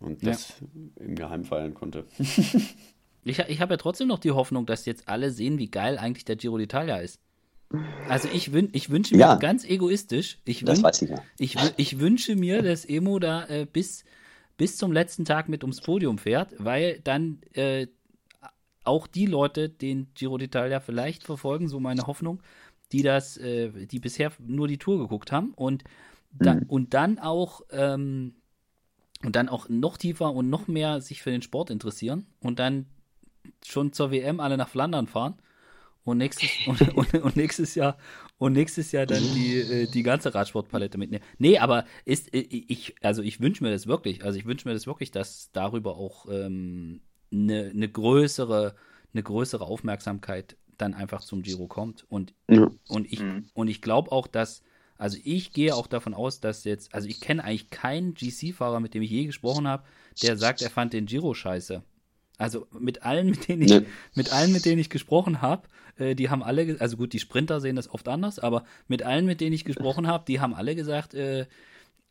[0.00, 1.04] und das ja.
[1.04, 2.04] im Geheim feiern konnte.
[2.18, 6.24] ich ich habe ja trotzdem noch die Hoffnung, dass jetzt alle sehen, wie geil eigentlich
[6.24, 7.20] der Giro d'Italia ist.
[8.08, 9.34] Also ich, wün ich wünsche mir ja.
[9.36, 10.82] ganz egoistisch, ich, wün
[11.38, 14.04] ich, ich, ich, wünsche mir, dass Emo da äh, bis,
[14.56, 17.88] bis zum letzten Tag mit ums Podium fährt, weil dann äh,
[18.84, 22.40] auch die Leute den Giro d'Italia vielleicht verfolgen, so meine Hoffnung,
[22.92, 25.84] die das, äh, die bisher nur die Tour geguckt haben und,
[26.32, 26.62] da, mhm.
[26.68, 28.34] und dann auch ähm,
[29.24, 32.86] und dann auch noch tiefer und noch mehr sich für den Sport interessieren und dann
[33.64, 35.34] schon zur WM alle nach Flandern fahren
[36.08, 37.96] und nächstes, und, und, und nächstes Jahr
[38.38, 41.24] und nächstes Jahr dann die, äh, die ganze Radsportpalette mitnehmen.
[41.38, 44.74] Nee, aber ist äh, ich, also ich wünsche mir das wirklich, also ich wünsche mir
[44.74, 47.00] das wirklich, dass darüber auch ähm,
[47.32, 48.74] eine, eine größere,
[49.12, 52.04] eine größere Aufmerksamkeit dann einfach zum Giro kommt.
[52.08, 52.70] Und, ja.
[52.88, 53.48] und ich, mhm.
[53.54, 54.62] und ich glaube auch, dass
[54.98, 58.94] also ich gehe auch davon aus, dass jetzt, also ich kenne eigentlich keinen GC-Fahrer, mit
[58.94, 59.84] dem ich je gesprochen habe,
[60.22, 61.84] der sagt, er fand den Giro scheiße.
[62.38, 63.86] Also mit allen, mit denen ich, nee.
[64.14, 67.60] mit allen, mit denen ich gesprochen habe, äh, die haben alle, also gut, die Sprinter
[67.60, 70.74] sehen das oft anders, aber mit allen, mit denen ich gesprochen habe, die haben alle
[70.76, 71.46] gesagt, äh,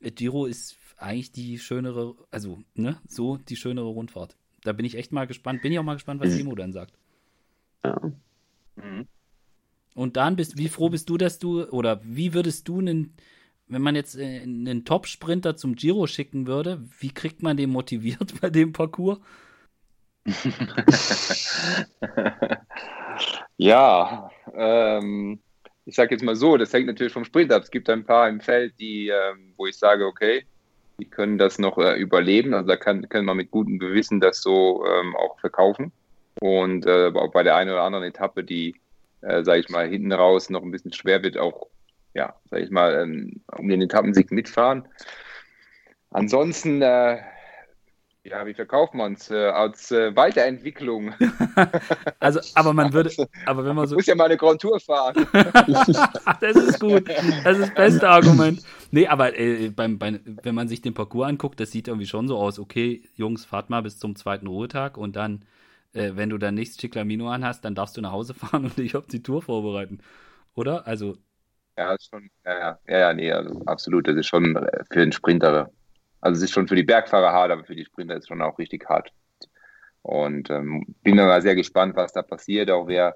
[0.01, 4.35] Giro ist eigentlich die schönere, also ne, so die schönere Rundfahrt.
[4.63, 5.61] Da bin ich echt mal gespannt.
[5.61, 6.93] Bin ich auch mal gespannt, was Timo dann sagt.
[7.85, 7.99] Ja.
[8.75, 9.07] Mhm.
[9.95, 13.13] Und dann bist, wie froh bist du, dass du, oder wie würdest du einen,
[13.67, 18.33] wenn man jetzt äh, einen Top-Sprinter zum Giro schicken würde, wie kriegt man den motiviert
[18.41, 19.19] bei dem Parcours?
[23.57, 25.39] ja, ähm,
[25.85, 27.63] ich sage jetzt mal so, das hängt natürlich vom Sprint ab.
[27.63, 30.45] Es gibt ein paar im Feld, die, ähm, wo ich sage, okay,
[30.99, 32.53] die können das noch äh, überleben.
[32.53, 35.93] Also da kann, kann man mit gutem Gewissen das so ähm, auch verkaufen.
[36.39, 38.75] Und äh, auch bei der einen oder anderen Etappe, die
[39.21, 41.67] äh, sage ich mal, hinten raus noch ein bisschen schwer wird, auch,
[42.13, 44.87] ja, sage ich mal, ähm, um den Etappensieg mitfahren.
[46.11, 47.19] Ansonsten, äh,
[48.29, 49.31] ja, wie verkauft man es?
[49.31, 51.13] Äh, als äh, Weiterentwicklung.
[52.19, 53.11] also, aber man würde,
[53.45, 53.95] aber wenn man so.
[53.95, 55.27] muss ja mal eine Grand Tour fahren.
[56.41, 57.09] das ist gut.
[57.09, 58.61] Das ist das beste Argument.
[58.91, 62.27] Nee, aber äh, beim, beim, wenn man sich den Parcours anguckt, das sieht irgendwie schon
[62.27, 65.45] so aus, okay, Jungs, fahrt mal bis zum zweiten Ruhetag und dann
[65.93, 68.95] äh, wenn du dann nichts Chiclamino anhast, dann darfst du nach Hause fahren und dich
[68.95, 69.99] auf die Tour vorbereiten.
[70.53, 70.85] Oder?
[70.87, 71.17] Also.
[71.77, 74.07] Ja, schon, ja, ja, ja, nee, also absolut.
[74.07, 75.71] Das ist schon äh, für den Sprinter,
[76.21, 78.41] also es ist schon für die Bergfahrer hart, aber für die Sprinter ist es schon
[78.41, 79.11] auch richtig hart.
[80.01, 83.15] Und ähm, bin dann mal sehr gespannt, was da passiert, auch wer,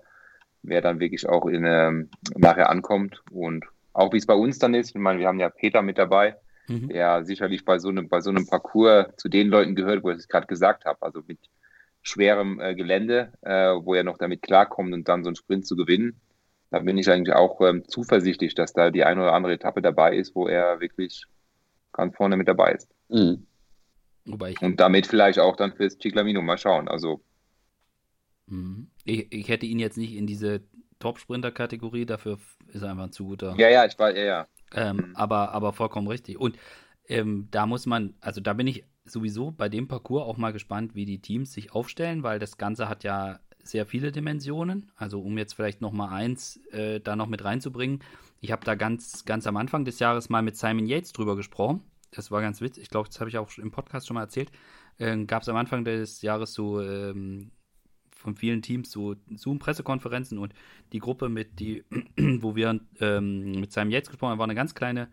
[0.62, 4.74] wer dann wirklich auch in, ähm, nachher ankommt und auch wie es bei uns dann
[4.74, 4.90] ist.
[4.90, 6.36] Ich meine, wir haben ja Peter mit dabei,
[6.68, 6.90] mhm.
[6.90, 10.18] der sicherlich bei so einem, bei so einem Parcours zu den Leuten gehört, wo ich
[10.18, 11.02] es gerade gesagt habe.
[11.02, 11.40] Also mit
[12.02, 15.76] schwerem äh, Gelände, äh, wo er noch damit klarkommt und dann so einen Sprint zu
[15.76, 16.20] gewinnen.
[16.72, 20.16] da bin ich eigentlich auch ähm, zuversichtlich, dass da die eine oder andere Etappe dabei
[20.16, 21.26] ist, wo er wirklich
[21.94, 22.90] ganz vorne mit dabei ist.
[23.10, 23.46] Mhm.
[24.26, 26.88] Und damit vielleicht auch dann fürs Ciclamino mal schauen.
[26.88, 27.22] Also
[28.48, 28.88] mhm.
[29.04, 30.62] ich, ich hätte ihn jetzt nicht in diese
[31.00, 32.38] Top-Sprinter-Kategorie, dafür
[32.68, 33.56] ist er einfach ein zu guter.
[33.58, 34.48] Ja, ja, ich war, ja, ja.
[34.74, 35.16] Ähm, mhm.
[35.16, 36.40] aber, aber vollkommen richtig.
[36.40, 36.58] Und
[37.08, 40.96] ähm, da muss man, also da bin ich sowieso bei dem Parcours auch mal gespannt,
[40.96, 44.92] wie die Teams sich aufstellen, weil das Ganze hat ja sehr viele Dimensionen.
[44.96, 48.00] Also um jetzt vielleicht noch mal eins äh, da noch mit reinzubringen.
[48.42, 51.82] Ich habe da ganz, ganz am Anfang des Jahres mal mit Simon Yates drüber gesprochen.
[52.12, 52.84] Das war ganz witzig.
[52.84, 54.52] Ich glaube, das habe ich auch im Podcast schon mal erzählt.
[54.98, 57.52] Äh, Gab es am Anfang des Jahres so ähm,
[58.12, 60.54] von vielen Teams so Zoom-Pressekonferenzen und
[60.92, 61.86] die Gruppe mit die,
[62.18, 65.10] wo wir ähm, mit Simon Yates gesprochen haben, war eine ganz kleine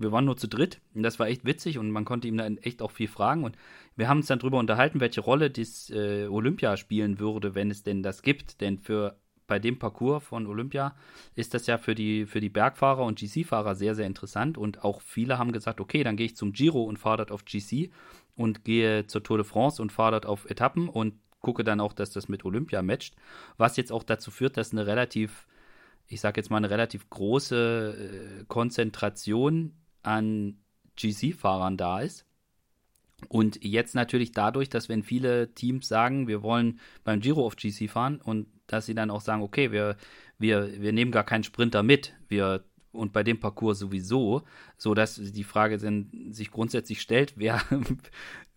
[0.00, 2.56] wir waren nur zu dritt und das war echt witzig und man konnte ihm dann
[2.58, 3.56] echt auch viel fragen und
[3.96, 7.82] wir haben uns dann darüber unterhalten, welche Rolle das äh, Olympia spielen würde, wenn es
[7.82, 8.62] denn das gibt.
[8.62, 9.20] Denn für
[9.50, 10.94] bei dem Parcours von Olympia
[11.34, 14.56] ist das ja für die, für die Bergfahrer und GC-Fahrer sehr, sehr interessant.
[14.56, 17.44] Und auch viele haben gesagt, okay, dann gehe ich zum Giro und fahre dort auf
[17.44, 17.90] GC
[18.36, 21.92] und gehe zur Tour de France und fahre dort auf Etappen und gucke dann auch,
[21.92, 23.16] dass das mit Olympia matcht.
[23.56, 25.48] Was jetzt auch dazu führt, dass eine relativ,
[26.06, 29.74] ich sage jetzt mal, eine relativ große äh, Konzentration
[30.04, 30.60] an
[30.94, 32.24] GC-Fahrern da ist.
[33.28, 37.88] Und jetzt natürlich dadurch, dass wenn viele Teams sagen, wir wollen beim Giro auf GC
[37.90, 39.96] fahren und dass sie dann auch sagen, okay, wir,
[40.38, 44.42] wir, wir nehmen gar keinen Sprinter mit, wir und bei dem Parcours sowieso,
[44.76, 47.62] so dass die Frage dann sich grundsätzlich stellt, wer,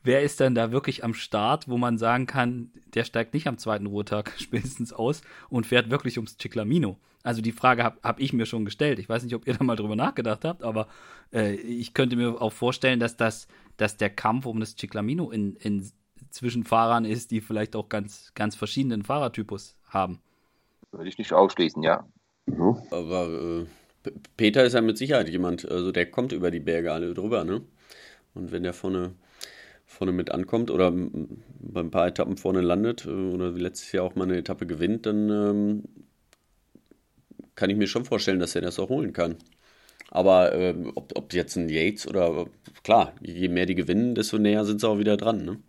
[0.04, 3.58] wer ist dann da wirklich am Start, wo man sagen kann, der steigt nicht am
[3.58, 6.98] zweiten Ruhetag spätestens aus und fährt wirklich ums Ciclamino.
[7.24, 9.00] Also die Frage habe hab ich mir schon gestellt.
[9.00, 10.88] Ich weiß nicht, ob ihr da mal drüber nachgedacht habt, aber
[11.32, 13.48] äh, ich könnte mir auch vorstellen, dass das,
[13.78, 15.90] dass der Kampf um das Ciclamino in, in
[16.30, 20.20] zwischen Fahrern ist, die vielleicht auch ganz, ganz verschiedenen Fahrertypus haben.
[20.92, 22.08] Würde ich nicht ausschließen, ja.
[22.46, 22.78] Mhm.
[22.92, 23.66] Aber
[24.06, 27.44] äh, Peter ist ja mit Sicherheit jemand, also der kommt über die Berge alle drüber,
[27.44, 27.62] ne?
[28.34, 29.14] Und wenn der vorne
[29.94, 34.03] vorne mit ankommt oder bei ein paar Etappen vorne landet äh, oder wie letztes Jahr
[34.03, 35.84] auch mal eine Etappe gewinnt, dann ähm,
[37.56, 39.38] kann ich mir schon vorstellen, dass er das auch holen kann.
[40.10, 42.45] Aber ähm, ob, ob jetzt ein Yates oder
[42.84, 45.44] klar, je mehr die gewinnen, desto näher sind sie auch wieder dran.
[45.44, 45.60] Ne?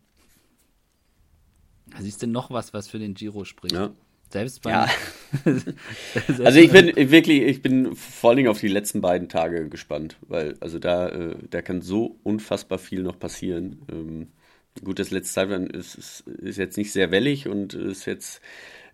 [2.01, 3.74] Siehst du noch was, was für den Giro spricht?
[3.74, 3.92] Ja.
[4.35, 4.73] Selbst beim.
[4.73, 4.89] Ja.
[6.44, 10.16] also ich bin wirklich, ich bin vor allen Dingen auf die letzten beiden Tage gespannt,
[10.23, 13.82] weil also da, äh, da kann so unfassbar viel noch passieren.
[13.89, 14.27] Ähm,
[14.82, 18.40] gut, das letzte Zeitplan ist, ist, ist, jetzt nicht sehr wellig und ist jetzt,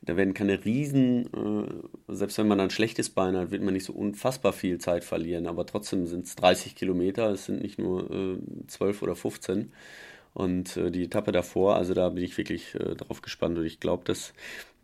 [0.03, 3.87] da werden keine Riesen, äh, selbst wenn man ein schlechtes Bein hat, wird man nicht
[3.87, 8.11] so unfassbar viel Zeit verlieren, aber trotzdem sind es 30 Kilometer, es sind nicht nur
[8.11, 8.37] äh,
[8.67, 9.73] 12 oder 15
[10.35, 13.81] und äh, die Etappe davor, also da bin ich wirklich äh, drauf gespannt und ich
[13.81, 14.33] glaube, dass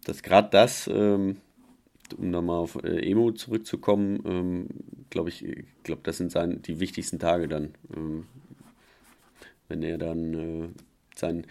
[0.07, 1.39] dass gerade das, ähm,
[2.17, 4.69] um nochmal auf äh, Emo zurückzukommen, ähm,
[5.11, 5.45] glaube ich,
[5.83, 7.75] glaube, das sind sein, die wichtigsten Tage dann.
[7.95, 8.27] Ähm,
[9.69, 10.69] wenn er dann äh,
[11.17, 11.47] sein,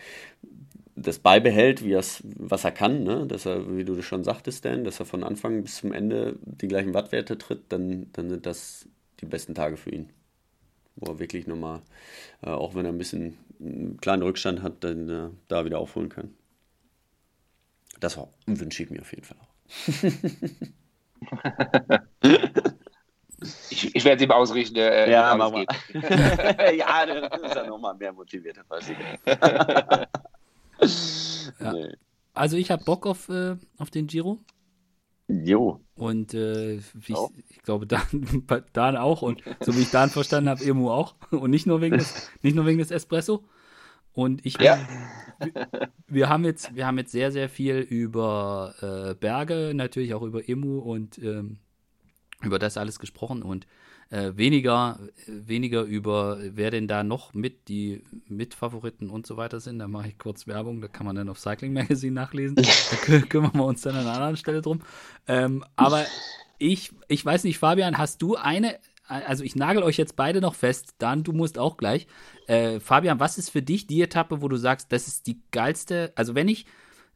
[0.95, 3.27] das beibehält, wie was er kann, ne?
[3.27, 6.69] dass er, wie du schon sagtest, Dan, dass er von Anfang bis zum Ende die
[6.69, 8.88] gleichen Wattwerte tritt, dann, dann sind das
[9.19, 10.10] die besten Tage für ihn.
[10.95, 11.82] Wo er wirklich nochmal,
[12.41, 16.07] äh, auch wenn er ein bisschen einen kleinen Rückstand hat, dann äh, da wieder aufholen
[16.07, 16.34] kann.
[17.99, 19.55] Das wünsche ich mir auf jeden Fall auch.
[23.69, 24.77] ich, ich werde es ihm ausrichten.
[24.77, 25.65] Äh, ja, mach mal.
[25.93, 28.57] ja, dann ist er nochmal mehr motiviert,
[31.59, 31.73] ja.
[31.73, 31.93] nee.
[32.34, 34.39] Also ich habe Bock auf, äh, auf den Giro.
[35.27, 35.81] Jo.
[35.95, 37.15] Und äh, ich,
[37.49, 39.22] ich, glaube, Dan, Dan auch.
[39.22, 41.15] Und so wie ich Dan verstanden habe, Emu auch.
[41.31, 43.43] Und nicht nur wegen des, nicht nur wegen des Espresso.
[44.15, 44.79] Und ich ja.
[46.07, 50.47] wir, haben jetzt, wir haben jetzt sehr, sehr viel über äh, Berge, natürlich auch über
[50.47, 51.57] Emu und ähm,
[52.41, 53.67] über das alles gesprochen und
[54.11, 59.79] äh, weniger, weniger über, wer denn da noch mit die Mitfavoriten und so weiter sind.
[59.79, 62.55] Da mache ich kurz Werbung, da kann man dann auf Cycling Magazine nachlesen.
[63.07, 64.81] Da kümmern wir uns dann an einer anderen Stelle drum.
[65.27, 66.05] Ähm, aber
[66.57, 68.77] ich, ich weiß nicht, Fabian, hast du eine
[69.07, 72.07] also ich nagel euch jetzt beide noch fest, dann du musst auch gleich.
[72.48, 76.11] Äh, Fabian, was ist für dich die Etappe, wo du sagst, das ist die geilste?
[76.15, 76.65] Also wenn ich,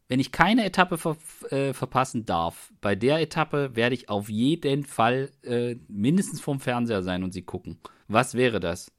[0.08, 1.18] wenn ich keine Etappe ver,
[1.52, 7.04] äh, verpassen darf, bei der Etappe werde ich auf jeden Fall äh, mindestens vorm Fernseher
[7.04, 7.80] sein und sie gucken.
[8.08, 8.92] Was wäre das?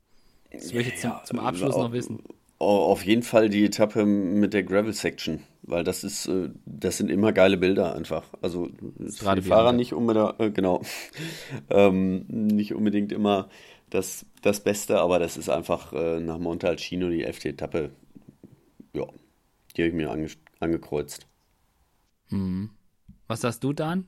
[0.52, 2.22] Das will ich jetzt ja, zum, zum, Abschluss noch wissen.
[2.58, 7.10] Auf jeden Fall die Etappe mit der Gravel Section, weil das ist, äh, das sind
[7.10, 8.24] immer geile Bilder einfach.
[8.42, 8.68] Also
[9.08, 10.82] für die Fahrer nicht unbedingt, äh, genau,
[11.70, 13.48] ähm, nicht unbedingt immer
[13.90, 17.90] das, das Beste, aber das ist einfach äh, nach Montalcino die elfte Etappe.
[18.92, 19.06] Ja,
[19.76, 20.28] die habe ich mir ange
[20.60, 21.26] angekreuzt.
[22.28, 22.70] Hm.
[23.26, 24.06] Was sagst du, Dan?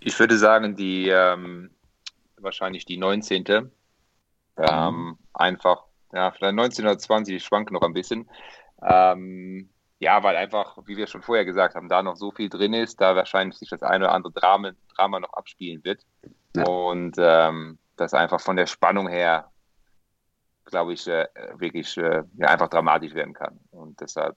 [0.00, 1.70] Ich würde sagen, die ähm,
[2.38, 3.44] wahrscheinlich die 19.
[3.48, 3.68] Ähm,
[4.56, 5.18] mhm.
[5.32, 8.28] Einfach, ja, vielleicht 19 oder 20, ich schwank noch ein bisschen.
[8.84, 12.74] Ähm, ja, weil einfach, wie wir schon vorher gesagt haben, da noch so viel drin
[12.74, 16.04] ist, da wahrscheinlich sich das eine oder andere Drama, Drama noch abspielen wird.
[16.54, 16.64] Ja.
[16.64, 19.50] Und ähm, das einfach von der Spannung her,
[20.66, 23.58] glaube ich, äh, wirklich äh, ja, einfach dramatisch werden kann.
[23.70, 24.36] Und deshalb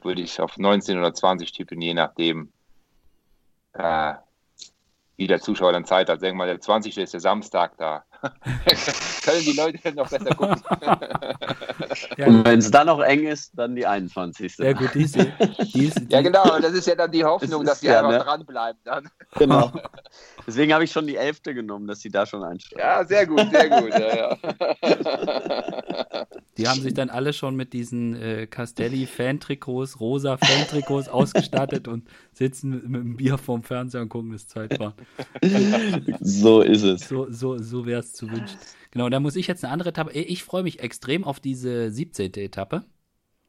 [0.00, 2.52] würde ich auf 19 oder 20 tippen, je nachdem,
[3.72, 4.14] äh,
[5.16, 6.20] wie der Zuschauer dann Zeit hat.
[6.20, 6.96] Sagen wir mal, der 20.
[6.98, 8.04] ist der Samstag da.
[9.24, 10.62] Können die Leute noch besser gucken.
[12.16, 14.58] ja, Und wenn es dann noch eng ist, dann die 21.
[14.58, 16.58] Ja, gut, die, die, die, ja, genau.
[16.60, 18.18] Das ist ja dann die Hoffnung, das dass die ja, einfach ne?
[18.18, 19.08] dranbleiben dann.
[19.36, 19.72] Genau.
[20.46, 21.42] Deswegen habe ich schon die 11.
[21.42, 22.78] genommen, dass sie da schon einsteigen.
[22.78, 23.90] Ja, sehr gut, sehr gut.
[23.90, 24.38] Ja, ja.
[26.56, 32.70] Die haben sich dann alle schon mit diesen äh, Castelli-Fan-Trikots, rosa Fan-Trikots ausgestattet und sitzen
[32.70, 34.94] mit, mit dem Bier vorm Fernseher und gucken das Zeitfahren.
[36.20, 37.08] so ist es.
[37.08, 38.58] So, so, so wäre es zu wünschen.
[38.90, 40.12] Genau, da muss ich jetzt eine andere Etappe.
[40.12, 42.32] Ich freue mich extrem auf diese 17.
[42.34, 42.84] Etappe.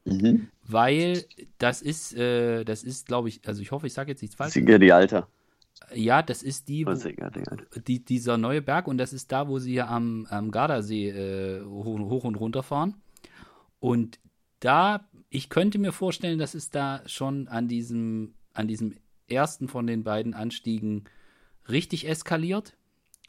[0.04, 0.48] Mhm.
[0.66, 1.24] Weil
[1.58, 4.52] das ist, äh, das ist, glaube ich, also ich hoffe, ich sage jetzt nichts falsch.
[4.52, 5.28] Singer die Alter.
[5.94, 6.94] Ja, das ist die, wo,
[7.86, 11.98] die, dieser neue Berg und das ist da, wo sie am, am Gardasee äh, hoch,
[11.98, 12.94] hoch, und runter fahren.
[13.78, 14.18] Und
[14.60, 18.96] da, ich könnte mir vorstellen, dass es da schon an diesem, an diesem
[19.28, 21.04] ersten von den beiden Anstiegen
[21.68, 22.77] richtig eskaliert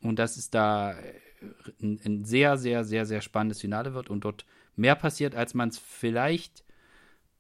[0.02, 1.14] und dass es da äh,
[1.82, 4.46] ein, ein sehr, sehr, sehr, sehr spannendes Finale wird und dort
[4.76, 6.64] mehr passiert, als man es vielleicht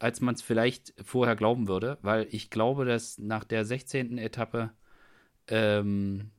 [0.01, 4.17] als man es vielleicht vorher glauben würde, weil ich glaube, dass nach der 16.
[4.17, 4.71] Etappe
[5.49, 6.31] ähm,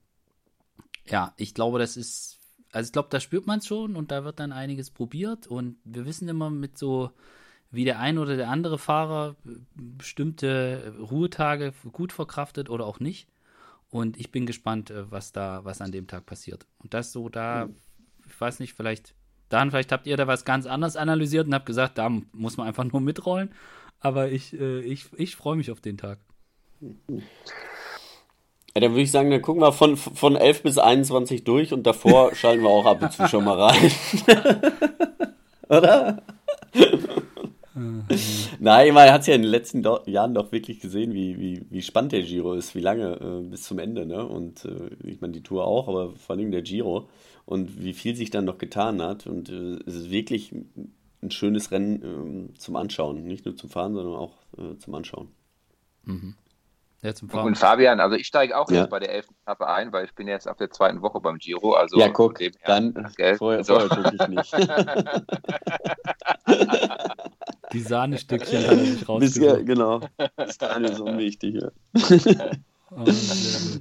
[1.06, 2.38] ja, ich glaube, das ist,
[2.72, 5.76] also ich glaube, da spürt man es schon und da wird dann einiges probiert und
[5.84, 7.10] wir wissen immer mit so,
[7.70, 9.36] wie der ein oder der andere Fahrer
[9.74, 13.28] bestimmte Ruhetage gut verkraftet oder auch nicht.
[13.90, 16.66] Und ich bin gespannt, äh, was da, was an dem Tag passiert.
[16.78, 17.68] Und das so da,
[18.26, 19.14] ich weiß nicht, vielleicht,
[19.48, 22.66] dann, vielleicht habt ihr da was ganz anderes analysiert und habt gesagt, da muss man
[22.66, 23.52] einfach nur mitrollen.
[23.98, 26.18] Aber ich, äh, ich, ich freue mich auf den Tag.
[26.80, 31.82] Ja, dann würde ich sagen, dann gucken wir von, von 11 bis 21 durch und
[31.82, 33.92] davor schalten wir auch ab und zu schon mal rein.
[35.68, 36.22] Oder?
[38.62, 41.64] Nein, man hat es ja in den letzten Do Jahren doch wirklich gesehen, wie, wie,
[41.70, 44.26] wie spannend der Giro ist, wie lange äh, bis zum Ende, ne?
[44.26, 47.08] Und äh, ich meine, die Tour auch, aber vor allem der Giro
[47.46, 49.26] und wie viel sich dann noch getan hat.
[49.26, 50.52] Und äh, es ist wirklich
[51.22, 53.24] ein schönes Rennen ähm, zum Anschauen.
[53.24, 55.28] Nicht nur zum Fahren, sondern auch äh, zum Anschauen.
[56.04, 56.34] Mhm.
[57.02, 58.80] Ja, und Fabian, also ich steige auch ja.
[58.80, 59.28] jetzt bei der 11.
[59.42, 61.72] Etappe ein, weil ich bin jetzt auf der zweiten Woche beim Giro.
[61.72, 63.36] Also ja, guck, her, dann gell?
[63.36, 63.80] vorher, so.
[63.80, 64.52] vorher gucke ich nicht.
[67.72, 69.66] Die Sahnestückchen hat er nicht rausgesucht.
[69.66, 70.00] Genau,
[70.36, 71.62] das ist so unwichtig.
[71.62, 71.70] Ja.
[72.92, 73.04] Oh,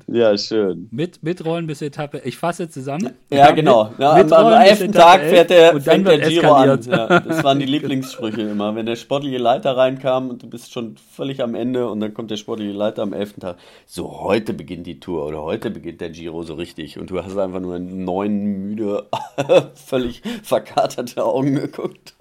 [0.08, 0.88] ja, schön.
[0.92, 2.22] Mit, mitrollen bis Etappe.
[2.26, 3.16] Ich fasse zusammen.
[3.32, 3.92] Ja, ja genau.
[3.98, 4.92] Ja, am, am 11.
[4.92, 6.80] Tag fährt der, fängt der Giro an.
[6.84, 8.76] Ja, das waren die Lieblingssprüche immer.
[8.76, 12.30] Wenn der sportliche Leiter reinkam und du bist schon völlig am Ende und dann kommt
[12.30, 13.34] der sportliche Leiter am 11.
[13.40, 13.58] Tag.
[13.88, 17.00] So, heute beginnt die Tour oder heute beginnt der Giro so richtig.
[17.00, 19.08] Und du hast einfach nur neun müde,
[19.74, 22.14] völlig verkaterte Augen geguckt.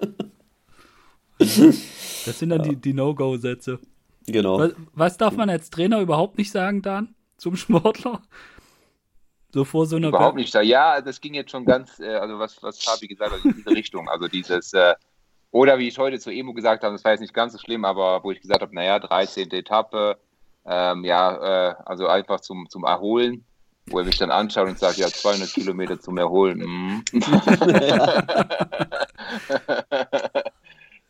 [1.39, 3.78] Das sind dann die, die No-Go-Sätze.
[4.32, 4.59] Genau.
[4.59, 8.22] Was, was, darf man als Trainer überhaupt nicht sagen, Dan, zum Sportler?
[9.52, 10.09] So vor so einer.
[10.09, 10.55] Überhaupt nicht.
[10.55, 13.70] Ja, das ging jetzt schon ganz, äh, also was, was Fabi gesagt hat, in diese
[13.70, 14.09] Richtung.
[14.09, 14.94] Also dieses, äh,
[15.50, 17.84] oder wie ich heute zu Emo gesagt habe, das war jetzt nicht ganz so schlimm,
[17.84, 19.50] aber wo ich gesagt habe, naja, 13.
[19.52, 20.18] Etappe,
[20.66, 23.44] ähm, ja, äh, also einfach zum, zum Erholen,
[23.86, 26.59] wo er mich dann anschaut und sagt, ja, 200 Kilometer zum Erholen.
[26.59, 27.02] Mm.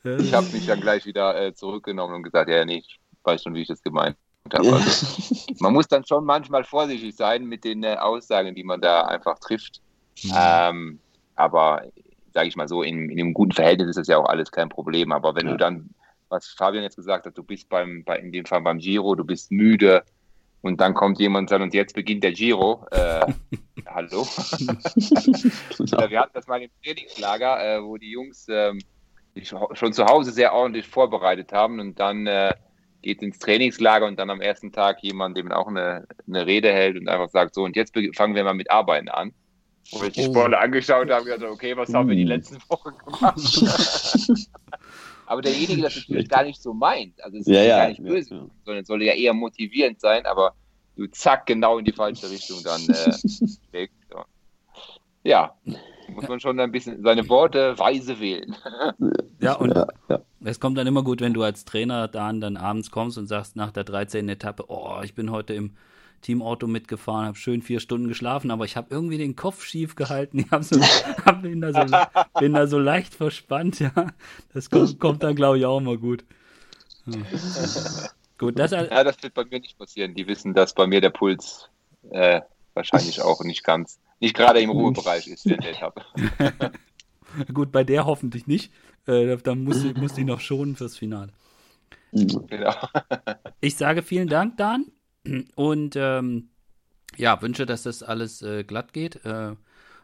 [0.20, 2.84] ich habe mich dann gleich wieder äh, zurückgenommen und gesagt, ja, nee,
[3.28, 4.16] weiß schon, wie ich das gemeint
[4.52, 4.72] habe.
[4.72, 5.06] Also,
[5.60, 9.38] man muss dann schon manchmal vorsichtig sein mit den äh, Aussagen, die man da einfach
[9.38, 9.80] trifft.
[10.24, 10.32] Mhm.
[10.34, 11.00] Ähm,
[11.36, 11.82] aber
[12.32, 14.68] sage ich mal so, in, in, einem guten Verhältnis ist das ja auch alles kein
[14.68, 15.12] Problem.
[15.12, 15.52] Aber wenn ja.
[15.52, 15.90] du dann,
[16.28, 19.24] was Fabian jetzt gesagt hat, du bist beim, bei, in dem Fall beim Giro, du
[19.24, 20.02] bist müde
[20.60, 22.86] und dann kommt jemand und sagt, und jetzt beginnt der Giro.
[22.90, 23.32] Äh,
[23.86, 24.26] hallo?
[25.78, 26.10] genau.
[26.10, 28.80] Wir hatten das mal im Trainingslager, äh, wo die Jungs ähm,
[29.42, 32.52] schon zu Hause sehr ordentlich vorbereitet haben und dann äh,
[33.08, 36.98] geht ins Trainingslager und dann am ersten Tag jemand, dem auch eine, eine Rede hält
[36.98, 39.32] und einfach sagt, so und jetzt fangen wir mal mit Arbeiten an.
[39.92, 40.30] Wo ich die oh.
[40.30, 42.28] Sportler angeschaut habe, gesagt, okay, was haben wir die hm.
[42.28, 43.64] letzten Wochen gemacht?
[45.26, 48.02] aber derjenige das natürlich gar nicht so meint, also es ist ja, ja, gar nicht
[48.02, 50.52] böse, ja, sondern soll ja eher motivierend sein, aber
[50.96, 52.82] du zack genau in die falsche Richtung dann
[53.72, 53.88] äh.
[55.24, 55.54] Ja,
[56.14, 58.56] muss man schon ein bisschen seine Worte weise wählen.
[59.40, 60.20] Ja, und ja, ja.
[60.44, 63.56] Es kommt dann immer gut, wenn du als Trainer dann, dann abends kommst und sagst
[63.56, 64.28] nach der 13.
[64.28, 65.72] Etappe, oh, ich bin heute im,
[66.20, 70.38] Teamauto mitgefahren, habe schön vier Stunden geschlafen, aber ich habe irgendwie den Kopf schief gehalten.
[70.48, 70.80] Ich hab so,
[71.24, 71.96] hab, bin, da so,
[72.40, 73.92] bin da so leicht verspannt, ja.
[74.52, 76.24] Das kommt, kommt dann, glaube ich, auch mal gut.
[77.06, 77.20] Ja.
[78.38, 80.14] gut, das, ja, das wird bei mir nicht passieren.
[80.14, 81.68] Die wissen, dass bei mir der Puls
[82.10, 82.40] äh,
[82.74, 86.02] wahrscheinlich auch nicht ganz, nicht gerade im Ruhebereich ist, den ich habe.
[87.54, 88.72] gut, bei der hoffentlich nicht.
[89.08, 91.32] Äh, dann muss, muss die noch schonen fürs Finale.
[92.12, 92.74] Genau.
[93.60, 94.92] ich sage vielen Dank, Dan.
[95.54, 96.50] Und ähm,
[97.16, 99.24] ja, wünsche, dass das alles äh, glatt geht.
[99.24, 99.56] Äh,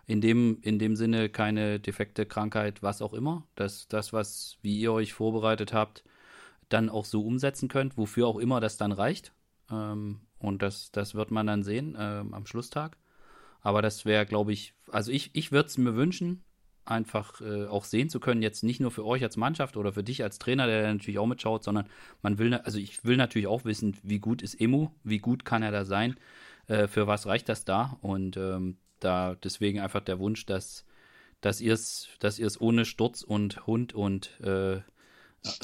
[0.06, 3.47] in, dem, in dem Sinne keine defekte Krankheit, was auch immer.
[3.55, 6.05] Dass das, was, wie ihr euch vorbereitet habt,
[6.68, 9.32] dann auch so umsetzen könnt, wofür auch immer das dann reicht.
[9.70, 12.97] Ähm, und das, das wird man dann sehen ähm, am Schlusstag.
[13.60, 16.44] Aber das wäre, glaube ich, also ich, ich würde es mir wünschen,
[16.86, 20.02] einfach äh, auch sehen zu können, jetzt nicht nur für euch als Mannschaft oder für
[20.02, 21.86] dich als Trainer, der natürlich auch mitschaut, sondern
[22.23, 25.62] man will, also ich will natürlich auch wissen, wie gut ist Emu, wie gut kann
[25.62, 26.16] er da sein,
[26.69, 27.98] äh, für was reicht das da?
[28.02, 30.85] Und ähm, da deswegen einfach der Wunsch, dass,
[31.40, 34.81] dass ihr es dass ihr's ohne Sturz und Hund und äh,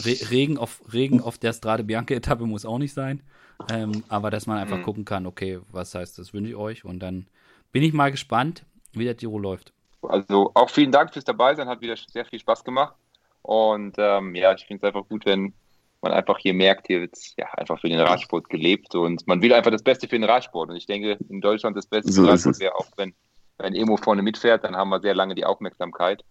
[0.05, 3.23] Re Regen auf Regen auf der Strade Bianca Etappe muss auch nicht sein,
[3.71, 4.83] ähm, aber dass man einfach mhm.
[4.83, 6.85] gucken kann, okay, was heißt das, wünsche ich euch?
[6.85, 7.27] Und dann
[7.73, 9.73] bin ich mal gespannt, wie der Tiro läuft.
[10.03, 12.95] Also auch vielen Dank fürs Dabeisein, hat wieder sehr viel Spaß gemacht.
[13.43, 15.55] Und ähm, ja, ich finde es einfach gut, wenn
[16.03, 19.53] man einfach hier merkt, hier wird ja einfach für den Radsport gelebt und man will
[19.53, 20.71] einfach das Beste für den Radsport.
[20.71, 23.15] Und ich denke, in Deutschland das Beste so für den Radsport wäre auch, wenn,
[23.59, 26.25] wenn Emo vorne mitfährt, dann haben wir sehr lange die Aufmerksamkeit.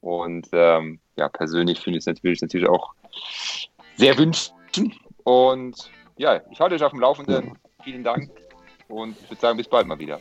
[0.00, 2.92] Und ähm, ja, persönlich finde ich es natürlich, natürlich auch
[3.96, 4.54] sehr wünschen.
[5.24, 7.58] Und ja, ich halte euch auf dem Laufenden.
[7.82, 8.30] Vielen Dank
[8.88, 10.20] und ich würde sagen, bis bald mal wieder.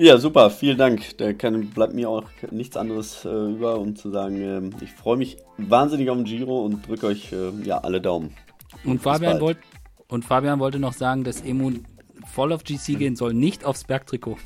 [0.00, 1.18] Ja, super, vielen Dank.
[1.18, 5.18] Da kann, bleibt mir auch nichts anderes äh, über, um zu sagen, äh, ich freue
[5.18, 8.34] mich wahnsinnig auf den Giro und drücke euch äh, ja alle Daumen.
[8.84, 9.58] Und Fabian, wollt,
[10.08, 11.72] und Fabian wollte noch sagen, dass Emu
[12.32, 14.38] voll auf GC gehen soll, nicht aufs Bergtrikot.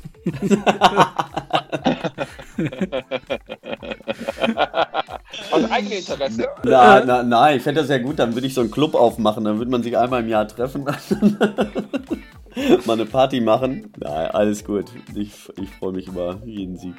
[5.51, 6.49] Aus eigenem Interesse.
[6.65, 9.45] Na, na, nein, ich fände das ja gut, dann würde ich so einen Club aufmachen,
[9.45, 10.85] dann würde man sich einmal im Jahr treffen.
[12.85, 13.91] mal eine Party machen.
[13.97, 14.85] Nein, alles gut.
[15.13, 16.95] Ich, ich freue mich über jeden Sieg.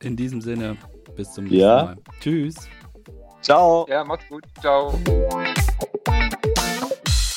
[0.00, 0.76] In diesem Sinne,
[1.16, 1.84] bis zum nächsten ja.
[1.84, 1.96] Mal.
[2.20, 2.56] Tschüss.
[3.40, 3.86] Ciao.
[3.88, 4.44] Ja, macht's gut.
[4.60, 4.98] Ciao.